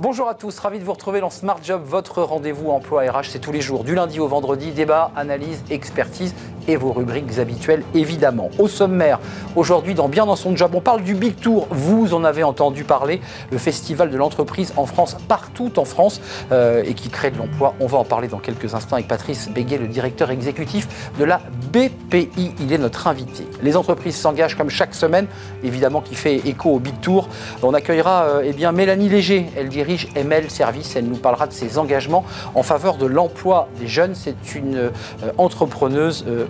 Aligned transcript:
Bonjour 0.00 0.28
à 0.28 0.34
tous, 0.34 0.56
ravi 0.60 0.78
de 0.78 0.84
vous 0.84 0.92
retrouver 0.92 1.18
dans 1.18 1.28
Smart 1.28 1.58
Job, 1.60 1.82
votre 1.84 2.22
rendez-vous 2.22 2.70
emploi 2.70 3.02
RH. 3.10 3.30
C'est 3.30 3.40
tous 3.40 3.50
les 3.50 3.60
jours, 3.60 3.82
du 3.82 3.96
lundi 3.96 4.20
au 4.20 4.28
vendredi, 4.28 4.70
débat, 4.70 5.10
analyse, 5.16 5.64
expertise 5.70 6.36
et 6.68 6.76
vos 6.76 6.92
rubriques 6.92 7.38
habituelles 7.38 7.82
évidemment. 7.94 8.50
Au 8.58 8.68
sommaire, 8.68 9.18
aujourd'hui 9.56 9.94
dans 9.94 10.08
Bien 10.08 10.26
dans 10.26 10.36
son 10.36 10.56
job, 10.56 10.70
on 10.74 10.80
parle 10.80 11.02
du 11.02 11.14
Big 11.14 11.36
Tour. 11.36 11.66
Vous 11.70 12.14
en 12.14 12.24
avez 12.24 12.44
entendu 12.44 12.84
parler, 12.84 13.20
le 13.50 13.58
festival 13.58 14.10
de 14.10 14.16
l'entreprise 14.16 14.72
en 14.76 14.86
France, 14.86 15.16
partout 15.28 15.78
en 15.78 15.84
France, 15.84 16.20
euh, 16.52 16.82
et 16.84 16.94
qui 16.94 17.08
crée 17.08 17.30
de 17.30 17.38
l'emploi. 17.38 17.74
On 17.80 17.86
va 17.86 17.98
en 17.98 18.04
parler 18.04 18.28
dans 18.28 18.38
quelques 18.38 18.74
instants 18.74 18.96
avec 18.96 19.08
Patrice 19.08 19.50
Béguet, 19.50 19.78
le 19.78 19.88
directeur 19.88 20.30
exécutif 20.30 20.88
de 21.18 21.24
la 21.24 21.40
BPI. 21.72 22.54
Il 22.60 22.72
est 22.72 22.78
notre 22.78 23.06
invité. 23.06 23.46
Les 23.62 23.76
entreprises 23.76 24.16
s'engagent 24.16 24.56
comme 24.56 24.70
chaque 24.70 24.94
semaine, 24.94 25.26
évidemment 25.62 26.00
qui 26.00 26.14
fait 26.14 26.36
écho 26.36 26.70
au 26.70 26.78
Big 26.78 27.00
Tour. 27.00 27.28
On 27.62 27.74
accueillera 27.74 28.24
euh, 28.24 28.42
eh 28.44 28.52
bien, 28.52 28.72
Mélanie 28.72 29.08
Léger, 29.08 29.46
elle 29.56 29.68
dirige 29.68 30.08
ML 30.14 30.50
Service. 30.50 30.96
Elle 30.96 31.06
nous 31.06 31.16
parlera 31.16 31.46
de 31.46 31.52
ses 31.52 31.78
engagements 31.78 32.24
en 32.54 32.62
faveur 32.62 32.96
de 32.96 33.06
l'emploi 33.06 33.68
des 33.78 33.86
jeunes. 33.88 34.14
C'est 34.14 34.54
une 34.54 34.76
euh, 34.76 34.90
entrepreneuse 35.38 36.24
euh, 36.28 36.46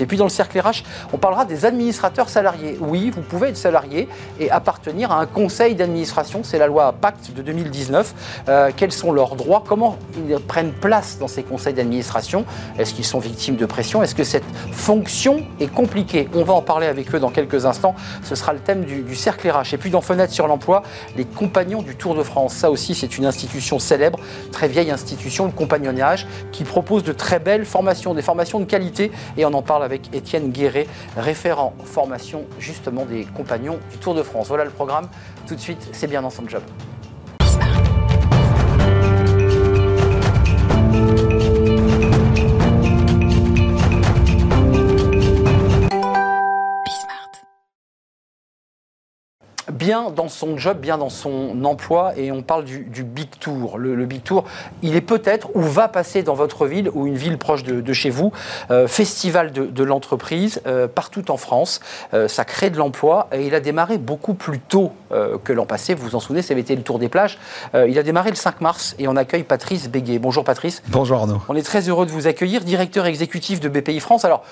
Et 0.00 0.06
puis 0.06 0.16
dans 0.16 0.24
le 0.24 0.30
cercle 0.30 0.58
RH, 0.58 0.82
on 1.12 1.18
parlera 1.18 1.44
des 1.44 1.64
administrateurs 1.64 2.28
salariés. 2.28 2.76
Oui, 2.80 3.10
vous 3.10 3.22
pouvez 3.22 3.48
être 3.48 3.56
salarié 3.56 4.08
et 4.40 4.50
appartenir 4.50 5.12
à 5.12 5.20
un 5.20 5.26
conseil 5.26 5.74
d'administration. 5.74 6.40
C'est 6.42 6.58
la 6.58 6.66
loi 6.66 6.92
Pacte 6.92 7.32
de 7.34 7.42
2019. 7.42 8.14
Euh, 8.48 8.70
quels 8.76 8.92
sont 8.92 9.12
leurs 9.12 9.36
droits? 9.36 9.64
Comment 9.66 9.96
ils 10.16 10.36
prennent 10.38 10.72
place 10.72 11.18
dans 11.18 11.28
ces 11.28 11.42
conseils 11.42 11.74
d'administration? 11.74 12.44
Est-ce 12.78 12.94
qu'ils 12.94 13.04
sont 13.04 13.18
victimes 13.18 13.56
de 13.56 13.66
pression? 13.66 14.02
Est-ce 14.02 14.14
que 14.14 14.24
cette 14.24 14.44
fonction 14.72 15.42
est 15.60 15.72
compliquée? 15.72 16.28
On 16.34 16.44
va 16.44 16.54
en 16.54 16.62
parler 16.62 16.86
avec 16.86 17.14
eux 17.14 17.20
dans 17.20 17.30
quelques 17.30 17.66
instants. 17.66 17.94
Ce 18.24 18.34
sera 18.34 18.52
le 18.52 18.60
thème 18.60 18.84
du, 18.84 19.02
du 19.02 19.14
cercle 19.14 19.48
RH. 19.48 19.74
Et 19.74 19.78
puis 19.78 19.90
dans 19.90 20.00
Fenêtre 20.00 20.32
sur 20.32 20.46
l'emploi, 20.46 20.82
les 21.16 21.24
compagnons 21.24 21.82
du 21.82 21.96
Tour 21.96 22.14
de 22.14 22.22
France 22.22 22.58
ça 22.58 22.70
aussi, 22.70 22.94
c'est 22.94 23.18
une 23.18 23.24
institution 23.24 23.78
célèbre, 23.78 24.18
très 24.52 24.68
vieille 24.68 24.90
institution, 24.90 25.46
le 25.46 25.52
compagnonnage, 25.52 26.26
qui 26.52 26.64
propose 26.64 27.04
de 27.04 27.12
très 27.12 27.38
belles 27.38 27.64
formations, 27.64 28.14
des 28.14 28.22
formations 28.22 28.58
de 28.60 28.64
qualité. 28.64 29.12
Et 29.36 29.44
on 29.44 29.52
en 29.52 29.62
parle 29.62 29.84
avec 29.84 30.14
Étienne 30.14 30.50
Guéret, 30.50 30.86
référent 31.16 31.74
formation 31.84 32.44
justement 32.58 33.04
des 33.04 33.24
compagnons 33.24 33.78
du 33.90 33.98
Tour 33.98 34.14
de 34.14 34.22
France. 34.22 34.48
Voilà 34.48 34.64
le 34.64 34.70
programme. 34.70 35.08
Tout 35.46 35.54
de 35.54 35.60
suite, 35.60 35.88
c'est 35.92 36.06
bien 36.06 36.22
dans 36.22 36.30
son 36.30 36.48
job. 36.48 36.62
Bien 49.78 50.10
dans 50.10 50.28
son 50.28 50.58
job, 50.58 50.78
bien 50.78 50.98
dans 50.98 51.08
son 51.08 51.64
emploi, 51.64 52.12
et 52.16 52.32
on 52.32 52.42
parle 52.42 52.64
du, 52.64 53.04
Big 53.04 53.30
Tour. 53.40 53.78
Le, 53.78 54.04
Big 54.04 54.22
Tour, 54.22 54.44
il 54.82 54.96
est 54.96 55.00
peut-être 55.00 55.48
ou 55.54 55.62
va 55.62 55.88
passer 55.88 56.22
dans 56.22 56.34
votre 56.34 56.66
ville 56.66 56.90
ou 56.92 57.06
une 57.06 57.16
ville 57.16 57.38
proche 57.38 57.62
de, 57.62 57.92
chez 57.92 58.10
vous. 58.10 58.32
Euh, 58.70 58.88
festival 58.88 59.52
de, 59.52 59.84
l'entreprise 59.84 60.60
euh, 60.66 60.88
partout 60.88 61.30
en 61.30 61.36
France. 61.36 61.80
Euh, 62.12 62.28
ça 62.28 62.44
crée 62.44 62.70
de 62.70 62.76
l'emploi 62.76 63.28
et 63.32 63.46
il 63.46 63.54
a 63.54 63.60
démarré 63.60 63.98
beaucoup 63.98 64.34
plus 64.34 64.58
tôt 64.58 64.92
que 65.44 65.52
l'an 65.52 65.64
passé. 65.64 65.94
Vous 65.94 66.06
vous 66.06 66.14
en 66.16 66.20
souvenez, 66.20 66.42
ça 66.42 66.52
avait 66.52 66.60
été 66.60 66.76
le 66.76 66.82
Tour 66.82 66.98
des 66.98 67.08
plages. 67.08 67.38
il 67.74 67.98
a 67.98 68.02
démarré 68.02 68.30
le 68.30 68.36
5 68.36 68.60
mars 68.60 68.94
et 68.98 69.08
on 69.08 69.16
accueille 69.16 69.42
Patrice 69.42 69.88
Béguet. 69.88 70.18
Bonjour 70.18 70.44
Patrice. 70.44 70.82
Bonjour 70.88 71.18
Arnaud. 71.18 71.40
On 71.48 71.56
est 71.56 71.62
très 71.62 71.88
heureux 71.88 72.04
de 72.04 72.10
vous 72.10 72.26
accueillir, 72.26 72.62
directeur 72.62 73.06
exécutif 73.06 73.60
de 73.60 73.68
BPI 73.68 74.00
France. 74.00 74.24
Alors, 74.24 74.42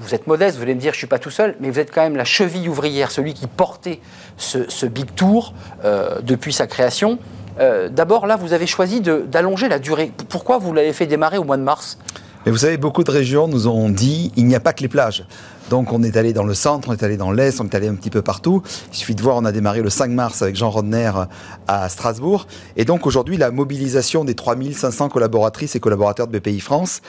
vous 0.00 0.14
êtes 0.14 0.26
modeste, 0.26 0.56
vous 0.56 0.62
allez 0.62 0.74
me 0.74 0.80
dire, 0.80 0.92
je 0.92 0.96
ne 0.96 1.00
suis 1.00 1.06
pas 1.06 1.18
tout 1.18 1.30
seul, 1.30 1.54
mais 1.60 1.70
vous 1.70 1.78
êtes 1.78 1.92
quand 1.92 2.02
même 2.02 2.16
la 2.16 2.24
cheville 2.24 2.68
ouvrière, 2.68 3.10
celui 3.10 3.34
qui 3.34 3.46
portait 3.46 4.00
ce, 4.36 4.86
Big 4.86 5.14
Tour 5.14 5.54
euh, 5.84 6.20
depuis 6.22 6.52
sa 6.52 6.66
création. 6.66 7.18
Euh, 7.58 7.88
d'abord, 7.88 8.26
là, 8.26 8.36
vous 8.36 8.52
avez 8.52 8.66
choisi 8.66 9.00
d'allonger 9.00 9.68
la 9.68 9.78
durée. 9.78 10.12
Pourquoi 10.28 10.58
vous 10.58 10.72
l'avez 10.72 10.92
fait 10.92 11.06
démarrer 11.06 11.38
au 11.38 11.44
mois 11.44 11.58
de 11.58 11.62
mars? 11.62 11.98
Mais 12.46 12.52
vous 12.52 12.58
savez, 12.58 12.78
beaucoup 12.78 13.04
de 13.04 13.10
régions 13.10 13.48
nous 13.48 13.68
ont 13.68 13.90
dit 13.90 14.32
il 14.36 14.46
n'y 14.46 14.54
a 14.54 14.60
pas 14.60 14.72
que 14.72 14.80
les 14.80 14.88
plages. 14.88 15.26
Donc 15.68 15.92
on 15.92 16.02
est 16.02 16.16
allé 16.16 16.32
dans 16.32 16.42
le 16.42 16.54
centre, 16.54 16.88
on 16.88 16.92
est 16.92 17.02
allé 17.02 17.18
dans 17.18 17.30
l'est, 17.30 17.60
on 17.60 17.64
est 17.64 17.74
allé 17.74 17.86
un 17.86 17.94
petit 17.94 18.08
peu 18.08 18.22
partout. 18.22 18.62
Il 18.90 18.96
suffit 18.96 19.14
de 19.14 19.20
voir, 19.20 19.36
on 19.36 19.44
a 19.44 19.52
démarré 19.52 19.82
le 19.82 19.90
5 19.90 20.10
mars 20.10 20.40
avec 20.40 20.56
Jean 20.56 20.70
Rodner 20.70 21.12
à 21.68 21.88
Strasbourg. 21.90 22.46
Et 22.76 22.86
donc 22.86 23.06
aujourd'hui, 23.06 23.36
la 23.36 23.50
mobilisation 23.50 24.24
des 24.24 24.34
3500 24.34 25.10
collaboratrices 25.10 25.76
et 25.76 25.80
collaborateurs 25.80 26.28
de 26.28 26.38
BPI 26.38 26.60
France 26.60 27.02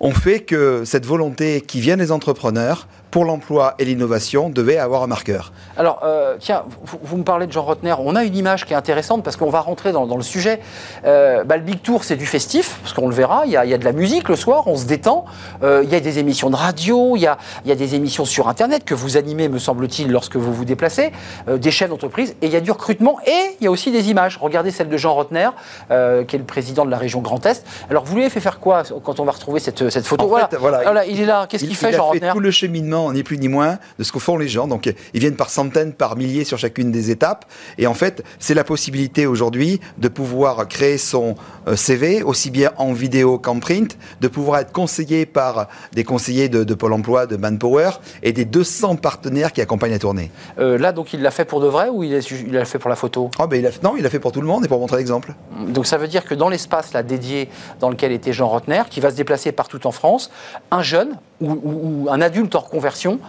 ont 0.00 0.12
fait 0.12 0.40
que 0.40 0.82
cette 0.84 1.06
volonté 1.06 1.60
qui 1.60 1.80
vient 1.80 1.96
des 1.96 2.12
entrepreneurs 2.12 2.88
pour 3.14 3.24
l'emploi 3.24 3.76
et 3.78 3.84
l'innovation 3.84 4.50
devait 4.50 4.76
avoir 4.76 5.04
un 5.04 5.06
marqueur. 5.06 5.52
Alors, 5.76 6.00
euh, 6.02 6.34
tiens, 6.40 6.64
vous, 6.82 7.16
me 7.16 7.22
parlez 7.22 7.46
de 7.46 7.52
Jean 7.52 7.62
Rotner. 7.62 7.94
On 8.00 8.16
a 8.16 8.24
une 8.24 8.34
image 8.34 8.66
qui 8.66 8.72
est 8.72 8.76
intéressante 8.76 9.22
parce 9.22 9.36
qu'on 9.36 9.50
va 9.50 9.60
rentrer 9.60 9.92
dans, 9.92 10.16
le 10.16 10.22
sujet. 10.24 10.58
Euh, 11.04 11.44
bah, 11.44 11.56
le 11.56 11.62
Big 11.62 11.80
Tour, 11.80 12.02
c'est 12.02 12.16
du 12.16 12.26
festif, 12.26 12.80
parce 12.82 12.92
qu'on 12.92 13.06
le 13.06 13.14
verra. 13.14 13.44
Il 13.46 13.52
y, 13.52 13.56
a, 13.56 13.78
de 13.78 13.84
la 13.84 13.92
musique 13.92 14.28
le 14.28 14.34
soir, 14.34 14.66
on 14.66 14.76
se 14.76 14.86
détend. 14.86 15.26
Euh, 15.62 15.82
il 15.84 15.90
y 15.90 15.94
a 15.94 16.00
des 16.00 16.18
émissions 16.18 16.50
de 16.50 16.56
radio, 16.56 17.14
il 17.14 17.20
y 17.20 17.28
a, 17.28 17.38
il 17.64 17.68
y 17.68 17.70
a 17.72 17.76
des 17.76 17.94
émissions 17.94 18.24
sur 18.24 18.48
Internet 18.48 18.84
que 18.84 18.94
vous 18.94 19.16
animez, 19.16 19.48
me 19.48 19.60
semble-t-il, 19.60 20.10
lorsque 20.10 20.34
vous 20.34 20.52
vous 20.52 20.64
déplacez, 20.64 21.12
des 21.46 21.70
chefs 21.70 21.90
d'entreprise. 21.90 22.34
Et 22.42 22.46
il 22.46 22.52
y 22.52 22.56
a 22.56 22.60
du 22.60 22.72
recrutement 22.72 23.20
et 23.24 23.54
il 23.60 23.64
y 23.64 23.68
a 23.68 23.70
aussi 23.70 23.92
des 23.92 24.10
images. 24.10 24.38
Regardez 24.42 24.72
celle 24.72 24.88
de 24.88 24.96
Jean 24.96 25.14
Rotner, 25.14 25.50
qui 25.86 25.94
est 25.94 26.38
le 26.40 26.44
président 26.44 26.84
de 26.84 26.90
la 26.90 26.98
région 26.98 27.20
Grand 27.20 27.46
Est. 27.46 27.64
Alors, 27.90 28.02
vous 28.02 28.16
lui 28.16 28.22
avez 28.22 28.30
fait 28.30 28.40
faire 28.40 28.58
quoi 28.58 28.82
quand 29.04 29.20
on 29.20 29.24
va 29.24 29.30
retrouver 29.30 29.60
cette, 29.60 29.88
cette 29.88 30.04
photo? 30.04 30.26
Voilà. 30.26 30.48
voilà. 30.58 31.06
il 31.06 31.20
est 31.20 31.26
là. 31.26 31.46
Qu'est-ce 31.48 31.64
qu'il 31.64 31.76
fait, 31.76 31.92
Jean 31.92 32.06
Rotner? 32.06 32.30
tout 32.32 32.40
le 32.40 32.50
cheminement 32.50 33.03
ni 33.12 33.22
plus 33.22 33.38
ni 33.38 33.48
moins, 33.48 33.78
de 33.98 34.04
ce 34.04 34.12
que 34.12 34.18
font 34.18 34.36
les 34.36 34.48
gens. 34.48 34.66
Donc, 34.66 34.92
ils 35.12 35.20
viennent 35.20 35.36
par 35.36 35.50
centaines, 35.50 35.92
par 35.92 36.16
milliers 36.16 36.44
sur 36.44 36.58
chacune 36.58 36.90
des 36.90 37.10
étapes. 37.10 37.44
Et 37.78 37.86
en 37.86 37.94
fait, 37.94 38.22
c'est 38.38 38.54
la 38.54 38.64
possibilité 38.64 39.26
aujourd'hui 39.26 39.80
de 39.98 40.08
pouvoir 40.08 40.68
créer 40.68 40.98
son 40.98 41.34
euh, 41.68 41.76
CV, 41.76 42.22
aussi 42.22 42.50
bien 42.50 42.72
en 42.76 42.92
vidéo 42.92 43.38
qu'en 43.38 43.58
print, 43.58 43.96
de 44.20 44.28
pouvoir 44.28 44.60
être 44.60 44.72
conseillé 44.72 45.26
par 45.26 45.68
des 45.92 46.04
conseillers 46.04 46.48
de, 46.48 46.74
Pôle 46.74 46.92
emploi, 46.92 47.26
de 47.26 47.36
Manpower, 47.36 47.90
et 48.22 48.32
des 48.32 48.44
200 48.44 48.96
partenaires 48.96 49.52
qui 49.52 49.60
accompagnent 49.60 49.92
la 49.92 49.98
tournée. 49.98 50.30
Euh, 50.58 50.76
là, 50.76 50.92
donc, 50.92 51.12
il 51.12 51.22
l'a 51.22 51.30
fait 51.30 51.44
pour 51.44 51.60
de 51.60 51.68
vrai 51.68 51.88
ou 51.88 52.02
il 52.02 52.20
l'a 52.50 52.64
fait 52.64 52.78
pour 52.78 52.90
la 52.90 52.96
photo? 52.96 53.30
Oh, 53.38 53.46
ben, 53.46 53.60
il 53.60 53.66
a, 53.66 53.70
Non, 53.82 53.94
il 53.96 54.02
l'a 54.02 54.10
fait 54.10 54.18
pour 54.18 54.32
tout 54.32 54.40
le 54.40 54.46
monde 54.46 54.64
et 54.64 54.68
pour 54.68 54.78
montrer 54.78 54.96
l'exemple. 54.96 55.34
Donc, 55.68 55.86
ça 55.86 55.98
veut 55.98 56.08
dire 56.08 56.24
que 56.24 56.34
dans 56.34 56.48
l'espace 56.48 56.92
là, 56.92 57.02
dédié 57.02 57.48
dans 57.80 57.90
lequel 57.90 58.12
était 58.12 58.32
Jean 58.32 58.48
Rotner, 58.48 58.82
qui 58.90 59.00
va 59.00 59.10
se 59.10 59.16
déplacer 59.16 59.52
partout 59.52 59.86
en 59.86 59.92
France, 59.92 60.30
un 60.70 60.82
jeune 60.82 61.18
ou, 61.40 62.08
un 62.10 62.20
adulte 62.20 62.54
en 62.54 62.60
reconversion 62.60 63.20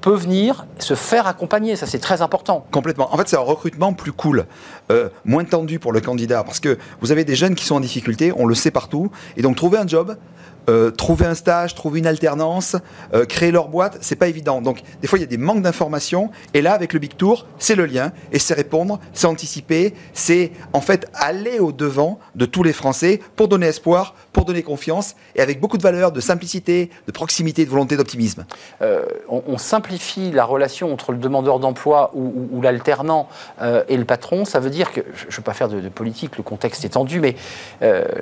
peut 0.00 0.14
venir 0.14 0.66
se 0.78 0.94
faire 0.94 1.26
accompagner. 1.26 1.76
Ça, 1.76 1.86
c'est 1.86 1.98
très 1.98 2.22
important. 2.22 2.64
Complètement. 2.70 3.12
En 3.12 3.16
fait, 3.16 3.28
c'est 3.28 3.36
un 3.36 3.40
recrutement 3.40 3.92
plus 3.92 4.12
cool, 4.12 4.46
euh, 4.90 5.08
moins 5.24 5.44
tendu 5.44 5.78
pour 5.78 5.92
le 5.92 6.00
candidat, 6.00 6.44
parce 6.44 6.60
que 6.60 6.78
vous 7.00 7.12
avez 7.12 7.24
des 7.24 7.36
jeunes 7.36 7.54
qui 7.54 7.64
sont 7.64 7.76
en 7.76 7.80
difficulté, 7.80 8.32
on 8.36 8.46
le 8.46 8.54
sait 8.54 8.70
partout, 8.70 9.10
et 9.36 9.42
donc 9.42 9.56
trouver 9.56 9.78
un 9.78 9.86
job, 9.86 10.16
euh, 10.68 10.90
trouver 10.90 11.24
un 11.24 11.34
stage, 11.34 11.74
trouver 11.74 11.98
une 11.98 12.06
alternance, 12.06 12.76
euh, 13.14 13.24
créer 13.24 13.50
leur 13.50 13.68
boîte, 13.68 13.96
c'est 14.02 14.16
pas 14.16 14.28
évident. 14.28 14.60
Donc 14.60 14.82
des 15.00 15.08
fois 15.08 15.18
il 15.18 15.22
y 15.22 15.24
a 15.24 15.28
des 15.28 15.38
manques 15.38 15.62
d'informations 15.62 16.30
et 16.52 16.60
là 16.60 16.74
avec 16.74 16.92
le 16.92 16.98
Big 16.98 17.16
Tour, 17.16 17.46
c'est 17.58 17.74
le 17.74 17.86
lien 17.86 18.12
et 18.32 18.38
c'est 18.38 18.52
répondre, 18.52 19.00
c'est 19.14 19.26
anticiper, 19.26 19.94
c'est 20.12 20.52
en 20.74 20.82
fait 20.82 21.08
aller 21.14 21.58
au 21.58 21.72
devant 21.72 22.18
de 22.34 22.44
tous 22.44 22.62
les 22.62 22.74
Français 22.74 23.20
pour 23.34 23.48
donner 23.48 23.66
espoir, 23.66 24.14
pour 24.34 24.44
donner 24.44 24.62
confiance 24.62 25.16
et 25.34 25.40
avec 25.40 25.58
beaucoup 25.58 25.78
de 25.78 25.82
valeurs, 25.82 26.12
de 26.12 26.20
simplicité, 26.20 26.90
de 27.06 27.12
proximité, 27.12 27.64
de 27.64 27.70
volonté, 27.70 27.96
d'optimisme. 27.96 28.44
On, 29.28 29.58
simplifie 29.58 30.30
la 30.30 30.44
relation 30.44 30.92
entre 30.92 31.12
le 31.12 31.18
demandeur 31.18 31.58
d'emploi 31.58 32.12
ou, 32.14 32.60
l'alternant 32.62 33.28
et 33.88 33.96
le 33.96 34.04
patron. 34.04 34.44
Ça 34.44 34.60
veut 34.60 34.70
dire 34.70 34.77
que 34.86 35.00
je 35.14 35.26
ne 35.26 35.32
veux 35.32 35.42
pas 35.42 35.54
faire 35.54 35.68
de, 35.68 35.88
politique, 35.88 36.36
le 36.36 36.42
contexte 36.42 36.84
est 36.84 36.90
tendu, 36.90 37.20
mais 37.20 37.36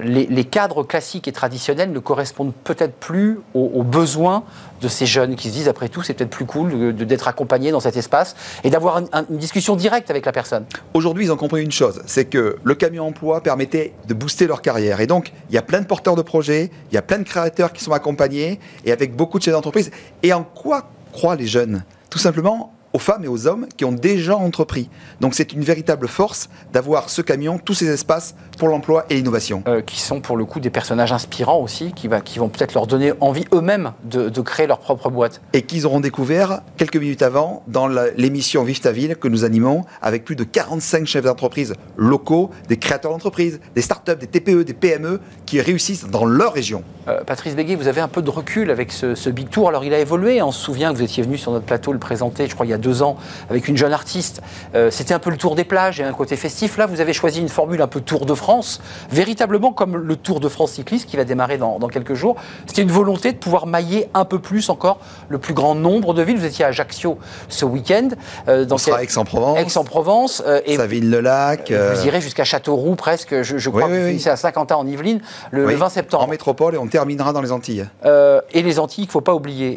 les, 0.03 0.27
les 0.27 0.45
cadres 0.45 0.83
classiques 0.83 1.29
et 1.29 1.33
traditionnels 1.33 1.93
ne 1.93 1.99
correspondent 1.99 2.53
peut-être 2.65 2.95
plus 2.95 3.41
aux, 3.55 3.83
besoins 3.83 4.45
de 4.81 4.89
ces 4.89 5.07
jeunes 5.07 5.37
qui 5.37 5.49
se 5.49 5.55
disent, 5.55 5.69
après 5.69 5.89
tout, 5.89 6.03
c'est 6.03 6.15
peut-être 6.15 6.31
plus 6.31 6.45
cool 6.45 6.95
d'être 6.95 7.29
accompagné 7.29 7.71
dans 7.71 7.81
cet 7.81 7.97
espace 7.97 8.37
et 8.65 8.71
d'avoir 8.71 8.99
une 8.99 9.39
discussion 9.39 9.77
directe 9.77 10.11
avec 10.11 10.27
la 10.27 10.33
personne. 10.33 10.65
Aujourd'hui, 10.95 11.25
ils 11.25 11.33
ont 11.33 11.37
compris 11.37 11.63
une 11.63 11.73
chose, 11.73 12.03
c'est 12.07 12.27
que 12.27 12.57
le 12.63 12.75
camion 12.75 13.07
emploi 13.07 13.41
permettait 13.41 13.95
de 14.07 14.15
booster 14.15 14.47
leur 14.47 14.63
carrière. 14.63 15.01
Et 15.01 15.07
donc, 15.07 15.33
il 15.49 15.55
y 15.55 15.59
a 15.59 15.63
plein 15.63 15.81
de 15.81 15.87
porteurs 15.87 16.17
de 16.17 16.23
projets, 16.23 16.71
il 16.91 16.95
y 16.95 16.99
a 16.99 17.03
plein 17.03 17.19
de 17.19 17.25
créateurs 17.25 17.73
qui 17.73 17.83
sont 17.83 17.93
accompagnés 17.93 18.61
et 18.85 18.93
avec 18.93 19.17
beaucoup 19.17 19.39
de 19.39 19.45
chefs 19.45 19.55
d'entreprise. 19.55 19.91
Et 20.23 20.33
en 20.33 20.43
quoi 20.43 20.91
croient 21.13 21.37
les 21.37 21.47
jeunes? 21.47 21.85
Tout 22.11 22.19
simplement 22.19 22.76
aux 22.97 22.99
femmes 22.99 23.25
et 23.25 23.29
aux 23.29 23.47
hommes 23.47 23.67
qui 23.77 23.85
ont 23.85 23.93
déjà 23.93 24.37
entrepris. 24.37 24.89
Donc 25.21 25.35
c'est 25.35 25.53
une 25.53 25.61
véritable 25.61 26.09
force 26.09 26.49
d'avoir 26.73 27.11
ce 27.11 27.21
camion, 27.21 27.59
tous 27.59 27.75
ces 27.75 27.89
espaces 27.91 28.35
pour 28.59 28.69
l'emploi 28.69 29.05
et 29.11 29.17
l'innovation. 29.17 29.63
Euh, 29.69 29.83
qui 29.83 30.01
sont 30.01 30.23
pour 30.23 30.39
le 30.39 30.47
coup 30.47 30.61
des 30.61 30.71
personnages 30.71 31.13
inspirants 31.13 31.61
aussi, 31.61 31.93
qui, 31.93 32.09
va, 32.09 32.23
qui 32.23 32.39
vont 32.39 32.49
peut-être 32.49 32.73
leur 32.73 32.87
donner 32.87 33.13
envie 33.21 33.45
eux-mêmes 33.53 33.93
de, 34.05 34.31
créer 34.41 34.67
leur 34.67 34.79
propre 34.79 35.11
boîte. 35.11 35.43
Et 35.53 35.61
qu'ils 35.61 35.85
auront 35.85 36.01
découvert 36.01 36.63
quelques 36.79 36.97
minutes 36.97 37.21
avant 37.21 37.63
dans 37.67 37.87
l'émission 37.87 38.65
Vive 38.65 38.81
ta 38.81 38.93
ville 38.93 39.17
que 39.17 39.29
nous 39.29 39.45
animons 39.45 39.85
avec 40.01 40.25
plus 40.25 40.37
de 40.37 40.45
45 40.45 41.07
chefs 41.07 41.25
d'entreprise 41.25 41.75
locaux, 41.99 42.51
des 42.69 42.79
créateurs 42.79 43.11
d'entreprises, 43.11 43.61
des 43.75 43.83
startups, 43.83 44.17
des 44.17 44.27
TPE, 44.27 44.65
des 44.65 44.73
PME 44.73 45.21
qui 45.45 45.61
réussissent 45.61 46.07
dans 46.07 46.25
leur 46.25 46.55
région. 46.55 46.83
Euh, 47.09 47.23
Patrice 47.25 47.55
Béguet, 47.55 47.75
vous 47.75 47.89
avez 47.89 48.01
un 48.01 48.09
peu 48.09 48.23
de 48.23 48.31
recul 48.31 48.71
avec 48.71 48.91
ce, 48.91 49.15
ce 49.15 49.29
Big 49.29 49.51
Tour. 49.51 49.69
Alors 49.69 49.85
il 49.85 49.93
a 49.93 49.99
évolué, 49.99 50.41
on 50.41 50.51
se 50.51 50.65
souvient 50.65 50.93
que 50.93 50.97
vous 50.97 51.05
étiez 51.05 51.23
venu 51.23 51.37
sur 51.37 51.53
notre 51.53 51.67
plateau 51.67 51.93
le 51.93 51.99
présenter, 51.99 52.47
je 52.49 52.55
crois, 52.55 52.67
il 52.67 52.71
y 52.71 52.73
a 52.73 52.79
deux 52.79 52.86
ans 53.03 53.17
avec 53.51 53.69
une 53.69 53.77
jeune 53.77 53.93
artiste. 53.93 54.43
Euh, 54.75 54.91
c'était 54.91 55.15
un 55.15 55.19
peu 55.19 55.31
le 55.31 55.37
tour 55.37 55.55
des 55.55 55.65
plages 55.65 56.01
et 56.01 56.05
un 56.05 56.13
côté 56.13 56.37
festif. 56.37 56.77
Là, 56.77 56.87
vous 56.87 57.01
avez 57.01 57.13
choisi 57.13 57.41
une 57.41 57.49
formule 57.49 57.83
un 57.83 57.87
peu 57.87 58.01
Tour 58.01 58.27
de 58.27 58.35
France, 58.35 58.81
véritablement 59.11 59.73
comme 59.73 59.97
le 59.97 60.17
Tour 60.17 60.41
de 60.41 60.49
France 60.49 60.73
cycliste 60.73 61.09
qui 61.09 61.17
va 61.17 61.25
démarrer 61.25 61.59
dans, 61.59 61.79
quelques 61.89 62.15
jours. 62.15 62.37
C'était 62.67 62.83
une 62.83 62.91
volonté 62.91 63.33
de 63.33 63.39
pouvoir 63.39 63.67
mailler 63.67 64.09
un 64.15 64.25
peu 64.25 64.39
plus 64.39 64.69
encore 64.71 64.99
le 65.29 65.39
plus 65.39 65.55
grand 65.55 65.75
nombre 65.75 66.15
de 66.15 66.23
villes. 66.23 66.39
Vous 66.39 66.45
étiez 66.45 66.65
à 66.65 66.69
Ajaccio 66.69 67.19
ce 67.49 67.65
week-end. 67.65 68.09
Euh, 68.49 68.65
dans 68.65 68.77
On 68.77 68.79
sera 68.79 69.03
Aix-en-Provence. 69.03 69.59
Aix-en-Provence. 69.59 70.43
Euh, 70.47 70.61
et 70.67 70.77
Savine-le-Lac. 70.77 71.73
Vous 71.73 72.07
irez 72.07 72.21
jusqu'à 72.21 72.45
Châteauroux 72.45 72.95
presque. 72.97 73.43
Je, 73.43 73.71
crois 73.71 73.89
que 73.89 74.19
c'est 74.19 74.31
à 74.31 74.37
Saint-Quentin 74.37 74.77
en 74.77 74.87
Yvelines 74.87 75.21
le, 75.51 75.65
20 75.75 75.89
septembre. 75.89 76.25
En 76.25 76.29
métropole 76.29 76.75
et 76.75 76.79
on 76.79 76.87
terminera 76.87 77.33
dans 77.33 77.41
les 77.41 77.53
Antilles. 77.53 77.87
et 78.05 78.63
les 78.63 78.79
Antilles, 78.79 79.05
il 79.05 79.09
ne 79.09 79.13
faut 79.13 79.21
pas 79.21 79.35
oublier. 79.35 79.77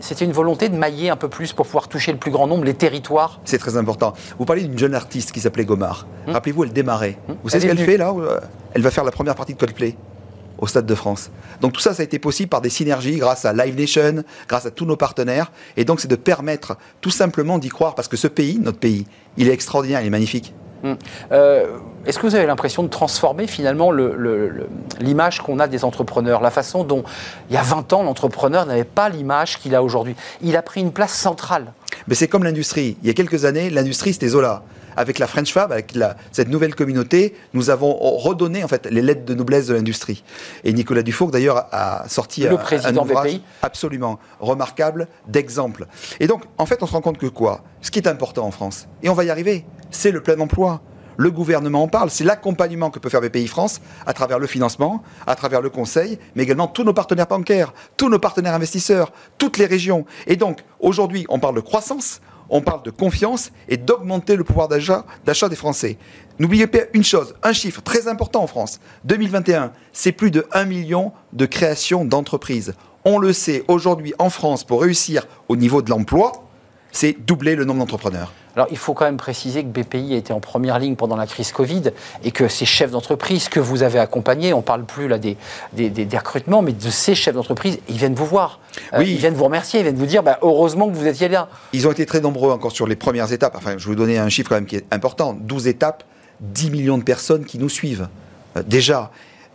C'était 0.00 0.24
une 0.24 0.32
volonté 0.32 0.68
de 0.68 0.76
mailler 0.76 1.10
un 1.10 1.16
peu 1.16 1.28
plus 1.28 1.52
pour 1.52 1.66
pouvoir 1.66 1.88
toucher 1.88 2.12
le 2.12 2.18
plus 2.18 2.29
grand 2.30 2.46
nombre, 2.46 2.64
les 2.64 2.74
territoires. 2.74 3.40
C'est 3.44 3.58
très 3.58 3.76
important. 3.76 4.14
Vous 4.38 4.44
parlez 4.44 4.62
d'une 4.62 4.78
jeune 4.78 4.94
artiste 4.94 5.32
qui 5.32 5.40
s'appelait 5.40 5.64
Gomard. 5.64 6.06
Hum. 6.26 6.34
Rappelez-vous, 6.34 6.64
elle 6.64 6.72
démarrait. 6.72 7.18
Hum. 7.28 7.36
Vous 7.42 7.50
savez 7.50 7.68
ce 7.68 7.74
qu'elle 7.74 7.84
fait 7.84 7.96
là 7.96 8.12
euh, 8.16 8.40
Elle 8.74 8.82
va 8.82 8.90
faire 8.90 9.04
la 9.04 9.10
première 9.10 9.34
partie 9.34 9.54
de 9.54 9.58
Coldplay 9.58 9.96
au 10.58 10.66
Stade 10.66 10.86
de 10.86 10.94
France. 10.94 11.30
Donc 11.60 11.72
tout 11.72 11.80
ça, 11.80 11.94
ça 11.94 12.02
a 12.02 12.04
été 12.04 12.18
possible 12.18 12.48
par 12.48 12.60
des 12.60 12.70
synergies 12.70 13.16
grâce 13.16 13.44
à 13.44 13.52
Live 13.52 13.76
Nation, 13.76 14.22
grâce 14.46 14.66
à 14.66 14.70
tous 14.70 14.84
nos 14.84 14.96
partenaires. 14.96 15.50
Et 15.76 15.84
donc 15.84 16.00
c'est 16.00 16.08
de 16.08 16.16
permettre 16.16 16.76
tout 17.00 17.10
simplement 17.10 17.58
d'y 17.58 17.70
croire 17.70 17.94
parce 17.94 18.08
que 18.08 18.16
ce 18.16 18.28
pays, 18.28 18.58
notre 18.58 18.78
pays, 18.78 19.06
il 19.36 19.48
est 19.48 19.52
extraordinaire, 19.52 20.02
il 20.02 20.06
est 20.06 20.10
magnifique. 20.10 20.54
Hum. 20.82 20.96
Euh, 21.32 21.66
est-ce 22.06 22.18
que 22.18 22.26
vous 22.26 22.34
avez 22.34 22.46
l'impression 22.46 22.82
de 22.82 22.88
transformer 22.88 23.46
finalement 23.46 23.92
l'image 25.00 25.40
qu'on 25.40 25.58
a 25.58 25.68
des 25.68 25.84
entrepreneurs? 25.84 26.40
La 26.40 26.50
façon 26.50 26.84
dont, 26.84 27.04
il 27.50 27.54
y 27.54 27.58
a 27.58 27.62
20 27.62 27.92
ans, 27.92 28.02
l'entrepreneur 28.02 28.64
n'avait 28.66 28.84
pas 28.84 29.08
l'image 29.08 29.58
qu'il 29.58 29.74
a 29.74 29.82
aujourd'hui. 29.82 30.16
Il 30.40 30.56
a 30.56 30.62
pris 30.62 30.80
une 30.80 30.92
place 30.92 31.12
centrale. 31.12 31.72
Mais 32.08 32.14
c'est 32.14 32.28
comme 32.28 32.44
l'industrie. 32.44 32.96
Il 33.02 33.08
y 33.08 33.10
a 33.10 33.14
quelques 33.14 33.44
années, 33.44 33.68
l'industrie, 33.68 34.12
c'était 34.14 34.28
Zola 34.28 34.62
avec 34.96 35.18
la 35.18 35.26
French 35.26 35.52
Fab, 35.52 35.72
avec 35.72 35.96
cette 36.32 36.48
nouvelle 36.48 36.74
communauté, 36.74 37.34
nous 37.52 37.70
avons 37.70 37.94
redonné 37.94 38.64
en 38.64 38.68
fait 38.68 38.86
les 38.90 39.02
lettres 39.02 39.24
de 39.24 39.34
noblesse 39.34 39.66
de 39.66 39.74
l'industrie. 39.74 40.24
Et 40.64 40.72
Nicolas 40.72 41.02
Dufour 41.02 41.30
d'ailleurs 41.30 41.66
a 41.72 42.08
sorti 42.08 42.42
le 42.42 42.56
président 42.56 43.02
un 43.02 43.04
ouvrage 43.04 43.40
absolument 43.62 44.18
remarquable 44.40 45.08
d'exemple. 45.28 45.86
Et 46.18 46.26
donc 46.26 46.44
en 46.58 46.66
fait 46.66 46.82
on 46.82 46.86
se 46.86 46.92
rend 46.92 47.00
compte 47.00 47.18
que 47.18 47.26
quoi? 47.26 47.62
Ce 47.80 47.90
qui 47.90 47.98
est 47.98 48.08
important 48.08 48.46
en 48.46 48.50
France, 48.50 48.88
et 49.02 49.08
on 49.08 49.14
va 49.14 49.24
y 49.24 49.30
arriver, 49.30 49.64
c'est 49.90 50.10
le 50.10 50.22
plein 50.22 50.38
emploi. 50.38 50.82
Le 51.16 51.30
gouvernement 51.30 51.82
en 51.82 51.88
parle, 51.88 52.08
c'est 52.08 52.24
l'accompagnement 52.24 52.88
que 52.88 52.98
peut 52.98 53.10
faire 53.10 53.20
BPI 53.20 53.46
France 53.46 53.82
à 54.06 54.14
travers 54.14 54.38
le 54.38 54.46
financement, 54.46 55.02
à 55.26 55.34
travers 55.34 55.60
le 55.60 55.68
conseil, 55.68 56.18
mais 56.34 56.44
également 56.44 56.66
tous 56.66 56.82
nos 56.82 56.94
partenaires 56.94 57.26
bancaires, 57.26 57.74
tous 57.98 58.08
nos 58.08 58.18
partenaires 58.18 58.54
investisseurs, 58.54 59.12
toutes 59.36 59.58
les 59.58 59.66
régions. 59.66 60.06
Et 60.26 60.36
donc 60.36 60.60
aujourd'hui 60.78 61.26
on 61.28 61.38
parle 61.38 61.56
de 61.56 61.60
croissance, 61.60 62.22
on 62.50 62.60
parle 62.60 62.82
de 62.82 62.90
confiance 62.90 63.52
et 63.68 63.76
d'augmenter 63.76 64.36
le 64.36 64.44
pouvoir 64.44 64.68
d'achat 64.68 65.04
des 65.48 65.56
Français. 65.56 65.96
N'oubliez 66.38 66.66
pas 66.66 66.80
une 66.94 67.04
chose, 67.04 67.34
un 67.42 67.52
chiffre 67.52 67.82
très 67.82 68.08
important 68.08 68.42
en 68.42 68.46
France. 68.46 68.80
2021, 69.04 69.72
c'est 69.92 70.12
plus 70.12 70.30
de 70.30 70.46
1 70.52 70.64
million 70.64 71.12
de 71.32 71.46
créations 71.46 72.04
d'entreprises. 72.04 72.74
On 73.04 73.18
le 73.18 73.32
sait 73.32 73.64
aujourd'hui 73.68 74.14
en 74.18 74.30
France, 74.30 74.64
pour 74.64 74.82
réussir 74.82 75.26
au 75.48 75.56
niveau 75.56 75.80
de 75.82 75.90
l'emploi, 75.90 76.44
c'est 76.92 77.16
doubler 77.26 77.56
le 77.56 77.64
nombre 77.64 77.80
d'entrepreneurs. 77.80 78.32
Alors, 78.56 78.68
il 78.70 78.76
faut 78.76 78.94
quand 78.94 79.04
même 79.04 79.16
préciser 79.16 79.62
que 79.62 79.68
BPI 79.68 80.14
a 80.14 80.16
été 80.16 80.32
en 80.32 80.40
première 80.40 80.78
ligne 80.78 80.96
pendant 80.96 81.16
la 81.16 81.26
crise 81.26 81.52
Covid 81.52 81.92
et 82.24 82.30
que 82.30 82.48
ces 82.48 82.64
chefs 82.64 82.90
d'entreprise 82.90 83.48
que 83.48 83.60
vous 83.60 83.82
avez 83.82 83.98
accompagnés, 83.98 84.52
on 84.52 84.58
ne 84.58 84.62
parle 84.62 84.84
plus 84.84 85.08
là 85.08 85.18
des, 85.18 85.36
des, 85.72 86.18
recrutements, 86.18 86.62
mais 86.62 86.72
de 86.72 86.90
ces 86.90 87.14
chefs 87.14 87.34
d'entreprise, 87.34 87.78
ils 87.88 87.96
viennent 87.96 88.14
vous 88.14 88.26
voir. 88.26 88.60
Euh, 88.92 88.98
oui. 88.98 89.12
ils 89.12 89.18
viennent 89.18 89.34
vous 89.34 89.44
remercier, 89.44 89.80
ils 89.80 89.84
viennent 89.84 89.96
vous 89.96 90.06
dire 90.06 90.22
bah, 90.22 90.38
heureusement 90.42 90.88
que 90.88 90.94
vous 90.94 91.06
étiez 91.06 91.28
là. 91.28 91.48
Ils 91.72 91.86
ont 91.86 91.92
été 91.92 92.06
très 92.06 92.20
nombreux 92.20 92.50
encore 92.50 92.72
sur 92.72 92.86
les 92.86 92.96
premières 92.96 93.32
étapes. 93.32 93.54
Enfin, 93.56 93.72
je 93.78 93.84
vais 93.84 93.90
vous 93.90 93.94
donner 93.94 94.18
un 94.18 94.28
chiffre 94.28 94.48
quand 94.48 94.56
même 94.56 94.66
qui 94.66 94.76
est 94.76 94.86
important 94.90 95.32
12 95.32 95.68
étapes, 95.68 96.04
10 96.40 96.70
millions 96.70 96.98
de 96.98 97.04
personnes 97.04 97.44
qui 97.44 97.58
nous 97.58 97.68
suivent. 97.68 98.08
Euh, 98.56 98.62
déjà, 98.66 99.10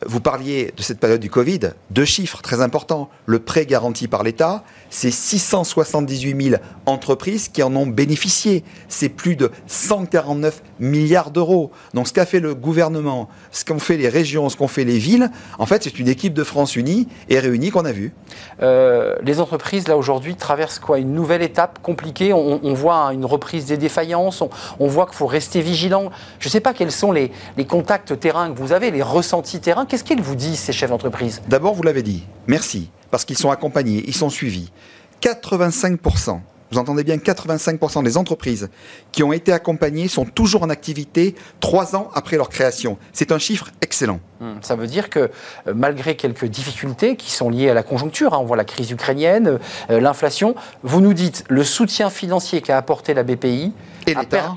vous 0.06 0.20
parliez 0.20 0.72
de 0.76 0.82
cette 0.82 1.00
période 1.00 1.20
du 1.20 1.30
Covid, 1.30 1.72
deux 1.92 2.06
chiffres 2.06 2.42
très 2.42 2.62
importants. 2.62 3.10
Le 3.26 3.40
prêt 3.40 3.66
garanti 3.66 4.08
par 4.08 4.24
l'État, 4.24 4.64
c'est 4.90 5.12
678 5.12 6.50
000 6.50 6.62
entreprises 6.86 7.50
qui 7.50 7.64
en 7.64 7.76
ont 7.76 7.88
bénéficié. 7.88 8.64
C'est 8.88 9.10
plus 9.10 9.36
de 9.36 9.52
149 9.68 10.62
milliards 10.80 11.32
d'euros. 11.32 11.72
Donc 11.94 12.08
ce 12.08 12.14
qu'a 12.14 12.26
fait 12.26 12.40
le 12.40 12.56
gouvernement, 12.56 13.30
ce 13.52 13.66
qu'ont 13.66 13.80
fait 13.80 13.98
les 13.98 14.10
régions, 14.10 14.50
ce 14.50 14.58
qu'ont 14.58 14.68
fait 14.68 14.84
les 14.84 14.98
villes, 14.98 15.32
en 15.60 15.66
fait 15.66 15.84
c'est 15.84 16.00
une 16.00 16.08
équipe 16.08 16.34
de 16.34 16.44
France 16.44 16.76
unie 16.76 17.08
et 17.30 17.40
réunie 17.40 17.72
qu'on 17.72 17.86
a 17.86 17.92
vue. 17.92 18.14
Euh, 18.62 19.16
les 19.24 19.40
entreprises, 19.40 19.88
là 19.88 19.98
aujourd'hui, 19.98 20.36
traversent 20.36 20.80
quoi? 20.80 21.00
Une 21.00 21.14
nouvelle 21.14 21.42
étape 21.42 21.80
compliquée 21.82 22.34
on, 22.34 22.74
voit 22.74 23.14
une 23.14 23.26
reprise 23.26 23.66
des 23.66 23.78
défaillances, 23.78 24.44
on, 24.80 24.88
voit 24.88 25.06
qu'il 25.06 25.16
faut 25.16 25.28
rester 25.28 25.62
vigilant. 25.62 26.12
Je 26.40 26.48
ne 26.48 26.52
sais 26.52 26.60
pas 26.60 26.74
quels 26.74 26.92
sont 26.92 27.12
les, 27.12 27.32
les 27.58 27.66
contacts 27.66 28.20
terrain 28.20 28.52
que 28.52 28.58
vous 28.58 28.72
avez, 28.72 28.92
les 28.92 29.02
ressentis 29.02 29.60
terrain. 29.60 29.86
Qu'est-ce 29.86 30.04
qu'ils 30.04 30.22
vous 30.22 30.36
disent, 30.36 30.60
ces 30.60 30.74
chefs 30.74 30.90
d'entreprise? 30.90 31.42
D'abord, 31.48 31.74
vous 31.74 31.84
l'avez 31.84 32.04
dit, 32.04 32.26
merci, 32.48 32.90
parce 33.12 33.26
qu'ils 33.26 33.38
sont 33.38 33.52
accompagnés, 33.52 34.04
ils 34.08 34.16
sont 34.16 34.30
suivis. 34.30 34.72
85%, 35.22 36.40
vous 36.76 36.82
entendez 36.82 37.06
bien, 37.06 37.16
85% 37.16 38.04
des 38.04 38.18
entreprises 38.18 38.70
qui 39.14 39.24
ont 39.24 39.32
été 39.32 39.54
accompagnées 39.54 40.10
sont 40.10 40.26
toujours 40.26 40.64
en 40.64 40.70
activité 40.70 41.36
trois 41.62 41.96
ans 41.96 42.10
après 42.14 42.36
leur 42.36 42.50
création. 42.50 42.98
C'est 43.14 43.32
un 43.32 43.40
chiffre 43.40 43.70
excellent. 43.82 44.20
Hmm, 44.42 44.56
ça 44.62 44.76
veut 44.76 44.88
dire 44.88 45.10
que 45.10 45.32
euh, 45.68 45.74
malgré 45.74 46.18
quelques 46.18 46.48
difficultés 46.48 47.16
qui 47.16 47.32
sont 47.32 47.50
liées 47.50 47.70
à 47.70 47.74
la 47.74 47.84
conjoncture, 47.84 48.34
hein, 48.34 48.40
on 48.42 48.44
voit 48.44 48.58
la 48.58 48.66
crise 48.66 48.92
ukrainienne, 48.92 49.60
euh, 49.90 50.00
l'inflation, 50.02 50.54
vous 50.84 51.00
nous 51.00 51.14
dites 51.14 51.46
le 51.48 51.64
soutien 51.64 52.10
financier 52.10 52.62
qu'a 52.62 52.78
apporté 52.78 53.14
la 53.14 53.24
BPI 53.24 53.72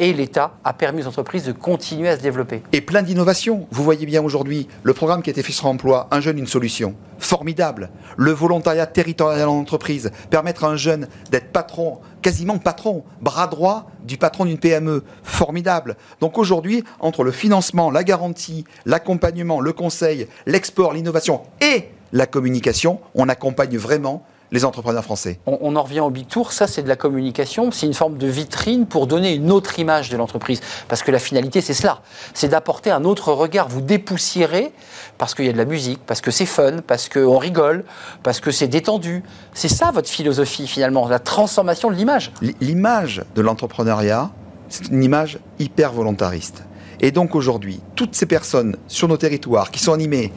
et 0.01 0.13
l'État 0.13 0.55
a 0.65 0.73
permis 0.73 1.03
aux 1.03 1.09
entreprises 1.09 1.45
de 1.45 1.53
continuer 1.53 2.09
à 2.09 2.17
se 2.17 2.23
développer. 2.23 2.63
Et 2.73 2.81
plein 2.81 3.03
d'innovations. 3.03 3.67
Vous 3.71 3.85
voyez 3.85 4.07
bien 4.07 4.23
aujourd'hui 4.23 4.69
le 4.83 4.95
programme 4.95 5.23
qui 5.23 5.31
a 5.31 5.33
été 5.33 5.43
fait 5.43 5.53
sur 5.53 5.67
emploi, 5.67 6.09
un 6.11 6.21
jeune, 6.21 6.39
une 6.39 6.47
solution. 6.47 6.95
Formidable. 7.19 7.91
Le 8.17 8.31
volontariat 8.31 8.87
territorial 8.87 9.49
en 9.49 9.59
entreprise, 9.59 10.11
permettre 10.31 10.65
à 10.65 10.69
un 10.69 10.77
jeune 10.77 11.09
d'être 11.31 11.53
patron, 11.53 11.99
quasiment 12.23 12.59
patron, 12.59 13.05
bras 13.21 13.47
droit 13.47 13.91
du 14.05 14.17
patron 14.17 14.45
d'une 14.45 14.59
PME. 14.59 15.05
Formidable. 15.23 15.97
Donc 16.21 16.39
aujourd'hui, 16.39 16.85
entre 17.01 17.25
le 17.25 17.33
financement, 17.33 17.91
la 17.91 18.05
garantie, 18.05 18.65
l'accompagnement, 18.87 19.61
le 19.61 19.73
conseil, 19.73 20.29
l'export, 20.47 20.93
l'innovation 20.93 21.43
et 21.61 21.89
la 22.13 22.27
communication, 22.27 23.01
on 23.15 23.29
accompagne 23.29 23.77
vraiment 23.77 24.25
les 24.51 24.65
entrepreneurs 24.65 25.05
français. 25.05 25.41
On, 25.47 25.77
en 25.77 25.83
revient 25.83 26.01
au 26.01 26.11
Big 26.11 26.27
Tour, 26.27 26.53
ça 26.53 26.67
c'est 26.67 26.83
de 26.83 26.89
la 26.89 26.97
communication, 26.97 27.71
c'est 27.71 27.87
une 27.87 27.95
forme 27.95 28.17
de 28.17 28.27
vitrine 28.27 28.87
pour 28.87 29.07
donner 29.07 29.35
une 29.35 29.51
autre 29.51 29.79
image 29.79 30.09
de 30.09 30.17
l'entreprise. 30.17 30.61
Parce 30.89 31.03
que 31.03 31.11
la 31.11 31.19
finalité 31.19 31.61
c'est 31.61 31.75
cela, 31.75 32.01
c'est 32.35 32.49
d'apporter 32.49 32.91
un 32.91 33.05
autre 33.05 33.33
regard, 33.33 33.69
vous 33.69 33.81
dépoussiérer 33.81 34.73
parce 35.19 35.35
qu'il 35.35 35.45
y 35.45 35.49
a 35.49 35.53
de 35.53 35.59
la 35.59 35.65
musique, 35.65 36.01
parce 36.07 36.21
que 36.21 36.31
c'est 36.31 36.47
fun, 36.47 36.79
parce 36.87 37.09
qu'on 37.09 37.39
rigole, 37.39 37.85
parce 38.23 38.41
que 38.41 38.51
c'est 38.51 38.69
détendu. 38.69 39.23
C'est 39.53 39.69
ça 39.69 39.91
votre 39.91 40.09
philosophie 40.09 40.67
finalement, 40.67 41.09
la 41.09 41.19
transformation 41.19 41.91
de 41.91 41.97
l'image. 41.97 42.33
L'image 42.61 43.23
de 43.35 43.43
l'entrepreneuriat, 43.43 44.31
c'est 44.69 44.89
une 44.89 45.03
image 45.03 45.39
hyper 45.59 45.93
volontariste. 45.93 46.65
Et 47.01 47.13
donc 47.13 47.35
aujourd'hui, 47.35 47.81
toutes 47.95 48.15
ces 48.15 48.27
personnes 48.27 48.77
sur 48.89 49.09
nos 49.09 49.17
territoires 49.17 49.71
qui 49.71 49.81
sont 49.81 49.93
animées 49.93 50.33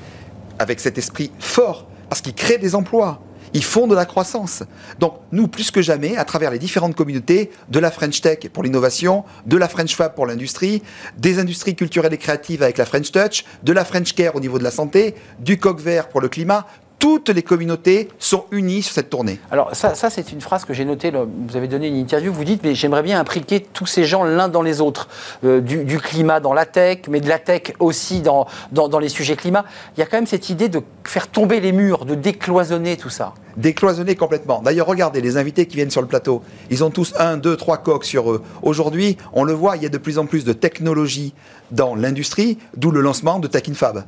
avec 0.60 0.80
cet 0.80 0.98
esprit 0.98 1.32
fort, 1.40 1.88
parce 2.10 2.22
qu'ils 2.22 2.36
créent 2.36 2.60
des 2.60 2.76
emplois, 2.76 3.20
ils 3.54 3.64
font 3.64 3.88
de 3.88 3.96
la 3.96 4.06
croissance. 4.06 4.64
Donc 5.00 5.16
nous, 5.32 5.48
plus 5.48 5.72
que 5.72 5.82
jamais, 5.82 6.18
à 6.18 6.26
travers 6.26 6.52
les 6.52 6.60
différentes 6.60 6.96
communautés, 6.96 7.52
de 7.70 7.80
la 7.80 7.92
French 7.92 8.22
Tech 8.22 8.40
pour 8.54 8.64
l'innovation, 8.64 9.24
de 9.46 9.58
la 9.58 9.68
French 9.68 9.96
Fab 9.96 10.16
pour 10.16 10.26
l'industrie, 10.26 10.82
des 11.18 11.40
industries 11.40 11.76
culturelles 11.76 12.14
et 12.14 12.18
créatives 12.18 12.64
avec 12.64 12.78
la 12.78 12.86
French 12.86 13.12
Touch, 13.12 13.46
de 13.64 13.74
la 13.74 13.86
French 13.86 14.14
Care 14.14 14.36
au 14.36 14.40
niveau 14.40 14.60
de 14.60 14.64
la 14.64 14.72
santé, 14.72 15.16
du 15.40 15.58
coq 15.58 15.80
vert 15.80 16.10
pour 16.10 16.22
le 16.22 16.30
climat, 16.30 16.68
toutes 17.02 17.30
les 17.30 17.42
communautés 17.42 18.10
sont 18.20 18.46
unies 18.52 18.84
sur 18.84 18.94
cette 18.94 19.10
tournée. 19.10 19.40
Alors 19.50 19.76
ça, 19.76 19.96
ça 19.96 20.12
c'est 20.12 20.32
une 20.32 20.40
phrase 20.40 20.66
que 20.66 20.74
j'ai 20.74 20.86
notée, 20.86 21.12
vous 21.12 21.58
avez 21.58 21.68
donné 21.68 21.88
une 21.88 21.98
interview, 21.98 22.32
vous 22.32 22.44
dites, 22.44 22.62
mais 22.64 22.76
j'aimerais 22.76 23.02
bien 23.02 23.20
impliquer 23.20 23.60
tous 23.60 23.88
ces 23.88 24.06
gens 24.06 24.24
l'un 24.24 24.48
dans 24.48 24.62
les 24.62 24.82
autres, 24.82 25.10
euh, 25.44 25.62
du, 25.62 25.98
climat 25.98 26.40
dans 26.40 26.54
la 26.54 26.68
tech, 26.68 27.00
mais 27.10 27.20
de 27.20 27.28
la 27.28 27.40
tech 27.40 27.74
aussi 27.80 28.22
dans, 28.22 28.46
dans, 28.72 28.88
dans 28.88 29.00
les 29.00 29.10
sujets 29.10 29.36
climat. 29.36 29.66
Il 29.98 30.00
y 30.00 30.04
a 30.04 30.06
quand 30.06 30.18
même 30.18 30.28
cette 30.28 30.52
idée 30.52 30.70
de 30.70 30.80
faire 31.04 31.28
tomber 31.28 31.60
les 31.60 31.72
murs, 31.72 32.06
de 32.06 32.14
décloisonner 32.14 32.96
tout 32.98 33.10
ça 33.10 33.34
décloisonner 33.58 34.16
complètement. 34.16 34.62
D'ailleurs, 34.62 34.88
regardez 34.88 35.22
les 35.22 35.38
invités 35.38 35.66
qui 35.66 35.76
viennent 35.76 35.92
sur 35.92 36.02
le 36.02 36.08
plateau. 36.08 36.42
Ils 36.70 36.84
ont 36.84 36.90
tous 36.90 37.14
un, 37.20 37.38
deux, 37.38 37.58
trois 37.58 37.78
coques 37.78 38.06
sur 38.06 38.32
eux. 38.32 38.44
Aujourd'hui, 38.62 39.18
on 39.34 39.44
le 39.44 39.54
voit, 39.54 39.76
il 39.76 39.84
y 39.84 39.86
a 39.86 39.90
de 39.90 39.98
plus 39.98 40.18
en 40.18 40.26
plus 40.26 40.46
de 40.46 40.54
technologie 40.54 41.34
dans 41.72 41.96
l'industrie, 41.96 42.58
d'où 42.76 42.92
le 42.92 43.02
lancement 43.02 43.40
de 43.40 43.48
Tech 43.48 43.64
in 43.70 43.74
Fab. 43.74 44.04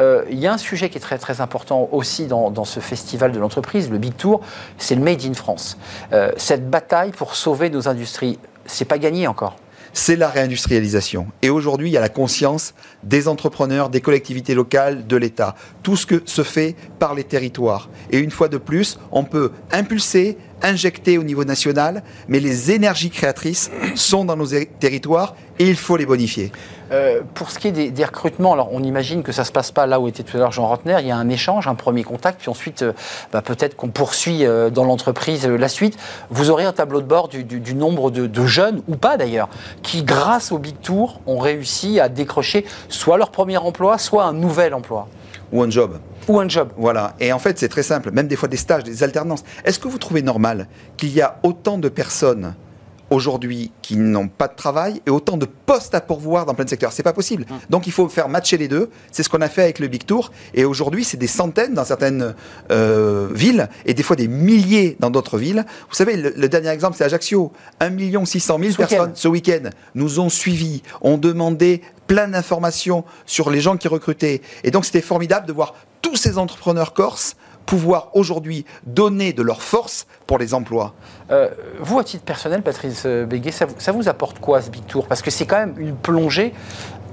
Euh, 0.00 0.24
il 0.30 0.38
y 0.38 0.46
a 0.46 0.52
un 0.52 0.58
sujet 0.58 0.90
qui 0.90 0.98
est 0.98 1.00
très 1.00 1.18
très 1.18 1.40
important 1.40 1.88
aussi 1.92 2.26
dans, 2.26 2.64
ce 2.64 2.80
festival 2.80 3.32
de 3.32 3.38
l'entreprise, 3.38 3.90
le 3.90 3.98
Big 3.98 4.16
Tour, 4.16 4.40
c'est 4.78 4.94
le 4.94 5.02
Made 5.02 5.24
in 5.24 5.34
France. 5.34 5.78
Euh, 6.12 6.32
cette 6.36 6.68
bataille 6.68 7.12
pour 7.12 7.34
sauver 7.34 7.70
nos 7.70 7.88
industries, 7.88 8.38
c'est 8.66 8.84
pas 8.84 8.98
gagné 8.98 9.26
encore 9.26 9.56
c'est 9.96 10.16
la 10.16 10.28
réindustrialisation. 10.28 11.28
Et 11.40 11.50
aujourd'hui, 11.50 11.88
il 11.88 11.92
y 11.92 11.96
a 11.96 12.00
la 12.00 12.08
conscience 12.08 12.74
des 13.04 13.28
entrepreneurs, 13.28 13.88
des 13.88 14.00
collectivités 14.00 14.54
locales, 14.54 15.06
de 15.06 15.16
l'État. 15.16 15.54
Tout 15.82 15.96
ce 15.96 16.04
que 16.04 16.22
se 16.26 16.42
fait 16.42 16.74
par 16.98 17.14
les 17.14 17.22
territoires. 17.22 17.88
Et 18.10 18.18
une 18.18 18.32
fois 18.32 18.48
de 18.48 18.58
plus, 18.58 18.98
on 19.12 19.22
peut 19.22 19.52
impulser, 19.70 20.36
injectées 20.64 21.18
au 21.18 21.22
niveau 21.22 21.44
national, 21.44 22.02
mais 22.26 22.40
les 22.40 22.72
énergies 22.72 23.10
créatrices 23.10 23.70
sont 23.94 24.24
dans 24.24 24.36
nos 24.36 24.46
territoires 24.80 25.36
et 25.58 25.68
il 25.68 25.76
faut 25.76 25.96
les 25.96 26.06
bonifier. 26.06 26.50
Euh, 26.90 27.22
pour 27.34 27.50
ce 27.50 27.58
qui 27.58 27.68
est 27.68 27.90
des, 27.90 28.04
recrutements, 28.04 28.52
alors 28.52 28.68
on 28.72 28.82
imagine 28.82 29.22
que 29.22 29.32
ça 29.32 29.42
ne 29.42 29.46
se 29.46 29.52
passe 29.52 29.70
pas 29.70 29.86
là 29.86 30.00
où 30.00 30.08
était 30.08 30.22
tout 30.22 30.36
à 30.36 30.40
l'heure 30.40 30.52
Jean 30.52 30.66
Rotner, 30.66 30.96
il 31.00 31.06
y 31.06 31.10
a 31.10 31.16
un 31.16 31.28
échange, 31.28 31.66
un 31.66 31.74
premier 31.74 32.04
contact, 32.04 32.40
puis 32.40 32.50
ensuite 32.50 32.82
euh, 32.82 32.92
bah, 33.32 33.40
peut-être 33.40 33.76
qu'on 33.76 33.88
poursuit 33.88 34.44
euh, 34.44 34.70
dans 34.70 34.84
l'entreprise 34.84 35.46
la 35.46 35.68
suite. 35.68 35.98
Vous 36.30 36.50
aurez 36.50 36.64
un 36.64 36.72
tableau 36.72 37.00
de 37.00 37.06
bord 37.06 37.28
du, 37.28 37.74
nombre 37.74 38.10
de, 38.10 38.46
jeunes, 38.46 38.82
ou 38.88 38.96
pas 38.96 39.16
d'ailleurs, 39.16 39.48
qui 39.82 40.02
grâce 40.02 40.52
au 40.52 40.58
Big 40.58 40.80
Tour 40.80 41.20
ont 41.26 41.38
réussi 41.38 42.00
à 42.00 42.08
décrocher 42.08 42.64
soit 42.88 43.16
leur 43.16 43.30
premier 43.30 43.56
emploi, 43.56 43.98
soit 43.98 44.24
un 44.24 44.32
nouvel 44.32 44.74
emploi. 44.74 45.08
Ou 45.52 45.62
un 45.62 45.70
job. 45.70 45.98
Ou 46.28 46.40
un 46.40 46.48
job. 46.48 46.72
Voilà. 46.76 47.14
Et 47.20 47.32
en 47.32 47.38
fait, 47.38 47.58
c'est 47.58 47.68
très 47.68 47.82
simple. 47.82 48.10
Même 48.10 48.28
des 48.28 48.36
fois 48.36 48.48
des 48.48 48.56
stages, 48.56 48.84
des 48.84 49.02
alternances. 49.02 49.44
Est-ce 49.64 49.78
que 49.78 49.88
vous 49.88 49.98
trouvez 49.98 50.22
normal 50.22 50.68
qu'il 50.96 51.10
y 51.10 51.20
a 51.20 51.38
autant 51.42 51.78
de 51.78 51.88
personnes 51.88 52.54
aujourd'hui 53.10 53.70
qui 53.82 53.96
n'ont 53.96 54.28
pas 54.28 54.48
de 54.48 54.54
travail 54.56 55.00
et 55.06 55.10
autant 55.10 55.36
de 55.36 55.46
postes 55.46 55.94
à 55.94 56.00
pourvoir 56.00 56.46
dans 56.46 56.54
plein 56.54 56.64
de 56.64 56.70
secteurs? 56.70 56.92
C'est 56.92 57.02
pas 57.02 57.12
possible. 57.12 57.44
Hum. 57.50 57.58
Donc 57.70 57.86
il 57.86 57.92
faut 57.92 58.08
faire 58.08 58.28
matcher 58.28 58.56
les 58.56 58.68
deux. 58.68 58.90
C'est 59.12 59.22
ce 59.22 59.28
qu'on 59.28 59.40
a 59.40 59.48
fait 59.48 59.62
avec 59.62 59.78
le 59.78 59.88
Big 59.88 60.04
Tour. 60.06 60.32
Et 60.54 60.64
aujourd'hui, 60.64 61.04
c'est 61.04 61.16
des 61.16 61.26
centaines 61.26 61.74
dans 61.74 61.84
certaines 61.84 62.34
euh, 62.70 63.28
villes 63.32 63.68
et 63.84 63.94
des 63.94 64.02
fois 64.02 64.16
des 64.16 64.28
milliers 64.28 64.96
dans 65.00 65.10
d'autres 65.10 65.38
villes. 65.38 65.64
Vous 65.88 65.94
savez, 65.94 66.16
le, 66.16 66.48
dernier 66.48 66.68
exemple, 66.68 66.96
c'est 66.96 67.04
Ajaccio. 67.04 67.52
1 67.80 68.24
600 68.24 68.58
000 68.60 68.74
personnes 68.74 69.12
ce 69.14 69.28
week-end 69.28 69.70
nous 69.94 70.20
ont 70.20 70.28
suivis, 70.28 70.82
ont 71.00 71.18
demandé 71.18 71.82
plein 72.06 72.28
d'informations 72.28 73.04
sur 73.26 73.50
les 73.50 73.60
gens 73.60 73.76
qui 73.76 73.88
recrutaient. 73.88 74.42
Et 74.62 74.70
donc 74.70 74.84
c'était 74.84 75.00
formidable 75.00 75.46
de 75.46 75.52
voir 75.52 75.74
tous 76.14 76.20
ces 76.20 76.38
entrepreneurs 76.38 76.92
corses 76.92 77.34
pouvoir 77.66 78.10
aujourd'hui 78.12 78.64
donner 78.86 79.32
de 79.32 79.42
leur 79.42 79.62
force 79.62 80.06
pour 80.28 80.38
les 80.38 80.54
emplois. 80.54 80.94
Euh, 81.32 81.48
vous, 81.80 81.98
à 81.98 82.04
titre 82.04 82.22
personnel, 82.22 82.62
Patrice 82.62 83.04
Béguet, 83.04 83.50
ça 83.50 83.66
vous, 83.66 83.74
ça 83.78 83.90
vous 83.90 84.08
apporte 84.08 84.38
quoi 84.38 84.62
ce 84.62 84.70
Big 84.70 84.86
Tour 84.86 85.08
Parce 85.08 85.22
que 85.22 85.32
c'est 85.32 85.44
quand 85.44 85.56
même 85.56 85.74
une 85.78 85.96
plongée, 85.96 86.54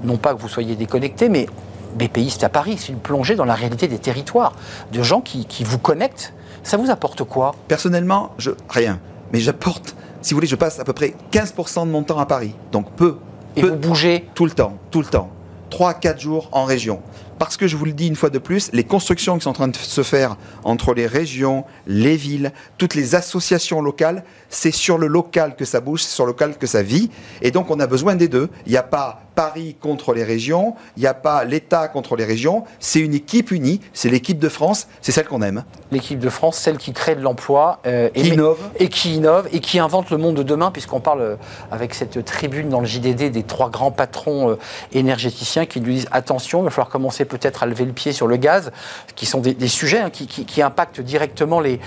non 0.04 0.18
pas 0.18 0.34
que 0.34 0.40
vous 0.40 0.48
soyez 0.48 0.76
déconnecté, 0.76 1.28
mais 1.28 1.48
BPI, 1.96 2.30
c'est 2.30 2.44
à 2.44 2.48
Paris, 2.48 2.76
c'est 2.78 2.92
une 2.92 3.00
plongée 3.00 3.34
dans 3.34 3.44
la 3.44 3.54
réalité 3.54 3.88
des 3.88 3.98
territoires, 3.98 4.52
de 4.92 5.02
gens 5.02 5.20
qui, 5.20 5.46
qui 5.46 5.64
vous 5.64 5.78
connectent. 5.78 6.32
Ça 6.62 6.76
vous 6.76 6.90
apporte 6.90 7.24
quoi? 7.24 7.56
Personnellement, 7.66 8.34
je, 8.38 8.50
rien. 8.68 9.00
Mais 9.32 9.40
j'apporte, 9.40 9.96
si 10.20 10.32
vous 10.32 10.36
voulez, 10.36 10.46
je 10.46 10.56
passe 10.56 10.78
à 10.78 10.84
peu 10.84 10.92
près 10.92 11.14
15% 11.32 11.86
de 11.86 11.90
mon 11.90 12.04
temps 12.04 12.20
à 12.20 12.26
Paris. 12.26 12.54
Donc 12.70 12.92
peu. 12.92 13.16
Et 13.56 13.62
vous 13.62 13.74
bougez? 13.74 14.28
Tout 14.34 14.44
le 14.44 14.52
temps, 14.52 14.78
tout 14.92 15.00
le 15.00 15.06
temps. 15.06 15.30
3-4 15.72 16.20
jours 16.20 16.48
en 16.52 16.64
région 16.64 17.00
parce 17.42 17.56
que 17.56 17.66
je 17.66 17.76
vous 17.76 17.86
le 17.86 17.92
dis 17.92 18.06
une 18.06 18.14
fois 18.14 18.30
de 18.30 18.38
plus, 18.38 18.70
les 18.72 18.84
constructions 18.84 19.36
qui 19.36 19.42
sont 19.42 19.50
en 19.50 19.52
train 19.52 19.66
de 19.66 19.74
se 19.74 20.04
faire 20.04 20.36
entre 20.62 20.94
les 20.94 21.08
régions, 21.08 21.64
les 21.88 22.14
villes, 22.14 22.52
toutes 22.78 22.94
les 22.94 23.16
associations 23.16 23.82
locales, 23.82 24.22
c'est 24.48 24.70
sur 24.70 24.96
le 24.96 25.08
local 25.08 25.56
que 25.56 25.64
ça 25.64 25.80
bouge, 25.80 26.04
c'est 26.04 26.14
sur 26.14 26.24
le 26.24 26.30
local 26.30 26.56
que 26.56 26.68
ça 26.68 26.84
vit. 26.84 27.10
Et 27.40 27.50
donc 27.50 27.68
on 27.72 27.80
a 27.80 27.88
besoin 27.88 28.14
des 28.14 28.28
deux. 28.28 28.48
Il 28.66 28.70
n'y 28.70 28.78
a 28.78 28.84
pas 28.84 29.22
Paris 29.34 29.76
contre 29.80 30.12
les 30.12 30.24
régions, 30.24 30.74
il 30.96 31.00
n'y 31.00 31.06
a 31.06 31.14
pas 31.14 31.44
l'État 31.44 31.88
contre 31.88 32.16
les 32.16 32.24
régions, 32.24 32.64
c'est 32.80 33.00
une 33.00 33.14
équipe 33.14 33.50
unie, 33.50 33.80
c'est 33.92 34.10
l'équipe 34.10 34.38
de 34.38 34.48
France, 34.48 34.88
c'est 35.00 35.12
celle 35.12 35.26
qu'on 35.26 35.42
aime. 35.42 35.64
L'équipe 35.90 36.18
de 36.18 36.28
France, 36.28 36.58
celle 36.58 36.76
qui 36.76 36.92
crée 36.92 37.14
de 37.14 37.22
l'emploi, 37.22 37.80
euh, 37.86 38.08
qui 38.10 38.28
innove. 38.28 38.58
et 38.78 38.88
qui 38.88 39.14
innove 39.14 39.48
et 39.52 39.60
qui 39.60 39.78
invente 39.78 40.10
le 40.10 40.18
monde 40.18 40.36
de 40.36 40.42
demain, 40.42 40.70
puisqu'on 40.70 41.00
parle 41.00 41.22
euh, 41.22 41.36
avec 41.70 41.94
cette 41.94 42.24
tribune 42.24 42.68
dans 42.68 42.80
le 42.80 42.86
JDD 42.86 43.30
des 43.30 43.42
trois 43.42 43.70
grands 43.70 43.90
patrons 43.90 44.50
euh, 44.50 44.58
énergéticiens 44.92 45.66
qui 45.66 45.80
nous 45.80 45.92
disent 45.92 46.08
attention, 46.12 46.60
il 46.60 46.64
va 46.64 46.70
falloir 46.70 46.90
commencer 46.90 47.24
peut-être 47.38 47.62
à 47.62 47.66
lever 47.66 47.84
le 47.84 47.92
pied 47.92 48.12
sur 48.12 48.26
le 48.26 48.36
gaz, 48.36 48.72
qui 49.14 49.26
sont 49.26 49.40
des, 49.40 49.68
sujets 49.68 50.00
hein, 50.00 50.10
qui, 50.10 50.62
impactent 50.62 51.00
directement 51.00 51.60
les, 51.60 51.80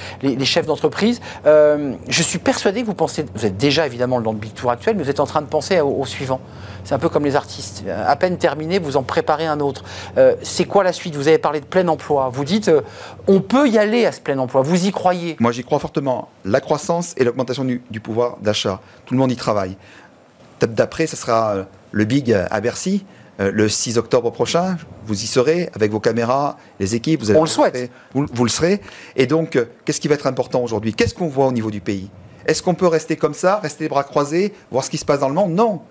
chefs 0.46 0.66
d'entreprise. 0.66 1.22
je 1.46 2.22
suis 2.22 2.40
persuadé 2.40 2.82
que 2.82 2.88
vous 2.88 2.94
pensez, 2.94 3.26
vous 3.36 3.46
êtes 3.46 3.58
déjà 3.58 3.86
évidemment 3.86 4.22
dans 4.22 4.32
le 4.32 4.38
Big 4.38 4.54
Tour 4.54 4.72
actuel, 4.72 4.96
mais 4.98 5.04
vous 5.04 5.10
êtes 5.10 5.20
en 5.20 5.26
train 5.26 5.42
de 5.42 5.48
penser 5.48 5.80
au 5.82 6.06
suivant. 6.06 6.40
C'est 6.86 6.94
un 6.94 7.00
peu 7.00 7.10
comme 7.10 7.26
les 7.26 7.36
artistes. 7.36 7.84
À 7.90 8.16
peine 8.16 8.38
terminé, 8.38 8.78
vous 8.78 8.96
en 8.96 9.02
préparez 9.02 9.48
un 9.48 9.60
autre. 9.60 9.84
Euh, 10.18 10.36
c'est 10.44 10.66
quoi 10.66 10.84
la 10.84 10.94
suite? 10.94 11.16
Vous 11.16 11.28
avez 11.28 11.40
parlé 11.40 11.60
de 11.60 11.66
plein 11.66 11.88
emploi. 11.88 12.30
Vous 12.32 12.46
dites, 12.46 12.68
euh, 12.68 12.82
on 13.28 13.42
peut 13.42 13.68
y 13.68 13.80
aller 13.80 14.06
à 14.06 14.12
ce 14.12 14.22
plein 14.22 14.38
emploi. 14.38 14.62
Vous 14.62 14.86
y 14.86 14.92
croyez? 14.92 15.36
Moi, 15.40 15.52
j'y 15.52 15.64
crois 15.64 15.80
fortement. 15.80 16.30
La 16.46 16.62
croissance 16.62 17.16
et 17.18 17.24
l'augmentation 17.24 17.66
du, 17.66 18.00
pouvoir 18.00 18.38
d'achat. 18.40 18.82
Tout 19.06 19.16
le 19.16 19.20
monde 19.20 19.32
y 19.32 19.36
travaille. 19.36 19.78
D'après, 20.62 21.08
ce 21.08 21.16
sera 21.16 21.56
euh, 21.56 21.64
le 21.92 22.06
Big 22.06 22.32
à 22.32 22.62
Bercy. 22.62 23.04
Le 23.40 23.68
6 23.68 23.98
octobre 23.98 24.32
prochain, 24.32 24.78
vous 25.06 25.24
y 25.24 25.28
serez 25.28 25.70
avec 25.74 25.92
vos 25.92 26.00
caméras, 26.00 26.58
les 26.80 26.96
équipes. 26.96 27.22
Vous 27.22 27.32
On 27.36 27.42
le 27.42 27.48
souhaite. 27.48 27.92
Vous, 28.14 28.26
vous, 28.32 28.44
le 28.44 28.50
serez. 28.50 28.82
Et 29.16 29.28
donc, 29.28 29.60
qu'est-ce 29.84 30.00
qui 30.00 30.08
va 30.08 30.16
être 30.16 30.28
important 30.28 30.64
aujourd'hui? 30.64 30.94
Qu'est-ce 30.94 31.14
qu'on 31.14 31.28
voit 31.28 31.48
au 31.48 31.52
niveau 31.52 31.70
du 31.70 31.82
pays? 31.82 32.10
Est-ce 32.46 32.64
qu'on 32.64 32.76
peut 32.76 32.88
rester 32.88 33.16
comme 33.18 33.34
ça, 33.34 33.60
rester 33.60 33.86
les 33.86 33.90
bras 33.90 34.04
croisés, 34.04 34.54
voir 34.72 34.84
ce 34.84 34.90
qui 34.90 34.98
se 34.98 35.06
passe 35.06 35.20
dans 35.20 35.30
le 35.30 35.36
monde? 35.36 35.52
Non 35.52 35.82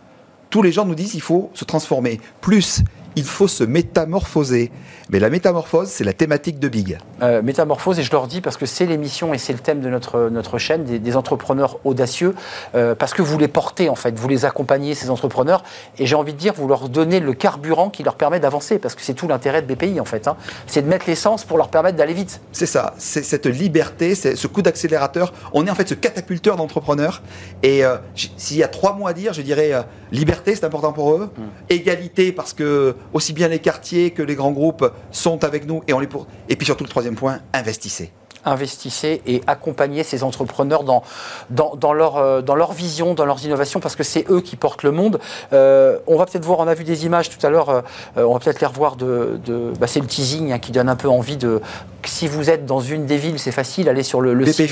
tous 0.55 0.63
les 0.63 0.71
gens 0.71 0.85
nous 0.85 0.95
disent 0.95 1.11
qu'il 1.11 1.21
faut 1.21 1.51
se 1.53 1.65
transformer. 1.65 2.21
Plus, 2.41 2.85
il 3.17 3.25
faut 3.25 3.49
se 3.49 3.65
métamorphoser. 3.65 4.71
Mais 5.11 5.19
la 5.19 5.31
métamorphose, 5.31 5.89
c'est 5.89 6.05
la 6.05 6.13
thématique 6.13 6.59
de 6.59 6.69
Big. 6.69 6.99
Euh, 7.23 7.43
métamorphose, 7.43 7.99
et 7.99 8.03
je 8.03 8.11
leur 8.11 8.27
dis 8.27 8.41
parce 8.41 8.57
que 8.57 8.67
c'est 8.67 8.87
l'émission 8.87 9.35
et 9.35 9.39
c'est 9.39 9.53
le 9.53 9.59
thème 9.59 9.81
de 9.81 9.89
notre, 9.89 10.31
notre 10.31 10.59
chaîne, 10.59 10.85
des, 10.85 11.17
entrepreneurs 11.17 11.79
audacieux, 11.85 12.35
euh, 12.75 12.95
parce 12.95 13.13
que 13.13 13.23
vous 13.23 13.39
les 13.39 13.49
portez 13.49 13.89
en 13.89 13.95
fait, 13.95 14.19
vous 14.19 14.29
les 14.29 14.45
accompagnez, 14.45 14.95
ces 14.95 15.11
entrepreneurs, 15.11 15.63
et 15.99 16.07
j'ai 16.07 16.17
envie 16.17 16.33
de 16.33 16.39
dire, 16.39 16.55
vous 16.55 16.67
leur 16.67 16.89
donnez 16.89 17.21
le 17.21 17.35
carburant 17.35 17.91
qui 17.91 18.03
leur 18.03 18.17
permet 18.17 18.41
d'avancer, 18.41 18.79
parce 18.79 18.95
que 18.95 19.03
c'est 19.03 19.15
tout 19.15 19.29
l'intérêt 19.29 19.63
de 19.63 19.73
BPI 19.73 20.01
en 20.01 20.05
fait. 20.05 20.27
Hein. 20.27 20.37
C'est 20.67 20.83
de 20.83 20.89
mettre 20.89 21.05
l'essence 21.07 21.45
pour 21.45 21.59
leur 21.59 21.69
permettre 21.69 21.97
d'aller 21.97 22.15
vite. 22.15 22.41
C'est 22.53 22.67
ça, 22.67 22.95
c'est 22.99 23.23
cette 23.23 23.47
liberté, 23.47 24.15
c'est 24.15 24.37
ce 24.37 24.47
coup 24.47 24.63
d'accélérateur. 24.63 25.33
On 25.53 25.67
est 25.67 25.71
en 25.71 25.75
fait 25.75 25.89
ce 25.89 25.95
catapulteur 25.95 26.57
d'entrepreneurs. 26.57 27.23
Et 27.63 27.85
euh, 27.85 27.97
s'il 28.15 28.57
y 28.57 28.63
a 28.63 28.69
trois 28.69 28.95
mots 28.95 29.07
à 29.07 29.13
dire, 29.13 29.33
je 29.33 29.43
dirais 29.43 29.73
liberté, 30.11 30.55
c'est 30.55 30.65
important 30.65 30.93
pour 30.93 31.15
eux. 31.15 31.31
Mmh. 31.37 31.43
Égalité, 31.71 32.33
parce 32.33 32.53
que 32.53 32.97
aussi 33.13 33.33
bien 33.33 33.49
les 33.49 33.59
quartiers 33.59 34.11
que 34.11 34.23
les 34.23 34.35
grands 34.35 34.53
groupes 34.53 34.91
sont 35.11 35.45
avec 35.45 35.67
nous 35.67 35.83
et 35.89 35.93
on 35.93 36.01
les 36.01 36.07
pour... 36.07 36.27
Et 36.49 36.57
puis 36.57 36.67
surtout 36.67 36.85
le 36.85 36.91
troisième 36.91 37.15
point, 37.15 37.41
investissez 37.53 38.13
investissez 38.45 39.23
et 39.27 39.43
accompagnez 39.47 40.03
ces 40.03 40.23
entrepreneurs 40.23 40.85
dans, 40.85 41.03
euh, 41.51 42.43
leur 42.43 42.73
vision, 42.73 43.15
dans 43.15 43.25
leurs 43.25 43.45
innovations, 43.45 43.81
parce 43.81 43.97
que 43.97 44.03
c'est 44.03 44.31
eux 44.31 44.41
qui 44.41 44.57
portent 44.57 44.83
le 44.83 44.91
monde. 44.91 45.19
Euh, 45.53 45.99
on 46.07 46.17
va 46.17 46.27
peut-être 46.27 46.45
voir, 46.45 46.61
on 46.61 46.69
a 46.69 46.75
vu 46.75 46.85
des 46.85 47.07
images 47.07 47.31
tout 47.31 47.45
à 47.47 47.51
l'heure, 47.51 47.69
euh, 47.71 47.83
on 48.17 48.35
va 48.35 48.39
peut-être 48.39 48.61
les 48.61 48.67
revoir 48.67 48.97
de. 48.97 49.41
bah 49.79 49.87
c'est 49.87 50.01
le 50.01 50.07
teasing 50.07 50.53
hein, 50.53 50.59
qui 50.59 50.73
donne 50.73 50.89
un 50.89 50.97
peu 50.97 51.09
envie 51.09 51.37
de. 51.37 51.61
Si 52.07 52.29
vous 52.29 52.51
êtes 52.51 52.67
dans 52.67 52.81
une 52.81 53.07
des 53.07 53.17
villes, 53.17 53.39
c'est 53.39 53.53
facile, 53.53 53.89
allez 53.89 54.03
sur 54.03 54.21
le, 54.21 54.35
le 54.35 54.47
site 54.47 54.71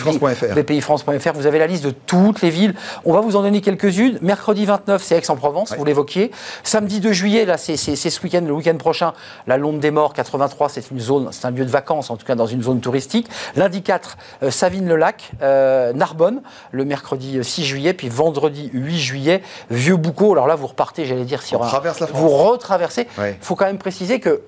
bpifrance.fr. 0.54 1.32
Vous 1.34 1.46
avez 1.46 1.58
la 1.58 1.66
liste 1.66 1.84
de 1.84 1.90
toutes 1.90 2.42
les 2.42 2.50
villes. 2.50 2.74
On 3.04 3.12
va 3.12 3.20
vous 3.20 3.36
en 3.36 3.42
donner 3.42 3.60
quelques-unes. 3.60 4.18
Mercredi 4.22 4.64
29, 4.64 5.02
c'est 5.02 5.16
Aix-en-Provence, 5.16 5.74
vous 5.76 5.84
l'évoquiez. 5.84 6.30
Samedi 6.62 7.00
2 7.00 7.12
juillet, 7.12 7.44
là, 7.44 7.56
c'est 7.56 7.76
ce 7.76 8.22
week-end, 8.22 8.42
le 8.46 8.52
week-end 8.52 8.76
prochain, 8.76 9.12
la 9.46 9.56
Londe 9.56 9.80
des 9.80 9.90
Morts, 9.90 10.12
83, 10.12 10.68
c'est 10.68 10.90
une 10.90 11.00
zone, 11.00 11.28
c'est 11.32 11.46
un 11.46 11.50
lieu 11.50 11.64
de 11.64 11.70
vacances, 11.70 12.10
en 12.10 12.16
tout 12.16 12.26
cas 12.26 12.34
dans 12.34 12.46
une 12.46 12.62
zone 12.62 12.80
touristique. 12.80 13.28
Lundi 13.56 13.82
4, 13.82 14.16
euh, 14.42 14.50
Savine-le-Lac, 14.50 15.32
euh, 15.42 15.92
Narbonne, 15.92 16.42
le 16.70 16.84
mercredi 16.84 17.38
6 17.42 17.64
juillet, 17.64 17.94
puis 17.94 18.08
vendredi 18.08 18.70
8 18.72 18.98
juillet, 18.98 19.42
Vieux-Boucau. 19.70 20.32
Alors 20.32 20.46
là, 20.46 20.54
vous 20.54 20.66
repartez, 20.66 21.04
j'allais 21.06 21.24
dire, 21.24 21.42
si 21.42 21.56
on 21.56 21.60
traverse 21.60 22.00
la 22.00 22.06
France. 22.06 22.20
vous 22.20 22.28
retraversez. 22.28 23.06
Il 23.18 23.34
faut 23.40 23.56
quand 23.56 23.66
même 23.66 23.78
préciser 23.78 24.20
que 24.20 24.42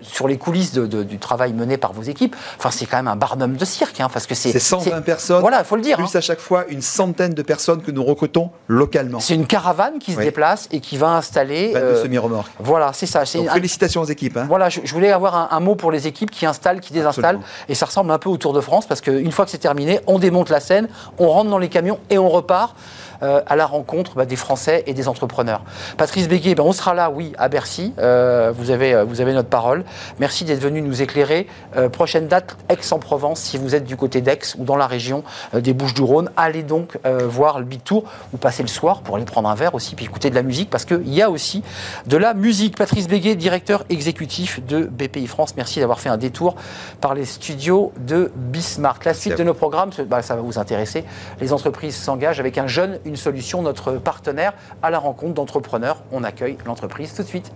sur 0.00 0.28
les 0.28 0.38
coulisses 0.38 0.72
du 0.72 1.18
travail 1.18 1.52
mené 1.52 1.76
par 1.76 1.92
vos 1.92 2.02
équipes, 2.02 2.36
enfin 2.58 2.70
c'est 2.70 2.86
quand 2.86 2.96
même 2.96 3.08
un 3.08 3.16
barnum 3.16 3.56
de 3.56 3.64
cirque, 3.64 4.00
hein, 4.00 4.08
parce 4.12 4.26
que 4.26 4.34
c'est 4.34 4.58
120 4.58 5.02
personnes. 5.02 5.40
Voilà, 5.40 5.64
faut 5.64 5.76
le 5.76 5.82
dire. 5.82 5.96
Plus 5.96 6.06
hein. 6.14 6.18
à 6.18 6.20
chaque 6.20 6.40
fois 6.40 6.64
une 6.68 6.82
centaine 6.82 7.34
de 7.34 7.42
personnes 7.42 7.82
que 7.82 7.90
nous 7.90 8.04
recrutons 8.04 8.50
localement. 8.68 9.20
C'est 9.20 9.34
une 9.34 9.46
caravane 9.46 9.98
qui 9.98 10.12
se 10.12 10.20
déplace 10.20 10.68
et 10.72 10.80
qui 10.80 10.96
va 10.96 11.10
installer. 11.10 11.72
Euh, 11.74 12.02
semi-remorques. 12.02 12.52
Voilà, 12.58 12.92
c'est 12.92 13.06
ça. 13.06 13.24
félicitations 13.24 14.02
aux 14.02 14.06
équipes. 14.06 14.36
Hein. 14.36 14.46
Voilà, 14.48 14.68
je, 14.68 14.80
voulais 14.92 15.12
avoir 15.12 15.52
un, 15.52 15.60
mot 15.60 15.74
pour 15.74 15.90
les 15.90 16.06
équipes 16.06 16.30
qui 16.30 16.46
installent, 16.46 16.80
qui 16.80 16.92
désinstallent, 16.92 17.40
et 17.68 17.74
ça 17.74 17.86
ressemble 17.86 18.10
un 18.10 18.18
peu 18.18 18.28
au 18.28 18.36
Tour 18.36 18.52
de 18.52 18.60
France, 18.60 18.86
parce 18.86 19.00
qu'une 19.00 19.32
fois 19.32 19.44
que 19.44 19.50
c'est 19.50 19.58
terminé, 19.58 20.00
on 20.06 20.18
démonte 20.18 20.50
la 20.50 20.60
scène, 20.60 20.88
on 21.18 21.28
rentre 21.28 21.50
dans 21.50 21.58
les 21.58 21.68
camions 21.68 21.98
et 22.10 22.18
on 22.18 22.28
repart. 22.28 22.74
Euh, 23.22 23.40
à 23.46 23.56
la 23.56 23.66
rencontre 23.66 24.14
bah, 24.14 24.26
des 24.26 24.36
Français 24.36 24.84
et 24.86 24.94
des 24.94 25.08
entrepreneurs. 25.08 25.62
Patrice 25.96 26.28
Béguet, 26.28 26.54
ben, 26.54 26.64
on 26.64 26.72
sera 26.72 26.94
là, 26.94 27.10
oui, 27.10 27.32
à 27.38 27.48
Bercy. 27.48 27.94
Euh, 27.98 28.52
vous, 28.54 28.70
avez, 28.70 28.94
euh, 28.94 29.04
vous 29.04 29.20
avez 29.20 29.32
notre 29.32 29.48
parole. 29.48 29.84
Merci 30.18 30.44
d'être 30.44 30.60
venu 30.60 30.82
nous 30.82 31.02
éclairer. 31.02 31.46
prochaine 31.92 32.28
date, 32.28 32.56
Aix-en-Provence, 32.68 33.40
si 33.40 33.58
vous 33.58 33.74
êtes 33.74 33.84
du 33.84 33.96
côté 33.96 34.20
d'Aix 34.20 34.54
ou 34.58 34.64
dans 34.64 34.76
la 34.76 34.86
région 34.86 35.24
des 35.54 35.72
Bouches-du-Rhône. 35.72 36.30
Allez 36.36 36.62
donc 36.62 36.98
voir 37.04 37.58
le 37.58 37.64
Big 37.64 37.82
Tour 37.82 38.04
ou 38.32 38.36
passer 38.36 38.62
le 38.62 38.68
soir 38.68 39.00
pour 39.00 39.16
aller 39.16 39.24
prendre 39.24 39.48
un 39.48 39.54
verre 39.54 39.74
aussi, 39.74 39.94
puis 39.94 40.04
écouter 40.04 40.30
de 40.30 40.34
la 40.34 40.42
musique, 40.42 40.70
parce 40.70 40.84
qu'il 40.84 41.12
y 41.12 41.22
a 41.22 41.30
aussi 41.30 41.62
de 42.06 42.16
la 42.16 42.34
musique. 42.34 42.76
Patrice 42.76 43.08
Béguet, 43.08 43.34
directeur 43.34 43.84
exécutif 43.90 44.64
de 44.66 44.84
BPI 44.84 45.26
France, 45.26 45.54
merci 45.56 45.80
d'avoir 45.80 46.00
fait 46.00 46.08
un 46.08 46.16
détour 46.16 46.56
par 47.00 47.14
les 47.14 47.24
studios 47.24 47.92
de 47.98 48.30
Bismarck. 48.34 49.04
La 49.04 49.14
suite 49.14 49.38
de 49.38 49.44
nos 49.44 49.54
programmes, 49.54 49.90
bah, 50.08 50.22
ça 50.22 50.34
va 50.34 50.42
vous 50.42 50.58
intéresser. 50.58 51.04
Les 51.40 51.52
entreprises 51.52 51.96
s'engagent 51.96 52.40
avec 52.40 52.58
un 52.58 52.66
jeune 52.66 52.98
une 53.06 53.16
solution, 53.16 53.62
notre 53.62 53.92
partenaire 53.92 54.52
à 54.82 54.90
la 54.90 54.98
rencontre 54.98 55.34
d'entrepreneurs. 55.34 56.02
On 56.12 56.24
accueille 56.24 56.58
l'entreprise 56.66 57.14
tout 57.14 57.22
de 57.22 57.28
suite. 57.28 57.52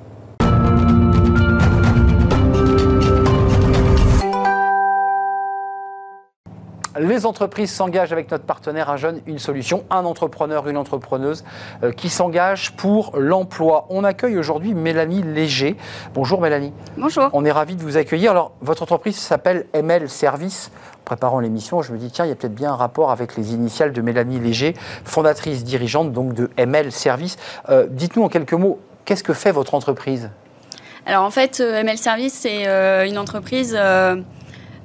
Les 6.99 7.25
entreprises 7.25 7.71
s'engagent 7.71 8.13
avec 8.13 8.33
notre 8.33 8.45
partenaire 8.45 8.91
Un 8.91 8.97
Jeune, 8.97 9.21
une 9.27 9.39
solution, 9.39 9.85
un 9.91 10.05
entrepreneur, 10.05 10.67
une 10.69 10.77
entrepreneuse 10.77 11.45
euh, 11.85 11.93
qui 11.93 12.09
s'engage 12.09 12.73
pour 12.73 13.13
l'emploi. 13.17 13.87
On 13.91 14.03
accueille 14.03 14.37
aujourd'hui 14.37 14.75
Mélanie 14.75 15.23
Léger. 15.23 15.77
Bonjour 16.15 16.41
Mélanie. 16.41 16.73
Bonjour. 16.97 17.31
On 17.33 17.45
est 17.45 17.53
ravi 17.53 17.77
de 17.77 17.83
vous 17.83 17.97
accueillir. 17.97 18.33
Alors, 18.33 18.51
votre 18.61 18.83
entreprise 18.83 19.17
s'appelle 19.17 19.67
ML 19.73 20.09
Service. 20.09 20.73
Préparant 21.05 21.39
l'émission, 21.39 21.81
je 21.81 21.93
me 21.93 21.99
dis, 21.99 22.11
tiens, 22.11 22.25
il 22.25 22.29
y 22.29 22.33
a 22.33 22.35
peut-être 22.35 22.55
bien 22.55 22.73
un 22.73 22.77
rapport 22.77 23.13
avec 23.13 23.37
les 23.37 23.55
initiales 23.55 23.93
de 23.93 24.03
Mélanie 24.03 24.41
Léger, 24.41 24.75
fondatrice, 25.05 25.63
dirigeante 25.63 26.13
donc 26.13 26.35
de 26.35 26.51
ML 26.57 26.91
Service. 26.91 27.37
Euh, 27.69 27.87
dites-nous 27.89 28.25
en 28.25 28.29
quelques 28.29 28.53
mots, 28.55 28.81
qu'est-ce 29.05 29.23
que 29.23 29.33
fait 29.33 29.53
votre 29.53 29.75
entreprise? 29.75 30.31
Alors 31.07 31.25
en 31.25 31.31
fait, 31.31 31.61
euh, 31.61 31.81
ML 31.81 31.99
Service, 31.99 32.35
c'est 32.35 32.67
euh, 32.67 33.07
une 33.07 33.17
entreprise 33.17 33.79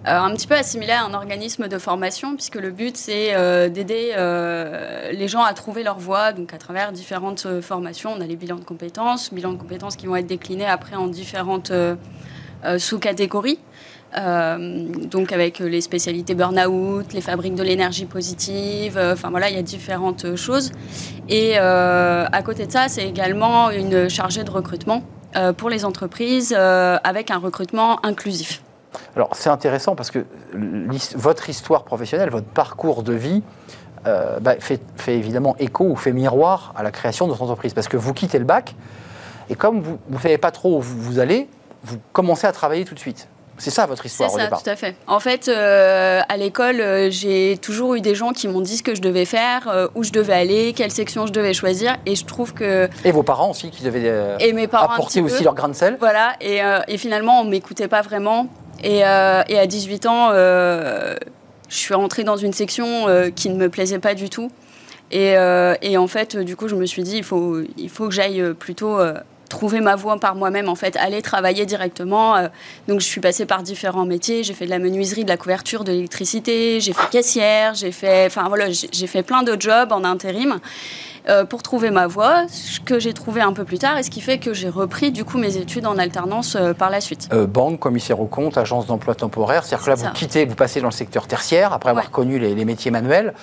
un 0.06 0.34
petit 0.36 0.48
peu 0.48 0.56
assimilée 0.56 0.94
à 0.94 1.04
un 1.04 1.14
organisme 1.14 1.68
de 1.68 1.78
formation, 1.78 2.36
puisque 2.36 2.56
le 2.56 2.72
but, 2.72 2.96
c'est 2.98 3.34
d'aider 3.70 4.14
les 5.12 5.28
gens 5.28 5.44
à 5.44 5.54
trouver 5.54 5.84
leur 5.84 5.98
voie, 5.98 6.32
donc 6.32 6.54
à 6.54 6.58
travers 6.58 6.92
différentes 6.92 7.62
formations. 7.62 8.14
On 8.16 8.22
a 8.22 8.26
les 8.26 8.36
bilans 8.36 8.58
de 8.58 8.64
compétences, 8.64 9.34
bilans 9.34 9.54
de 9.54 9.58
compétences 9.58 9.96
qui 9.96 10.08
vont 10.08 10.16
être 10.16 10.28
déclinés 10.28 10.66
après 10.66 10.96
en 10.96 11.08
différentes 11.08 11.72
sous-catégories. 12.78 13.60
Euh, 14.18 14.86
donc 15.10 15.32
avec 15.32 15.60
les 15.60 15.82
spécialités 15.82 16.36
burn-out, 16.36 17.12
les 17.14 17.22
fabriques 17.22 17.56
de 17.56 17.64
l'énergie 17.64 18.06
positive, 18.06 18.98
euh, 18.98 19.14
enfin 19.14 19.30
voilà, 19.30 19.50
il 19.50 19.56
y 19.56 19.60
a 19.60 19.62
différentes 19.62 20.36
choses. 20.36 20.72
Et 21.28 21.54
euh, 21.58 22.26
à 22.32 22.42
côté 22.42 22.66
de 22.66 22.72
ça, 22.72 22.88
c'est 22.88 23.08
également 23.08 23.72
une 23.72 24.10
chargée 24.10 24.44
de 24.44 24.52
recrutement 24.52 25.04
pour 25.58 25.70
les 25.70 25.84
entreprises 25.84 26.54
avec 26.54 27.30
un 27.30 27.40
recrutement 27.40 28.00
inclusif. 28.06 28.62
Alors 29.16 29.30
c'est 29.34 29.50
intéressant 29.50 29.96
parce 29.96 30.12
que 30.12 30.26
votre 31.16 31.50
histoire 31.50 31.84
professionnelle, 31.84 32.30
votre 32.30 32.48
parcours 32.48 33.04
de 33.04 33.14
vie, 33.14 33.44
bah, 34.06 34.56
fait, 34.60 34.82
fait, 34.98 35.16
évidemment 35.16 35.56
écho 35.58 35.86
ou 35.86 35.96
fait 35.96 36.12
miroir 36.12 36.74
à 36.76 36.84
la 36.84 36.92
création 36.92 37.26
de 37.26 37.32
votre 37.32 37.42
entreprise. 37.42 37.74
Parce 37.74 37.88
que 37.88 37.98
vous 37.98 38.14
quittez 38.14 38.38
le 38.38 38.46
bac, 38.46 38.76
et 39.50 39.56
comme 39.56 39.82
vous 39.82 39.98
ne 40.10 40.20
savez 40.20 40.38
pas 40.38 40.52
trop 40.52 40.78
où 40.78 40.82
vous, 40.82 41.02
vous, 41.02 41.20
allez, 41.20 41.48
vous 41.84 41.98
commencez 42.14 42.48
à 42.48 42.52
travailler 42.52 42.86
tout 42.86 42.96
de 42.96 43.00
suite. 43.00 43.28
C'est 43.58 43.72
ça 43.72 43.86
votre 43.86 44.06
histoire 44.06 44.34
au 44.34 44.38
départ. 44.38 44.62
tout 44.62 44.70
à 44.70 44.76
fait. 44.76 44.96
En 45.08 45.22
fait, 45.22 45.48
euh, 45.48 46.22
à 46.28 46.36
l'école, 46.36 46.82
euh, 46.82 47.10
j'ai 47.10 47.58
toujours 47.62 47.96
eu 47.96 48.02
des 48.02 48.14
gens 48.14 48.32
qui 48.32 48.50
m'ont 48.50 48.60
dit 48.60 48.76
ce 48.78 48.84
que 48.84 48.96
je 48.96 49.02
devais 49.02 49.24
faire, 49.24 49.70
euh, 49.70 49.88
où 49.96 50.04
je 50.04 50.12
devais 50.12 50.34
aller, 50.34 50.74
quelle 50.74 50.92
section 50.92 51.26
je 51.26 51.32
devais 51.32 51.54
choisir, 51.54 51.96
et 52.06 52.16
je 52.16 52.26
trouve 52.26 52.54
que. 52.54 52.90
Et 53.06 53.12
vos 53.12 53.24
parents 53.24 53.52
aussi 53.52 53.70
qui 53.70 53.84
devaient 53.84 54.36
et 54.42 54.52
mes 54.52 54.68
parents 54.68 54.94
apporter 54.94 55.22
aussi 55.22 55.44
leur 55.44 55.54
grain 55.54 55.70
de 55.70 55.74
sel. 55.74 55.96
Voilà, 56.00 56.34
et, 56.42 56.60
et 56.88 56.98
finalement, 56.98 57.40
on 57.42 57.46
m'écoutait 57.46 57.88
pas 57.88 58.02
vraiment. 58.02 58.48
Et, 58.84 59.00
et, 59.00 59.04
à 59.04 59.68
18 59.68 60.06
ans, 60.06 60.32
je 60.34 61.18
suis 61.70 61.94
rentrée 61.94 62.24
dans 62.24 62.38
une 62.38 62.54
section 62.54 63.08
qui 63.36 63.50
ne 63.50 63.56
me 63.56 63.70
plaisait 63.70 64.00
pas 64.00 64.14
du 64.14 64.30
tout. 64.30 64.52
Et, 65.12 65.36
et, 65.82 65.98
en 65.98 66.08
fait, 66.08 66.38
du 66.38 66.56
coup, 66.56 66.68
je 66.68 66.76
me 66.76 66.86
suis 66.86 67.04
dit, 67.04 67.18
il 67.18 67.24
faut, 67.24 67.62
il 67.78 67.90
faut 67.90 68.08
que 68.08 68.14
j'aille 68.14 68.54
plutôt 68.54 69.00
trouver 69.50 69.82
ma 69.82 69.96
voie 69.96 70.20
par 70.20 70.36
moi-même, 70.36 70.70
en 70.70 70.76
fait, 70.76 70.96
aller 70.98 71.22
travailler 71.22 71.66
directement. 71.66 72.36
Euh, 72.36 72.48
donc, 72.88 73.00
je 73.00 73.06
suis 73.06 73.22
passée 73.22 73.46
par 73.46 73.64
différents 73.64 74.06
métiers. 74.06 74.44
J'ai 74.44 74.54
fait 74.54 74.66
de 74.66 74.70
la 74.70 74.80
menuiserie, 74.80 75.24
de 75.24 75.30
la 75.30 75.38
couverture, 75.38 75.84
de 75.84 75.92
l'électricité. 75.92 76.80
J'ai 76.80 76.94
fait 76.94 77.10
caissière. 77.10 77.74
J'ai 77.74 77.92
fait, 77.92 78.26
enfin 78.28 78.48
voilà, 78.48 78.68
j'ai 78.70 79.08
fait 79.08 79.24
plein 79.24 79.44
de 79.44 79.60
jobs 79.60 79.92
en 79.92 80.04
intérim. 80.04 80.60
Euh, 81.28 81.44
pour 81.44 81.64
trouver 81.64 81.90
ma 81.90 82.06
voie, 82.06 82.46
ce 82.50 82.80
que 82.80 83.00
j'ai 83.00 83.14
trouvé 83.14 83.42
un 83.42 83.54
peu 83.54 83.64
plus 83.64 83.80
tard, 83.80 83.98
et 83.98 84.04
ce 84.04 84.12
qui 84.12 84.22
fait 84.22 84.38
que 84.38 84.54
j'ai 84.54 84.70
repris 84.70 85.12
du 85.12 85.26
coup 85.26 85.40
mes 85.40 85.58
études 85.58 85.88
en 85.88 85.98
alternance 85.98 86.56
euh, 86.56 86.74
par 86.74 86.92
la 86.92 87.02
suite. 87.02 87.30
Euh, 87.34 87.48
banque, 87.48 87.80
commissaire 87.80 88.20
au 88.20 88.28
compte, 88.28 88.60
agence 88.60 88.86
d'emploi 88.86 89.16
temporaire, 89.16 89.64
c'est-à-dire 89.64 89.86
que 89.86 89.90
là 89.90 89.96
vous 89.96 90.10
quittez, 90.14 90.46
vous 90.46 90.54
passez 90.54 90.82
dans 90.82 90.88
le 90.88 90.94
secteur 90.94 91.26
tertiaire 91.26 91.74
après 91.74 91.90
avoir 91.90 92.12
connu 92.12 92.38
les, 92.38 92.66
métiers 92.66 92.90
manuels. 92.90 93.34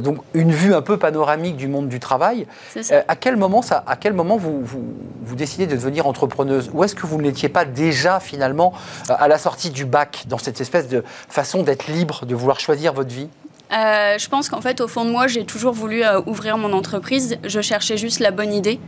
donc 0.00 0.18
une 0.34 0.50
vue 0.50 0.74
un 0.74 0.82
peu 0.82 0.96
panoramique 0.96 1.56
du 1.56 1.68
monde 1.68 1.88
du 1.88 2.00
travail. 2.00 2.46
à 2.90 3.16
quel 3.16 3.36
moment 3.36 3.62
ça, 3.62 3.84
à 3.86 3.96
quel 3.96 4.12
moment 4.12 4.36
vous, 4.36 4.60
vous, 4.62 4.84
vous 5.22 5.35
décidez 5.36 5.66
de 5.66 5.76
devenir 5.76 6.06
entrepreneuse 6.06 6.70
Ou 6.72 6.84
est-ce 6.84 6.94
que 6.94 7.06
vous 7.06 7.18
ne 7.18 7.22
l'étiez 7.22 7.48
pas 7.48 7.64
déjà 7.64 8.20
finalement 8.20 8.72
à 9.08 9.28
la 9.28 9.38
sortie 9.38 9.70
du 9.70 9.84
bac 9.84 10.24
dans 10.28 10.38
cette 10.38 10.60
espèce 10.60 10.88
de 10.88 11.04
façon 11.28 11.62
d'être 11.62 11.86
libre, 11.88 12.26
de 12.26 12.34
vouloir 12.34 12.60
choisir 12.60 12.92
votre 12.92 13.10
vie? 13.10 13.28
Euh, 13.72 14.16
je 14.18 14.28
pense 14.28 14.48
qu'en 14.48 14.60
fait, 14.60 14.80
au 14.80 14.88
fond 14.88 15.04
de 15.04 15.10
moi, 15.10 15.26
j'ai 15.26 15.44
toujours 15.44 15.72
voulu 15.72 16.04
euh, 16.04 16.20
ouvrir 16.26 16.56
mon 16.58 16.72
entreprise. 16.72 17.38
Je 17.44 17.60
cherchais 17.60 17.96
juste 17.96 18.20
la 18.20 18.30
bonne 18.30 18.52
idée. 18.52 18.78